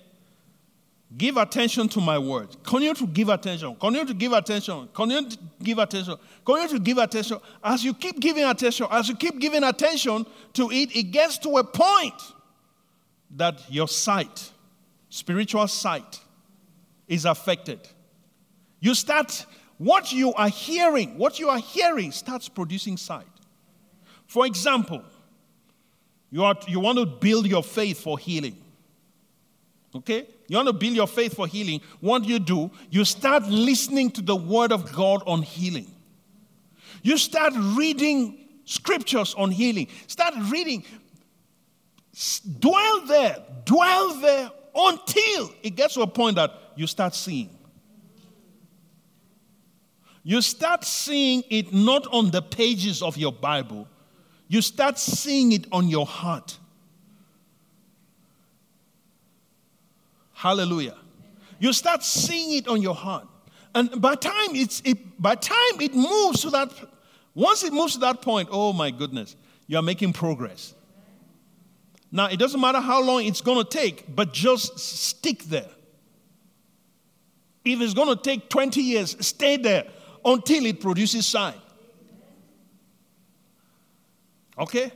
Give 1.16 1.36
attention 1.36 1.88
to 1.88 2.00
my 2.00 2.18
words. 2.18 2.56
Continue 2.62 2.94
to 2.94 3.06
give 3.06 3.28
attention. 3.30 3.74
Continue 3.76 4.06
to 4.06 4.14
give 4.14 4.32
attention. 4.32 4.88
Continue 4.94 5.28
to 5.28 5.38
give 5.60 5.78
attention. 5.78 6.16
Continue 6.44 6.78
to 6.78 6.78
give 6.78 6.98
attention. 6.98 7.38
As 7.64 7.84
you 7.84 7.94
keep 7.94 8.20
giving 8.20 8.44
attention, 8.44 8.86
as 8.90 9.08
you 9.08 9.16
keep 9.16 9.40
giving 9.40 9.64
attention 9.64 10.24
to 10.52 10.70
it, 10.70 10.94
it 10.94 11.10
gets 11.10 11.36
to 11.38 11.56
a 11.58 11.64
point 11.64 12.14
that 13.36 13.60
your 13.68 13.88
sight, 13.88 14.52
spiritual 15.08 15.66
sight, 15.66 16.20
is 17.08 17.24
affected. 17.24 17.80
You 18.78 18.94
start, 18.94 19.46
what 19.78 20.12
you 20.12 20.32
are 20.34 20.48
hearing, 20.48 21.18
what 21.18 21.40
you 21.40 21.48
are 21.48 21.58
hearing 21.58 22.12
starts 22.12 22.48
producing 22.48 22.96
sight. 22.96 23.26
For 24.26 24.46
example, 24.46 25.02
you, 26.30 26.44
are, 26.44 26.54
you 26.68 26.78
want 26.78 26.98
to 26.98 27.06
build 27.06 27.48
your 27.48 27.64
faith 27.64 28.00
for 28.00 28.16
healing. 28.16 28.56
Okay? 29.94 30.26
You 30.48 30.56
want 30.56 30.68
to 30.68 30.72
build 30.72 30.94
your 30.94 31.06
faith 31.06 31.34
for 31.34 31.46
healing. 31.46 31.80
What 32.00 32.22
do 32.22 32.28
you 32.28 32.38
do? 32.38 32.70
You 32.90 33.04
start 33.04 33.44
listening 33.44 34.10
to 34.12 34.22
the 34.22 34.36
word 34.36 34.72
of 34.72 34.92
God 34.92 35.22
on 35.26 35.42
healing. 35.42 35.90
You 37.02 37.18
start 37.18 37.54
reading 37.56 38.48
scriptures 38.64 39.34
on 39.36 39.50
healing. 39.50 39.88
Start 40.06 40.34
reading 40.50 40.84
dwell 42.58 43.06
there, 43.06 43.36
dwell 43.64 44.14
there 44.20 44.50
until 44.74 45.50
it 45.62 45.76
gets 45.76 45.94
to 45.94 46.02
a 46.02 46.06
point 46.06 46.36
that 46.36 46.52
you 46.76 46.86
start 46.86 47.14
seeing. 47.14 47.50
You 50.22 50.42
start 50.42 50.84
seeing 50.84 51.42
it 51.48 51.72
not 51.72 52.06
on 52.12 52.30
the 52.30 52.42
pages 52.42 53.02
of 53.02 53.16
your 53.16 53.32
Bible, 53.32 53.88
you 54.48 54.60
start 54.62 54.98
seeing 54.98 55.52
it 55.52 55.66
on 55.72 55.88
your 55.88 56.06
heart. 56.06 56.58
Hallelujah. 60.40 60.96
You 61.58 61.70
start 61.74 62.02
seeing 62.02 62.56
it 62.56 62.66
on 62.66 62.80
your 62.80 62.94
heart. 62.94 63.28
And 63.74 64.00
by 64.00 64.14
time 64.14 64.54
it's 64.54 64.80
it, 64.86 65.20
by 65.20 65.34
time 65.34 65.80
it 65.80 65.94
moves 65.94 66.40
to 66.40 66.50
that 66.50 66.70
once 67.34 67.62
it 67.62 67.74
moves 67.74 67.92
to 67.92 67.98
that 68.00 68.22
point, 68.22 68.48
oh 68.50 68.72
my 68.72 68.90
goodness, 68.90 69.36
you 69.66 69.76
are 69.76 69.82
making 69.82 70.14
progress. 70.14 70.74
Now, 72.10 72.28
it 72.28 72.38
doesn't 72.38 72.58
matter 72.60 72.80
how 72.80 73.02
long 73.02 73.22
it's 73.26 73.42
going 73.42 73.62
to 73.62 73.68
take, 73.68 74.16
but 74.16 74.32
just 74.32 74.78
stick 74.78 75.42
there. 75.44 75.68
If 77.62 77.82
it's 77.82 77.92
going 77.92 78.08
to 78.08 78.20
take 78.20 78.48
20 78.48 78.80
years, 78.80 79.14
stay 79.20 79.58
there 79.58 79.84
until 80.24 80.64
it 80.64 80.80
produces 80.80 81.26
sign. 81.26 81.54
Okay? 84.58 84.90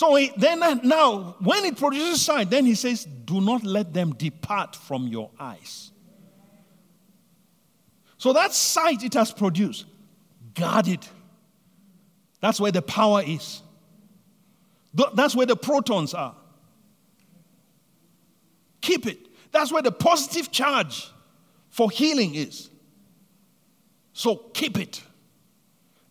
So 0.00 0.14
he, 0.14 0.32
then 0.34 0.62
uh, 0.62 0.76
now, 0.82 1.36
when 1.40 1.62
it 1.66 1.76
produces 1.76 2.22
sight, 2.22 2.48
then 2.48 2.64
he 2.64 2.74
says, 2.74 3.04
"Do 3.04 3.38
not 3.38 3.64
let 3.64 3.92
them 3.92 4.14
depart 4.14 4.74
from 4.74 5.06
your 5.08 5.30
eyes." 5.38 5.92
So 8.16 8.32
that 8.32 8.54
sight 8.54 9.04
it 9.04 9.12
has 9.12 9.30
produced, 9.30 9.84
guard 10.54 10.88
it. 10.88 11.06
That's 12.40 12.58
where 12.58 12.72
the 12.72 12.80
power 12.80 13.22
is. 13.22 13.60
That's 14.94 15.36
where 15.36 15.44
the 15.44 15.54
protons 15.54 16.14
are. 16.14 16.34
Keep 18.80 19.06
it. 19.06 19.18
That's 19.52 19.70
where 19.70 19.82
the 19.82 19.92
positive 19.92 20.50
charge 20.50 21.10
for 21.68 21.90
healing 21.90 22.36
is. 22.36 22.70
So 24.14 24.36
keep 24.54 24.78
it 24.78 25.02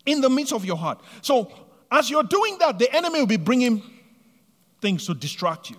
in 0.05 0.21
the 0.21 0.29
midst 0.29 0.53
of 0.53 0.63
your 0.63 0.77
heart. 0.77 1.01
So 1.23 1.51
as 1.91 2.09
you're 2.09 2.23
doing 2.23 2.57
that, 2.59 2.79
the 2.79 2.93
enemy 2.95 3.19
will 3.19 3.27
be 3.27 3.37
bringing 3.37 3.81
things 4.81 5.05
to 5.07 5.13
distract 5.13 5.69
you. 5.69 5.77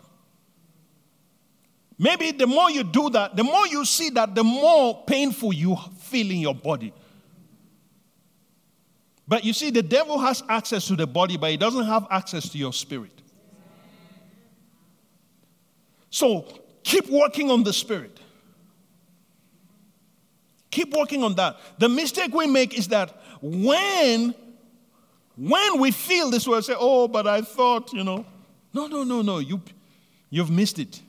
Maybe 1.98 2.32
the 2.32 2.46
more 2.46 2.70
you 2.70 2.82
do 2.82 3.10
that, 3.10 3.36
the 3.36 3.44
more 3.44 3.66
you 3.66 3.84
see 3.84 4.10
that, 4.10 4.34
the 4.34 4.44
more 4.44 5.04
painful 5.06 5.52
you 5.52 5.76
feel 5.98 6.30
in 6.30 6.38
your 6.38 6.54
body. 6.54 6.92
But 9.28 9.44
you 9.44 9.52
see, 9.52 9.70
the 9.70 9.82
devil 9.82 10.18
has 10.18 10.42
access 10.48 10.86
to 10.88 10.96
the 10.96 11.06
body, 11.06 11.36
but 11.36 11.50
he 11.50 11.56
doesn't 11.56 11.84
have 11.84 12.06
access 12.10 12.48
to 12.48 12.58
your 12.58 12.72
spirit. 12.72 13.12
So 16.08 16.46
Keep 16.82 17.08
working 17.08 17.50
on 17.50 17.62
the 17.62 17.72
spirit. 17.72 18.18
Keep 20.70 20.94
working 20.94 21.22
on 21.22 21.34
that. 21.34 21.56
The 21.78 21.88
mistake 21.88 22.32
we 22.32 22.46
make 22.46 22.76
is 22.78 22.88
that 22.88 23.16
when 23.40 24.34
when 25.40 25.80
we 25.80 25.90
feel 25.90 26.30
this 26.30 26.46
way, 26.46 26.60
say, 26.60 26.74
"Oh, 26.78 27.08
but 27.08 27.26
I 27.26 27.40
thought," 27.40 27.94
you 27.94 28.04
know. 28.04 28.26
No, 28.74 28.86
no, 28.86 29.04
no, 29.04 29.22
no. 29.22 29.38
You 29.38 29.62
you've 30.28 30.50
missed 30.50 30.78
it. 30.78 31.00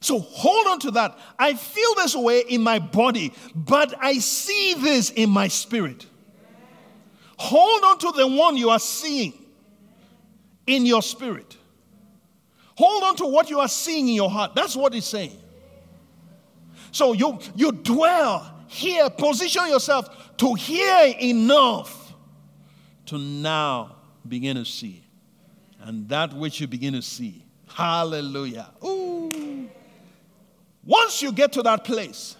So 0.00 0.18
hold 0.18 0.66
on 0.68 0.78
to 0.80 0.90
that. 0.92 1.18
I 1.38 1.54
feel 1.54 1.94
this 1.96 2.16
way 2.16 2.40
in 2.40 2.62
my 2.62 2.78
body, 2.78 3.32
but 3.54 3.94
I 4.00 4.14
see 4.18 4.74
this 4.74 5.10
in 5.10 5.28
my 5.30 5.48
spirit. 5.48 6.06
Hold 7.36 7.84
on 7.84 7.98
to 7.98 8.12
the 8.16 8.26
one 8.26 8.56
you 8.56 8.70
are 8.70 8.78
seeing 8.78 9.34
in 10.66 10.86
your 10.86 11.02
spirit. 11.02 11.56
Hold 12.76 13.02
on 13.04 13.16
to 13.16 13.26
what 13.26 13.50
you 13.50 13.60
are 13.60 13.68
seeing 13.68 14.08
in 14.08 14.14
your 14.14 14.30
heart. 14.30 14.54
That's 14.54 14.74
what 14.74 14.94
it's 14.94 15.06
saying. 15.06 15.38
So 16.92 17.12
you, 17.12 17.38
you 17.54 17.72
dwell 17.72 18.54
here, 18.68 19.10
position 19.10 19.68
yourself 19.68 20.36
to 20.38 20.54
hear 20.54 21.14
enough 21.20 22.03
to 23.06 23.18
now 23.18 23.96
begin 24.26 24.56
to 24.56 24.64
see. 24.64 25.04
And 25.80 26.08
that 26.08 26.32
which 26.32 26.60
you 26.60 26.66
begin 26.66 26.94
to 26.94 27.02
see. 27.02 27.44
Hallelujah. 27.68 28.70
Ooh. 28.84 29.68
Once 30.84 31.22
you 31.22 31.32
get 31.32 31.52
to 31.54 31.62
that 31.62 31.84
place, 31.84 32.36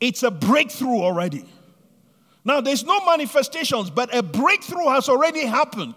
it's 0.00 0.22
a 0.22 0.30
breakthrough 0.30 1.00
already. 1.00 1.44
Now, 2.44 2.60
there's 2.60 2.84
no 2.84 3.04
manifestations, 3.06 3.90
but 3.90 4.14
a 4.14 4.22
breakthrough 4.22 4.88
has 4.88 5.08
already 5.08 5.44
happened. 5.46 5.94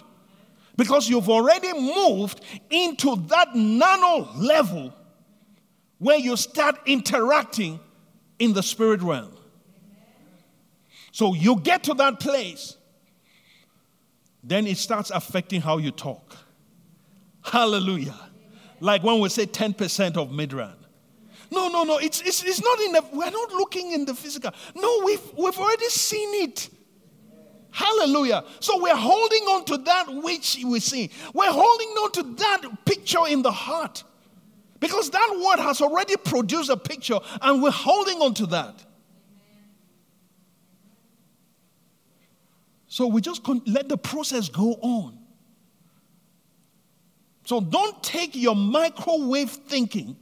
Because 0.78 1.10
you've 1.10 1.30
already 1.30 1.72
moved 1.74 2.42
into 2.70 3.16
that 3.28 3.56
nano 3.56 4.30
level 4.36 4.94
where 6.00 6.18
you 6.18 6.36
start 6.36 6.76
interacting 6.86 7.80
in 8.40 8.52
the 8.54 8.62
spirit 8.62 9.02
realm. 9.02 9.32
So 11.12 11.34
you 11.34 11.62
get 11.62 11.84
to 11.86 11.94
that 11.94 12.20
place, 12.20 12.76
then 14.48 14.68
it 14.68 14.78
starts 14.78 15.10
affecting 15.10 15.60
how 15.60 15.78
you 15.78 15.90
talk. 15.92 16.38
Hallelujah. 17.44 18.16
Like 18.80 19.04
when 19.04 19.20
we 19.20 19.30
say 19.30 19.46
10% 19.46 20.18
of 20.18 20.30
Midran. 20.30 20.76
No, 21.52 21.68
no, 21.68 21.84
no. 21.84 21.98
It's, 21.98 22.22
it's, 22.22 22.44
it's 22.44 22.62
not 22.62 22.80
in 22.82 22.92
the, 22.94 23.04
we're 23.14 23.32
not 23.32 23.52
looking 23.52 23.92
in 23.92 24.06
the 24.06 24.14
physical. 24.14 24.52
No, 24.76 25.02
we've, 25.04 25.22
we've 25.38 25.58
already 25.58 25.90
seen 25.90 26.44
it. 26.44 26.70
Hallelujah. 27.72 28.44
So 28.60 28.82
we're 28.82 28.96
holding 28.96 29.44
on 29.44 29.66
to 29.66 29.78
that 29.78 30.06
which 30.24 30.60
we 30.66 30.80
see. 30.80 31.10
We're 31.34 31.52
holding 31.52 31.88
on 31.90 32.12
to 32.14 32.24
that 32.36 32.86
picture 32.86 33.28
in 33.28 33.42
the 33.42 33.52
heart. 33.52 34.04
Because 34.80 35.10
that 35.10 35.44
word 35.44 35.62
has 35.64 35.82
already 35.82 36.18
produced 36.18 36.70
a 36.70 36.78
picture 36.78 37.20
and 37.42 37.64
we're 37.64 37.72
holding 37.72 38.22
on 38.22 38.34
to 38.36 38.46
that. 38.48 38.86
So 42.96 43.08
we 43.08 43.20
just 43.20 43.44
con- 43.44 43.62
let 43.66 43.90
the 43.90 43.98
process 43.98 44.48
go 44.48 44.72
on. 44.76 45.18
So 47.44 47.60
don't 47.60 48.02
take 48.02 48.34
your 48.38 48.56
microwave 48.56 49.52
thinking 49.52 50.16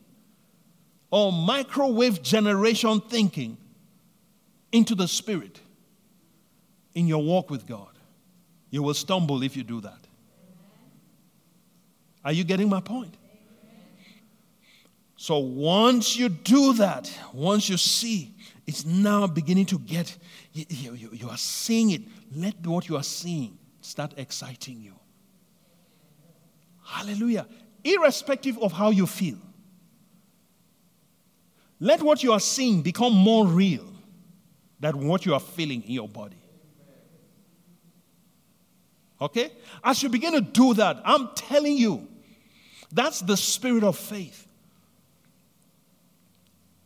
or 1.11 1.32
microwave 1.32 2.24
generation 2.24 2.99
thinking 2.99 3.59
into 4.71 4.95
the 4.95 5.07
spirit 5.07 5.59
in 6.95 7.05
your 7.05 7.21
walk 7.21 7.51
with 7.51 7.67
God. 7.67 7.95
You 8.71 8.82
will 8.82 8.95
stumble 8.95 9.43
if 9.43 9.55
you 9.55 9.61
do 9.61 9.80
that. 9.82 10.07
Are 12.26 12.32
you 12.32 12.43
getting 12.43 12.69
my 12.69 12.82
point? 12.82 13.13
So 15.15 15.38
once 15.38 16.17
you 16.17 16.28
do 16.28 16.74
that, 16.74 17.15
once 17.34 17.69
you 17.69 17.78
see, 17.78 18.34
it's 18.65 18.84
now 18.84 19.28
beginning 19.28 19.67
to 19.67 19.78
get, 19.78 20.17
you, 20.53 20.65
you, 20.93 21.09
you 21.13 21.30
are 21.30 21.38
seeing 21.38 21.91
it. 21.91 22.01
Let 22.36 22.65
what 22.65 22.88
you 22.89 22.95
are 22.97 23.03
seeing 23.03 23.57
start 23.81 24.13
exciting 24.17 24.81
you. 24.81 24.93
Hallelujah. 26.86 27.47
Irrespective 27.84 28.57
of 28.59 28.71
how 28.71 28.91
you 28.91 29.05
feel. 29.05 29.38
Let 31.79 32.01
what 32.01 32.23
you 32.23 32.31
are 32.31 32.39
seeing 32.39 32.81
become 32.81 33.13
more 33.13 33.45
real 33.45 33.86
than 34.79 35.07
what 35.07 35.25
you 35.25 35.34
are 35.34 35.39
feeling 35.39 35.84
in 35.84 35.91
your 35.91 36.07
body. 36.07 36.38
Okay? 39.19 39.51
As 39.84 40.03
you 40.03 40.09
begin 40.09 40.34
to 40.34 40.41
do 40.41 40.73
that, 40.75 41.01
I'm 41.05 41.29
telling 41.36 41.77
you, 41.77 42.07
that's 42.91 43.21
the 43.21 43.38
spirit 43.38 43.84
of 43.84 43.97
faith. 43.97 44.47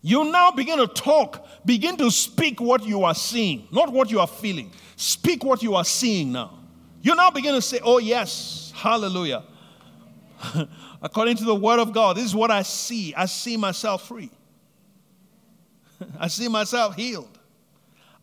You 0.08 0.24
now 0.24 0.52
begin 0.52 0.78
to 0.78 0.88
talk, 0.88 1.46
begin 1.66 1.98
to 1.98 2.10
speak 2.10 2.62
what 2.62 2.86
you 2.86 3.04
are 3.04 3.14
seeing, 3.14 3.68
not 3.74 3.92
what 3.92 4.10
you 4.10 4.22
are 4.22 4.28
feeling. 4.28 4.72
Speak 4.96 5.44
what 5.44 5.62
you 5.62 5.76
are 5.76 5.84
seeing 5.84 6.32
now. 6.32 6.60
You 7.02 7.14
now 7.14 7.30
begin 7.30 7.54
to 7.56 7.62
say, 7.62 7.82
Oh, 7.84 7.98
yes, 7.98 8.72
hallelujah. 8.74 9.44
According 11.02 11.36
to 11.36 11.44
the 11.44 11.54
word 11.54 11.80
of 11.80 11.92
God, 11.92 12.16
this 12.16 12.24
is 12.24 12.34
what 12.34 12.52
I 12.52 12.62
see. 12.62 13.14
I 13.16 13.26
see 13.26 13.58
myself 13.58 14.08
free. 14.08 14.32
I 16.18 16.30
see 16.30 16.48
myself 16.48 16.96
healed. 16.96 17.38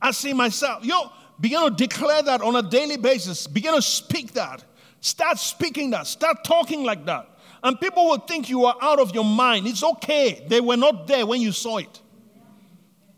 I 0.00 0.12
see 0.12 0.32
myself. 0.32 0.86
You 0.86 0.98
begin 1.38 1.64
to 1.64 1.70
declare 1.70 2.22
that 2.22 2.40
on 2.40 2.56
a 2.56 2.62
daily 2.62 2.96
basis. 2.96 3.46
Begin 3.46 3.74
to 3.74 3.82
speak 3.82 4.32
that. 4.32 4.64
Start 5.02 5.38
speaking 5.38 5.90
that. 5.90 6.06
Start 6.06 6.44
talking 6.44 6.82
like 6.82 7.04
that. 7.04 7.28
And 7.64 7.80
people 7.80 8.04
will 8.04 8.18
think 8.18 8.50
you 8.50 8.66
are 8.66 8.76
out 8.82 9.00
of 9.00 9.14
your 9.14 9.24
mind. 9.24 9.66
It's 9.66 9.82
okay. 9.82 10.44
They 10.46 10.60
were 10.60 10.76
not 10.76 11.06
there 11.06 11.26
when 11.26 11.40
you 11.40 11.50
saw 11.50 11.78
it. 11.78 12.02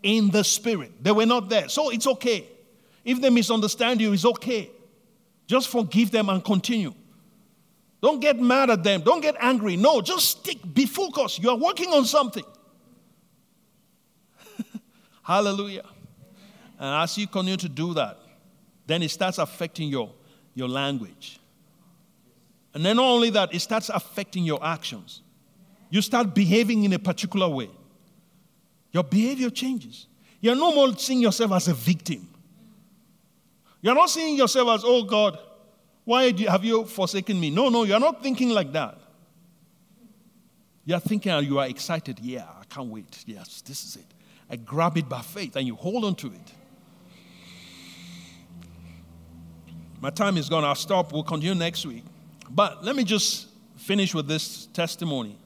In 0.05 0.31
the 0.31 0.45
spirit. 0.45 1.03
They 1.03 1.11
were 1.11 1.27
not 1.27 1.49
there. 1.49 1.69
So 1.69 1.91
it's 1.91 2.07
okay. 2.07 2.47
If 3.05 3.21
they 3.21 3.29
misunderstand 3.29 4.01
you, 4.01 4.13
it's 4.13 4.25
okay. 4.25 4.71
Just 5.49 5.69
forgive 5.69 6.13
them 6.13 6.29
and 6.29 6.45
continue. 6.45 6.95
Don't 8.01 8.21
get 8.21 8.39
mad 8.39 8.71
at 8.71 8.85
them. 8.85 9.01
Don't 9.01 9.21
get 9.21 9.35
angry. 9.41 9.77
No, 9.77 10.01
just 10.01 10.29
stick, 10.29 10.59
be 10.73 10.87
focused. 10.87 11.43
You 11.43 11.51
are 11.51 11.57
working 11.57 11.93
on 11.93 12.05
something. 12.05 12.45
Hallelujah. 15.25 15.87
And 16.79 17.03
as 17.03 17.19
you 17.19 17.27
continue 17.27 17.57
to 17.57 17.69
do 17.69 17.95
that, 17.95 18.21
then 18.87 19.03
it 19.03 19.11
starts 19.11 19.39
affecting 19.39 19.89
your, 19.89 20.13
your 20.55 20.69
language. 20.69 21.36
And 22.77 22.85
then 22.85 22.97
not 22.97 23.07
only 23.07 23.31
that, 23.31 23.55
it 23.55 23.61
starts 23.61 23.89
affecting 23.89 24.45
your 24.45 24.63
actions. 24.63 25.23
You 25.89 26.03
start 26.03 26.35
behaving 26.35 26.85
in 26.85 26.93
a 26.93 26.99
particular 26.99 27.49
way. 27.49 27.71
Your 28.93 29.03
behavior 29.03 29.49
changes. 29.49 30.07
You're 30.43 30.57
no 30.57 30.75
more 30.75 30.95
seeing 30.99 31.21
yourself 31.21 31.53
as 31.53 31.69
a 31.69 31.73
victim. 31.73 32.29
You're 33.81 33.95
not 33.95 34.11
seeing 34.11 34.37
yourself 34.37 34.69
as, 34.69 34.83
oh 34.85 35.05
God, 35.05 35.39
why 36.05 36.25
have 36.51 36.67
you 36.67 36.85
forsaken 36.85 37.41
me? 37.41 37.49
No, 37.49 37.71
no, 37.71 37.85
you're 37.85 37.99
not 37.99 38.23
thinking 38.23 38.51
like 38.51 38.71
that. 38.75 38.99
You're 40.85 41.01
thinking 41.01 41.33
ah, 41.33 41.39
you 41.39 41.59
are 41.59 41.67
excited. 41.67 42.19
Yeah, 42.21 42.45
I 42.61 42.65
can't 42.65 42.89
wait. 42.89 43.25
Yes, 43.25 43.63
this 43.63 43.87
is 43.87 43.97
it. 43.97 44.05
I 44.51 44.57
grab 44.57 44.99
it 44.99 45.09
by 45.09 45.23
faith 45.23 45.57
and 45.57 45.67
you 45.67 45.77
hold 45.77 46.05
on 46.05 46.15
to 46.17 46.27
it. 46.27 46.53
My 49.99 50.11
time 50.11 50.37
is 50.37 50.51
gone. 50.51 50.63
I'll 50.63 50.75
stop. 50.75 51.11
We'll 51.11 51.23
continue 51.23 51.55
next 51.55 51.87
week. 51.87 52.05
But 52.57 52.83
let 52.83 52.97
me 52.97 53.05
just 53.05 53.49
finish 53.77 54.15
with 54.15 54.27
this 54.27 54.65
testimony. 54.73 55.37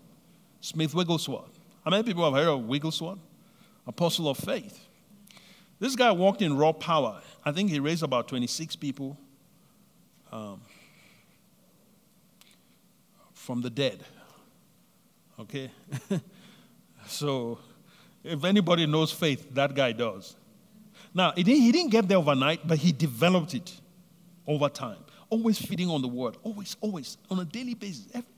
Smith 0.60 0.94
Wigglesworth. 0.94 1.58
How 1.84 1.90
many 1.90 2.04
people 2.04 2.24
have 2.24 2.32
heard 2.32 2.48
of 2.48 2.66
Wigglesworth? 2.66 3.18
Apostle 3.84 4.28
of 4.28 4.38
faith. 4.38 4.86
This 5.80 5.96
guy 5.96 6.12
walked 6.12 6.40
in 6.40 6.56
raw 6.56 6.70
power. 6.70 7.20
I 7.44 7.50
think 7.50 7.68
he 7.68 7.80
raised 7.80 8.04
about 8.04 8.28
26 8.28 8.76
people 8.76 9.18
um, 10.30 10.60
from 13.34 13.60
the 13.60 13.70
dead. 13.70 14.04
Okay? 15.40 15.72
so, 17.08 17.58
if 18.22 18.44
anybody 18.44 18.86
knows 18.86 19.10
faith, 19.10 19.52
that 19.54 19.74
guy 19.74 19.90
does. 19.90 20.36
Now, 21.12 21.32
he 21.32 21.42
didn't 21.42 21.90
get 21.90 22.06
there 22.06 22.18
overnight, 22.18 22.68
but 22.68 22.78
he 22.78 22.92
developed 22.92 23.54
it 23.54 23.72
over 24.46 24.68
time 24.68 24.98
always 25.30 25.58
feeding 25.58 25.88
on 25.88 26.02
the 26.02 26.08
word, 26.08 26.36
always, 26.42 26.76
always, 26.80 27.16
on 27.30 27.38
a 27.40 27.44
daily 27.44 27.74
basis. 27.74 28.06
Every, 28.12 28.30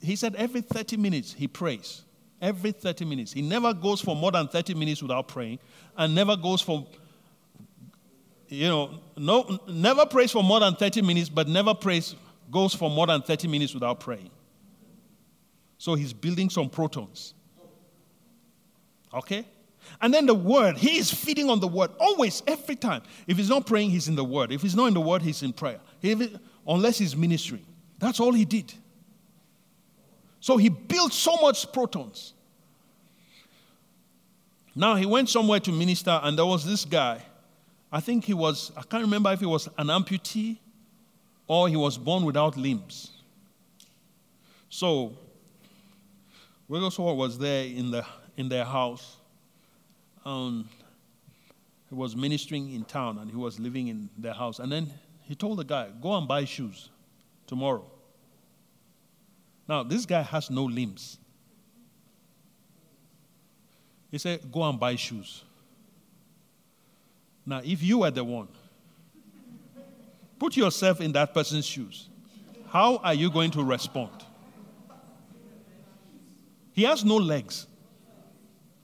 he 0.00 0.16
said 0.16 0.34
every 0.34 0.60
30 0.60 0.96
minutes 0.96 1.32
he 1.32 1.48
prays. 1.48 2.02
Every 2.40 2.72
30 2.72 3.04
minutes. 3.04 3.32
He 3.32 3.40
never 3.40 3.72
goes 3.72 4.00
for 4.00 4.16
more 4.16 4.32
than 4.32 4.48
30 4.48 4.74
minutes 4.74 5.00
without 5.00 5.28
praying, 5.28 5.60
and 5.96 6.14
never 6.14 6.36
goes 6.36 6.60
for, 6.60 6.86
you 8.48 8.68
know, 8.68 8.98
no, 9.16 9.58
never 9.68 10.04
prays 10.06 10.32
for 10.32 10.42
more 10.42 10.60
than 10.60 10.74
30 10.74 11.02
minutes, 11.02 11.28
but 11.28 11.46
never 11.46 11.72
prays, 11.72 12.16
goes 12.50 12.74
for 12.74 12.90
more 12.90 13.06
than 13.06 13.22
30 13.22 13.46
minutes 13.46 13.74
without 13.74 14.00
praying. 14.00 14.30
So 15.78 15.94
he's 15.94 16.12
building 16.12 16.50
some 16.50 16.68
protons. 16.68 17.34
Okay? 19.14 19.46
And 20.00 20.12
then 20.12 20.26
the 20.26 20.34
word, 20.34 20.78
he 20.78 20.98
is 20.98 21.12
feeding 21.12 21.48
on 21.48 21.60
the 21.60 21.68
word 21.68 21.90
always, 22.00 22.42
every 22.46 22.76
time. 22.76 23.02
If 23.26 23.36
he's 23.36 23.48
not 23.48 23.66
praying, 23.66 23.90
he's 23.90 24.08
in 24.08 24.16
the 24.16 24.24
word. 24.24 24.50
If 24.50 24.62
he's 24.62 24.74
not 24.74 24.86
in 24.86 24.94
the 24.94 25.00
word, 25.00 25.22
he's 25.22 25.42
in 25.42 25.52
prayer. 25.52 25.80
Unless 26.66 26.98
he's 26.98 27.16
ministering. 27.16 27.64
That's 27.98 28.18
all 28.18 28.32
he 28.32 28.44
did. 28.44 28.72
So 30.40 30.56
he 30.56 30.68
built 30.68 31.12
so 31.12 31.36
much 31.36 31.72
protons. 31.72 32.34
Now 34.74 34.96
he 34.96 35.06
went 35.06 35.28
somewhere 35.28 35.60
to 35.60 35.70
minister, 35.70 36.18
and 36.22 36.36
there 36.36 36.46
was 36.46 36.64
this 36.64 36.84
guy. 36.84 37.22
I 37.92 38.00
think 38.00 38.24
he 38.24 38.34
was, 38.34 38.72
I 38.76 38.82
can't 38.82 39.04
remember 39.04 39.30
if 39.32 39.40
he 39.40 39.46
was 39.46 39.68
an 39.78 39.88
amputee 39.88 40.58
or 41.46 41.68
he 41.68 41.76
was 41.76 41.98
born 41.98 42.24
without 42.24 42.56
limbs. 42.56 43.10
So 44.70 45.16
Wigglesworth 46.68 47.16
was 47.16 47.38
there 47.38 47.66
in, 47.66 47.90
the, 47.90 48.04
in 48.36 48.48
their 48.48 48.64
house 48.64 49.18
um, 50.24 50.68
he 51.88 51.94
was 51.94 52.16
ministering 52.16 52.72
in 52.72 52.84
town 52.84 53.18
and 53.18 53.30
he 53.30 53.36
was 53.36 53.60
living 53.60 53.88
in 53.88 54.08
their 54.16 54.32
house. 54.32 54.58
And 54.58 54.70
then 54.72 54.90
he 55.22 55.34
told 55.34 55.58
the 55.58 55.64
guy, 55.64 55.88
Go 56.00 56.16
and 56.16 56.26
buy 56.26 56.44
shoes 56.44 56.88
tomorrow. 57.46 57.84
Now, 59.68 59.82
this 59.82 60.06
guy 60.06 60.22
has 60.22 60.50
no 60.50 60.64
limbs. 60.64 61.18
He 64.10 64.18
said, 64.18 64.50
Go 64.50 64.62
and 64.62 64.78
buy 64.78 64.96
shoes. 64.96 65.42
Now, 67.44 67.60
if 67.64 67.82
you 67.82 67.98
were 67.98 68.10
the 68.10 68.24
one, 68.24 68.48
put 70.38 70.56
yourself 70.56 71.00
in 71.00 71.12
that 71.12 71.34
person's 71.34 71.66
shoes. 71.66 72.08
How 72.68 72.96
are 72.98 73.14
you 73.14 73.30
going 73.30 73.50
to 73.52 73.62
respond? 73.62 74.12
He 76.72 76.84
has 76.84 77.04
no 77.04 77.16
legs, 77.16 77.66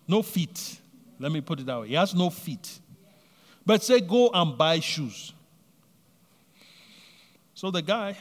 no 0.07 0.23
feet. 0.23 0.81
Let 1.19 1.33
me 1.33 1.41
put 1.41 1.61
it 1.61 1.67
that 1.67 1.81
way. 1.81 1.89
He 1.89 1.95
has 1.95 2.15
no 2.15 2.31
feet. 2.31 2.79
But 3.67 3.83
say, 3.83 4.01
go 4.01 4.31
and 4.33 4.57
buy 4.57 4.81
shoes. 4.81 5.33
So 7.55 7.71
the 7.71 7.83
guy 7.83 8.17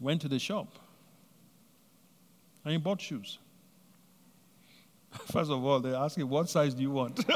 went 0.00 0.20
to 0.22 0.28
the 0.28 0.38
shop 0.38 0.66
and 2.64 2.72
he 2.72 2.78
bought 2.78 3.00
shoes. 3.00 3.38
First 5.32 5.50
of 5.50 5.64
all, 5.64 5.80
they 5.80 5.94
ask 5.94 6.18
him, 6.18 6.28
What 6.28 6.50
size 6.50 6.74
do 6.74 6.82
you 6.82 6.90
want? 6.90 7.24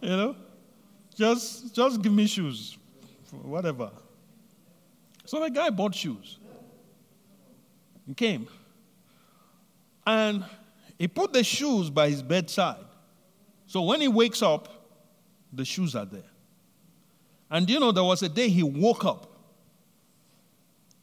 you 0.00 0.08
know? 0.08 0.36
Just, 1.16 1.74
just 1.74 2.00
give 2.00 2.12
me 2.12 2.26
shoes, 2.26 2.78
whatever. 3.42 3.90
So 5.24 5.40
the 5.40 5.50
guy 5.50 5.70
bought 5.70 5.96
shoes. 5.96 6.38
He 8.06 8.14
came. 8.14 8.46
And 10.08 10.42
he 10.98 11.06
put 11.06 11.34
the 11.34 11.44
shoes 11.44 11.90
by 11.90 12.08
his 12.08 12.22
bedside. 12.22 12.82
So 13.66 13.82
when 13.82 14.00
he 14.00 14.08
wakes 14.08 14.40
up, 14.40 14.70
the 15.52 15.66
shoes 15.66 15.94
are 15.94 16.06
there. 16.06 16.30
And 17.50 17.68
you 17.68 17.78
know, 17.78 17.92
there 17.92 18.02
was 18.02 18.22
a 18.22 18.28
day 18.30 18.48
he 18.48 18.62
woke 18.62 19.04
up 19.04 19.30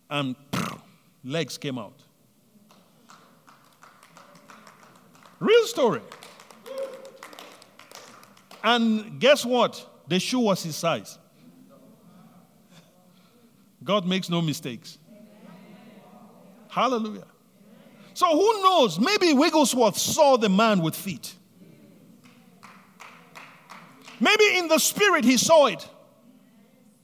and 0.10 0.36
legs 1.24 1.56
came 1.56 1.78
out. 1.78 2.02
Real 5.40 5.66
story. 5.68 6.02
And 8.64 9.20
guess 9.20 9.46
what? 9.46 9.88
The 10.08 10.20
shoe 10.20 10.40
was 10.40 10.64
his 10.64 10.76
size. 10.76 11.20
God 13.84 14.08
makes 14.08 14.32
no 14.32 14.42
mistakes. 14.42 14.98
Hallelujah. 16.70 17.28
So 18.16 18.28
who 18.28 18.64
knows? 18.64 18.98
Maybe 18.98 19.34
Wigglesworth 19.34 19.98
saw 19.98 20.38
the 20.38 20.48
man 20.48 20.82
with 20.82 20.96
feet. 20.96 21.36
Maybe 24.22 24.58
in 24.58 24.70
the 24.70 24.80
spirit 24.80 25.26
he 25.26 25.36
saw 25.36 25.66
it. 25.66 25.86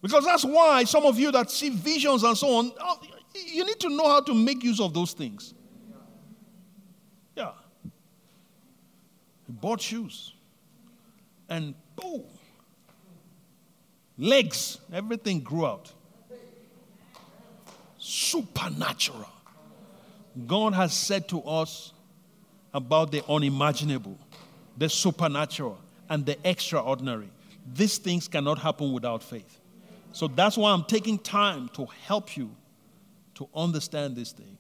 Because 0.02 0.24
that's 0.24 0.46
why 0.46 0.86
some 0.86 1.06
of 1.06 1.20
you 1.20 1.34
that 1.34 1.52
see 1.52 1.70
visions 1.70 2.24
and 2.24 2.38
so 2.38 2.56
on, 2.56 2.72
oh, 2.80 3.02
you 3.36 3.66
need 3.66 3.80
to 3.82 3.90
know 3.90 4.08
how 4.08 4.22
to 4.22 4.34
make 4.34 4.64
use 4.64 4.80
of 4.80 4.94
those 4.94 5.12
things. 5.12 5.54
Yeah. 7.36 7.52
He 9.46 9.52
bought 9.52 9.82
shoes. 9.82 10.34
And 11.50 11.76
boom. 11.98 12.24
Legs, 14.18 14.78
everything 14.94 15.42
grew 15.42 15.66
out. 15.66 15.92
Supernatural. 17.98 19.28
God 20.48 20.74
has 20.74 20.94
said 20.94 21.28
to 21.30 21.42
us 21.44 21.94
about 22.74 23.12
the 23.12 23.24
unimaginable, 23.28 24.18
the 24.78 24.90
supernatural, 24.90 25.78
and 26.10 26.26
the 26.26 26.38
extraordinary. 26.48 27.30
These 27.74 27.98
things 27.98 28.28
cannot 28.28 28.60
happen 28.60 28.94
without 28.94 29.24
faith. 29.24 29.60
So 30.14 30.28
that's 30.28 30.58
why 30.58 30.72
I'm 30.72 30.84
taking 30.84 31.18
time 31.18 31.70
to 31.74 31.86
help 32.06 32.36
you 32.36 32.52
to 33.36 33.48
understand 33.56 34.16
these 34.16 34.32
things. 34.32 34.58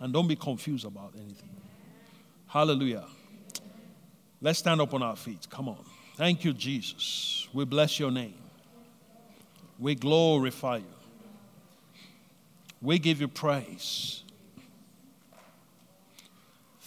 And 0.00 0.12
don't 0.12 0.28
be 0.28 0.36
confused 0.36 0.84
about 0.84 1.14
anything. 1.16 1.48
Hallelujah. 2.46 3.04
Let's 4.40 4.58
stand 4.58 4.80
up 4.80 4.92
on 4.94 5.02
our 5.02 5.16
feet. 5.16 5.46
Come 5.50 5.68
on. 5.68 5.84
Thank 6.16 6.44
you, 6.44 6.52
Jesus. 6.52 7.48
We 7.52 7.64
bless 7.64 7.98
your 7.98 8.10
name. 8.10 8.34
We 9.78 9.94
glorify 9.94 10.78
you. 10.78 10.84
We 12.80 12.98
give 12.98 13.20
you 13.20 13.28
praise. 13.28 14.22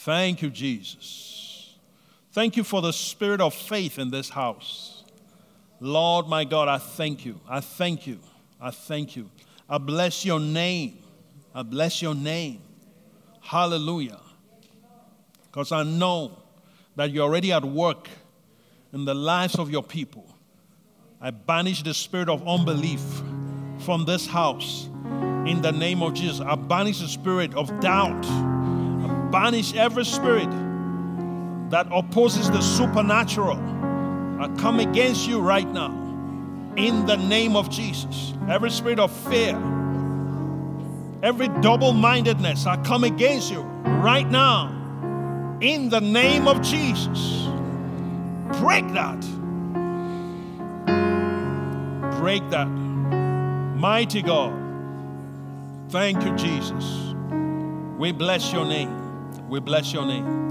Thank 0.10 0.42
you, 0.42 0.50
Jesus. 0.50 1.76
Thank 2.32 2.58
you 2.58 2.64
for 2.64 2.82
the 2.82 2.92
spirit 2.92 3.42
of 3.42 3.54
faith 3.54 4.00
in 4.00 4.10
this 4.10 4.28
house. 4.28 5.04
Lord, 5.80 6.28
my 6.28 6.46
God, 6.46 6.68
I 6.68 6.80
thank 6.80 7.26
you. 7.26 7.40
I 7.48 7.60
thank 7.60 8.08
you. 8.08 8.18
I 8.60 8.72
thank 8.72 9.16
you. 9.16 9.30
I 9.70 9.78
bless 9.78 10.26
your 10.26 10.40
name. 10.40 10.98
I 11.54 11.62
bless 11.62 12.02
your 12.02 12.16
name. 12.16 12.60
Hallelujah. 13.40 14.20
Because 15.44 15.72
I 15.72 15.84
know 15.84 16.40
that 16.96 17.12
you're 17.12 17.26
already 17.26 17.52
at 17.52 17.64
work 17.64 18.10
in 18.92 19.06
the 19.06 19.14
lives 19.14 19.60
of 19.60 19.70
your 19.70 19.84
people. 19.84 20.26
I 21.22 21.30
banish 21.30 21.84
the 21.84 21.94
spirit 21.94 22.30
of 22.30 22.48
unbelief 22.48 23.04
from 23.82 24.06
this 24.06 24.26
house 24.26 24.90
in 25.46 25.62
the 25.62 25.72
name 25.72 26.02
of 26.02 26.16
Jesus. 26.16 26.40
I 26.40 26.56
banish 26.56 26.98
the 26.98 27.08
spirit 27.08 27.54
of 27.54 27.80
doubt. 27.80 28.26
Banish 29.32 29.74
every 29.76 30.06
spirit 30.06 30.50
that 31.70 31.88
opposes 31.92 32.50
the 32.50 32.62
supernatural. 32.62 33.58
I 34.42 34.48
come 34.58 34.80
against 34.80 35.28
you 35.28 35.40
right 35.40 35.70
now 35.70 35.92
in 36.76 37.06
the 37.06 37.18
name 37.18 37.56
of 37.56 37.70
Jesus. 37.70 38.34
Every 38.50 38.72
spirit 38.72 39.00
of 39.00 39.12
fear, 39.12 39.56
every 41.22 41.50
double 41.62 41.94
mindedness, 41.94 42.66
I 42.66 42.78
come 42.78 43.04
against 43.04 43.52
you 43.52 43.62
right 43.62 44.28
now 44.30 44.70
in 45.62 45.90
the 45.90 46.00
name 46.00 46.48
of 46.48 46.62
Jesus. 46.62 47.48
Break 48.60 48.88
that. 48.94 49.20
Break 52.20 52.50
that. 52.50 52.66
Mighty 52.66 54.22
God. 54.22 54.54
Thank 55.90 56.24
you, 56.24 56.36
Jesus. 56.36 57.14
We 57.98 58.12
bless 58.12 58.54
your 58.54 58.66
name. 58.66 59.09
We 59.50 59.60
bless 59.60 59.92
your 59.92 60.06
name. 60.06 60.50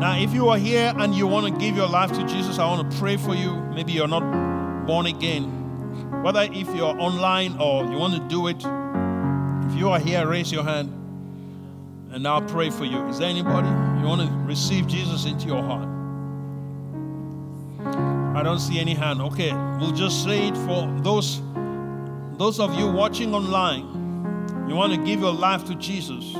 Now, 0.00 0.16
if 0.18 0.32
you 0.32 0.48
are 0.48 0.58
here 0.58 0.94
and 0.96 1.14
you 1.14 1.26
want 1.26 1.52
to 1.52 1.60
give 1.60 1.76
your 1.76 1.88
life 1.88 2.12
to 2.12 2.24
Jesus, 2.26 2.58
I 2.58 2.66
want 2.66 2.90
to 2.90 2.98
pray 2.98 3.16
for 3.16 3.34
you. 3.34 3.54
Maybe 3.74 3.92
you're 3.92 4.08
not 4.08 4.86
born 4.86 5.06
again. 5.06 6.22
Whether 6.22 6.42
if 6.42 6.74
you're 6.74 6.98
online 7.00 7.56
or 7.58 7.84
you 7.84 7.98
want 7.98 8.14
to 8.14 8.20
do 8.28 8.46
it, 8.46 8.64
if 9.70 9.78
you 9.78 9.90
are 9.90 9.98
here, 9.98 10.26
raise 10.26 10.52
your 10.52 10.62
hand 10.62 10.92
and 12.12 12.26
I'll 12.26 12.40
pray 12.40 12.70
for 12.70 12.84
you. 12.84 13.06
Is 13.08 13.18
there 13.18 13.28
anybody 13.28 13.68
you 14.00 14.06
want 14.06 14.22
to 14.22 14.34
receive 14.46 14.86
Jesus 14.86 15.26
into 15.26 15.48
your 15.48 15.62
heart? 15.62 15.88
I 18.36 18.42
don't 18.42 18.58
see 18.58 18.78
any 18.78 18.94
hand. 18.94 19.20
Okay, 19.20 19.52
we'll 19.78 19.92
just 19.92 20.24
say 20.24 20.48
it 20.48 20.56
for 20.58 20.86
those 21.02 21.42
those 22.38 22.60
of 22.60 22.74
you 22.74 22.86
watching 22.86 23.34
online. 23.34 24.66
You 24.68 24.76
want 24.76 24.94
to 24.94 25.04
give 25.04 25.20
your 25.20 25.32
life 25.32 25.64
to 25.66 25.74
Jesus. 25.74 26.34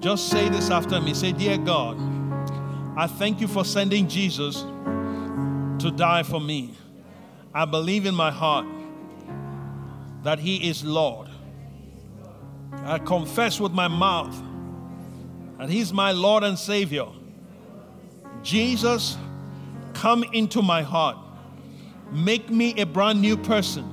Just 0.00 0.28
say 0.28 0.48
this 0.48 0.70
after 0.70 1.00
me. 1.00 1.14
Say, 1.14 1.32
"Dear 1.32 1.58
God, 1.58 1.96
I 2.96 3.06
thank 3.06 3.40
you 3.40 3.48
for 3.48 3.64
sending 3.64 4.08
Jesus 4.08 4.62
to 5.78 5.90
die 5.94 6.22
for 6.22 6.40
me. 6.40 6.74
I 7.54 7.64
believe 7.64 8.06
in 8.06 8.14
my 8.14 8.30
heart 8.30 8.66
that 10.22 10.38
he 10.38 10.68
is 10.68 10.84
Lord. 10.84 11.28
I 12.84 12.98
confess 12.98 13.60
with 13.60 13.72
my 13.72 13.88
mouth 13.88 14.34
that 15.58 15.68
he's 15.68 15.92
my 15.92 16.12
Lord 16.12 16.44
and 16.44 16.58
Savior. 16.58 17.06
Jesus, 18.42 19.16
come 19.94 20.24
into 20.32 20.62
my 20.62 20.82
heart. 20.82 21.16
Make 22.12 22.50
me 22.50 22.74
a 22.80 22.86
brand 22.86 23.20
new 23.20 23.36
person. 23.36 23.92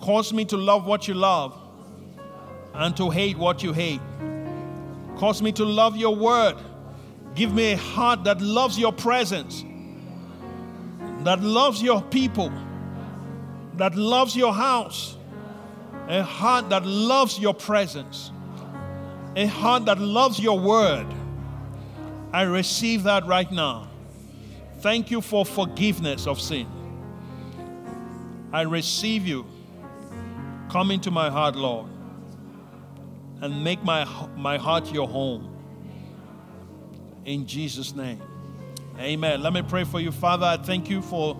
Cause 0.00 0.32
me 0.32 0.44
to 0.46 0.56
love 0.56 0.86
what 0.86 1.08
you 1.08 1.14
love 1.14 1.58
and 2.74 2.96
to 2.96 3.10
hate 3.10 3.38
what 3.38 3.62
you 3.62 3.72
hate. 3.72 4.00
Cause 5.22 5.40
me 5.40 5.52
to 5.52 5.64
love 5.64 5.96
your 5.96 6.16
word. 6.16 6.56
Give 7.36 7.54
me 7.54 7.74
a 7.74 7.76
heart 7.76 8.24
that 8.24 8.40
loves 8.40 8.76
your 8.76 8.92
presence, 8.92 9.64
that 11.22 11.40
loves 11.40 11.80
your 11.80 12.02
people, 12.02 12.52
that 13.74 13.94
loves 13.94 14.34
your 14.34 14.52
house, 14.52 15.16
a 16.08 16.24
heart 16.24 16.70
that 16.70 16.84
loves 16.84 17.38
your 17.38 17.54
presence, 17.54 18.32
a 19.36 19.46
heart 19.46 19.84
that 19.84 20.00
loves 20.00 20.40
your 20.40 20.58
word. 20.58 21.06
I 22.32 22.42
receive 22.42 23.04
that 23.04 23.24
right 23.24 23.52
now. 23.52 23.90
Thank 24.80 25.12
you 25.12 25.20
for 25.20 25.46
forgiveness 25.46 26.26
of 26.26 26.40
sin. 26.40 26.66
I 28.52 28.62
receive 28.62 29.24
you. 29.24 29.46
Come 30.68 30.90
into 30.90 31.12
my 31.12 31.30
heart, 31.30 31.54
Lord, 31.54 31.91
and 33.42 33.62
make 33.62 33.82
my, 33.82 34.04
my 34.36 34.56
heart 34.56 34.90
your 34.92 35.08
home. 35.08 35.54
In 37.24 37.46
Jesus' 37.46 37.94
name. 37.94 38.22
Amen. 38.98 39.42
Let 39.42 39.52
me 39.52 39.62
pray 39.62 39.82
for 39.82 39.98
you, 39.98 40.12
Father. 40.12 40.46
I 40.46 40.56
thank 40.56 40.88
you 40.88 41.02
for 41.02 41.36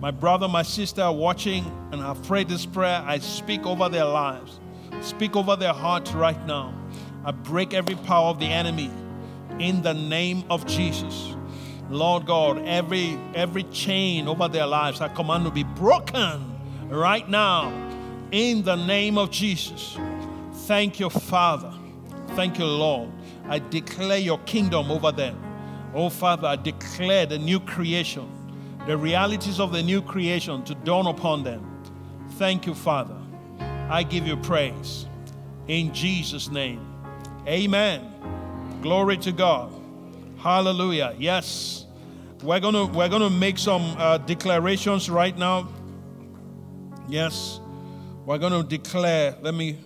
my 0.00 0.10
brother, 0.10 0.48
my 0.48 0.62
sister 0.62 1.12
watching, 1.12 1.64
and 1.92 2.00
I've 2.00 2.22
prayed 2.22 2.48
this 2.48 2.64
prayer. 2.64 3.04
I 3.06 3.18
speak 3.18 3.66
over 3.66 3.90
their 3.90 4.06
lives, 4.06 4.60
speak 5.02 5.36
over 5.36 5.56
their 5.56 5.74
hearts 5.74 6.12
right 6.12 6.46
now. 6.46 6.74
I 7.22 7.32
break 7.32 7.74
every 7.74 7.96
power 7.96 8.30
of 8.30 8.40
the 8.40 8.46
enemy 8.46 8.90
in 9.58 9.82
the 9.82 9.92
name 9.92 10.44
of 10.48 10.64
Jesus. 10.64 11.36
Lord 11.90 12.24
God, 12.24 12.64
every 12.66 13.18
every 13.34 13.64
chain 13.64 14.26
over 14.26 14.48
their 14.48 14.66
lives, 14.66 15.02
I 15.02 15.08
command 15.08 15.44
to 15.44 15.50
be 15.50 15.64
broken 15.64 16.58
right 16.88 17.28
now 17.28 17.70
in 18.30 18.62
the 18.62 18.76
name 18.76 19.18
of 19.18 19.30
Jesus. 19.30 19.98
Thank 20.70 21.00
you, 21.00 21.10
Father. 21.10 21.72
Thank 22.36 22.60
you, 22.60 22.64
Lord. 22.64 23.10
I 23.48 23.58
declare 23.58 24.18
your 24.18 24.38
kingdom 24.46 24.88
over 24.92 25.10
them. 25.10 25.36
Oh, 25.92 26.08
Father, 26.08 26.46
I 26.46 26.54
declare 26.54 27.26
the 27.26 27.38
new 27.38 27.58
creation, 27.58 28.30
the 28.86 28.96
realities 28.96 29.58
of 29.58 29.72
the 29.72 29.82
new 29.82 30.00
creation 30.00 30.62
to 30.66 30.76
dawn 30.76 31.08
upon 31.08 31.42
them. 31.42 31.82
Thank 32.38 32.68
you, 32.68 32.74
Father. 32.74 33.16
I 33.88 34.04
give 34.04 34.28
you 34.28 34.36
praise. 34.36 35.06
In 35.66 35.92
Jesus' 35.92 36.52
name. 36.52 36.86
Amen. 37.48 38.78
Glory 38.80 39.16
to 39.16 39.32
God. 39.32 39.72
Hallelujah. 40.38 41.16
Yes. 41.18 41.86
We're 42.44 42.60
going 42.60 42.74
to 42.74 42.86
we're 42.86 43.08
going 43.08 43.22
to 43.22 43.30
make 43.30 43.58
some 43.58 43.96
uh, 43.98 44.18
declarations 44.18 45.10
right 45.10 45.36
now. 45.36 45.68
Yes. 47.08 47.58
We're 48.24 48.38
going 48.38 48.52
to 48.52 48.62
declare. 48.62 49.34
Let 49.42 49.54
me 49.54 49.76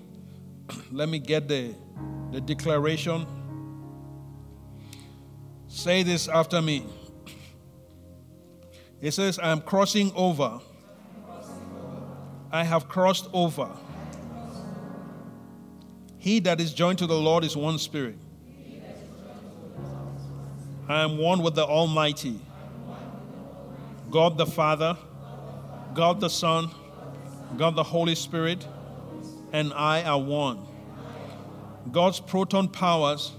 let 0.92 1.08
me 1.08 1.18
get 1.18 1.48
the 1.48 1.74
the 2.32 2.40
declaration. 2.40 3.26
Say 5.68 6.02
this 6.02 6.28
after 6.28 6.60
me. 6.60 6.84
It 9.00 9.12
says, 9.12 9.38
I 9.38 9.50
am 9.50 9.60
crossing 9.60 10.12
over. 10.16 10.60
I 12.50 12.64
have 12.64 12.88
crossed 12.88 13.28
over. 13.32 13.68
He 16.18 16.40
that 16.40 16.60
is 16.60 16.72
joined 16.72 16.98
to 17.00 17.06
the 17.06 17.14
Lord 17.14 17.44
is 17.44 17.56
one 17.56 17.78
spirit. 17.78 18.16
I 20.88 21.02
am 21.02 21.18
one 21.18 21.42
with 21.42 21.54
the 21.54 21.64
Almighty. 21.64 22.40
God 24.10 24.38
the 24.38 24.46
Father, 24.46 24.96
God 25.94 26.20
the 26.20 26.30
Son, 26.30 26.70
God 27.56 27.76
the 27.76 27.82
Holy 27.82 28.14
Spirit, 28.14 28.66
and 29.54 29.72
I 29.72 30.02
are 30.02 30.18
one. 30.18 30.66
God's 31.92 32.18
proton 32.18 32.66
powers 32.66 33.30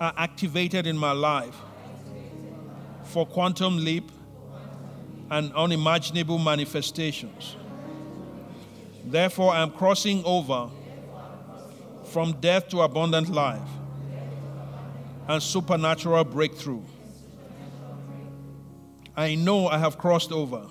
are 0.00 0.14
activated 0.16 0.86
in 0.86 0.96
my 0.96 1.12
life 1.12 1.54
for 3.04 3.26
quantum 3.26 3.84
leap 3.84 4.10
and 5.30 5.52
unimaginable 5.52 6.38
manifestations. 6.38 7.54
Therefore, 9.04 9.52
I 9.52 9.60
am 9.60 9.72
crossing 9.72 10.24
over 10.24 10.70
from 12.04 12.32
death 12.40 12.70
to 12.70 12.80
abundant 12.80 13.28
life 13.28 13.68
and 15.28 15.42
supernatural 15.42 16.24
breakthrough. 16.24 16.82
I 19.14 19.34
know 19.34 19.68
I 19.68 19.76
have 19.76 19.98
crossed 19.98 20.32
over. 20.32 20.66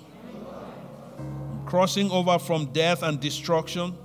Crossing 1.72 2.10
over 2.10 2.38
from 2.38 2.66
death 2.66 3.02
and 3.02 3.18
destruction, 3.18 3.96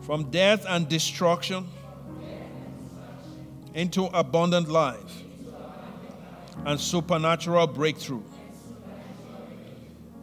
from 0.00 0.30
death 0.30 0.64
and 0.66 0.88
destruction 0.88 1.68
into 3.74 4.04
abundant 4.04 4.70
life 4.70 5.22
and 6.64 6.80
supernatural 6.80 7.66
breakthrough. 7.66 8.22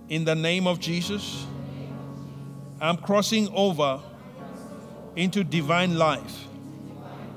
In 0.10 0.26
the 0.26 0.34
name 0.34 0.66
of 0.66 0.80
Jesus, 0.80 1.46
I'm 2.82 2.98
crossing 2.98 3.50
over 3.54 4.02
into 5.16 5.44
divine 5.44 5.96
life 5.96 6.46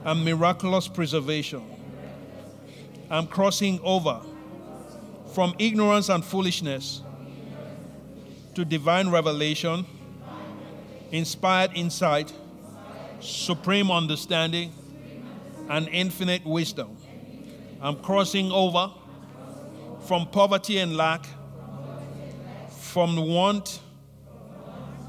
and 0.07 0.25
miraculous 0.25 0.89
preservation. 0.89 1.63
I'm 3.11 3.27
crossing 3.27 3.81
over 3.83 4.23
from 5.35 5.55
ignorance 5.59 6.09
and 6.09 6.25
foolishness 6.25 7.03
to 8.55 8.65
divine 8.65 9.11
revelation, 9.11 9.87
inspired 11.11 11.73
insight, 11.75 12.33
supreme 13.21 13.91
understanding, 13.91 14.73
and 15.69 15.89
infinite 15.89 16.45
wisdom. 16.45 16.97
I'm 17.81 17.97
crossing 17.97 18.51
over 18.53 18.91
from 20.07 20.27
poverty 20.29 20.79
and 20.79 20.97
lack, 20.97 21.27
from 22.71 23.17
want 23.17 23.81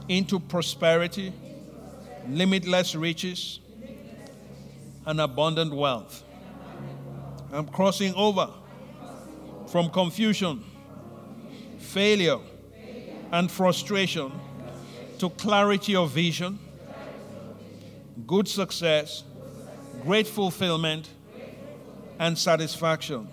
into 0.07 0.39
prosperity, 0.39 1.33
limitless 2.29 2.95
riches, 2.95 3.59
and 5.05 5.21
abundant 5.21 5.73
wealth. 5.73 6.23
I'm 7.51 7.67
crossing 7.67 8.13
over 8.15 8.49
from 9.67 9.89
confusion, 9.89 10.63
failure, 11.77 12.39
and 13.31 13.49
frustration 13.49 14.31
to 15.19 15.29
clarity 15.29 15.95
of 15.95 16.11
vision, 16.11 16.59
good 18.27 18.47
success, 18.47 19.23
great 20.03 20.27
fulfillment, 20.27 21.09
and 22.19 22.37
satisfaction. 22.37 23.27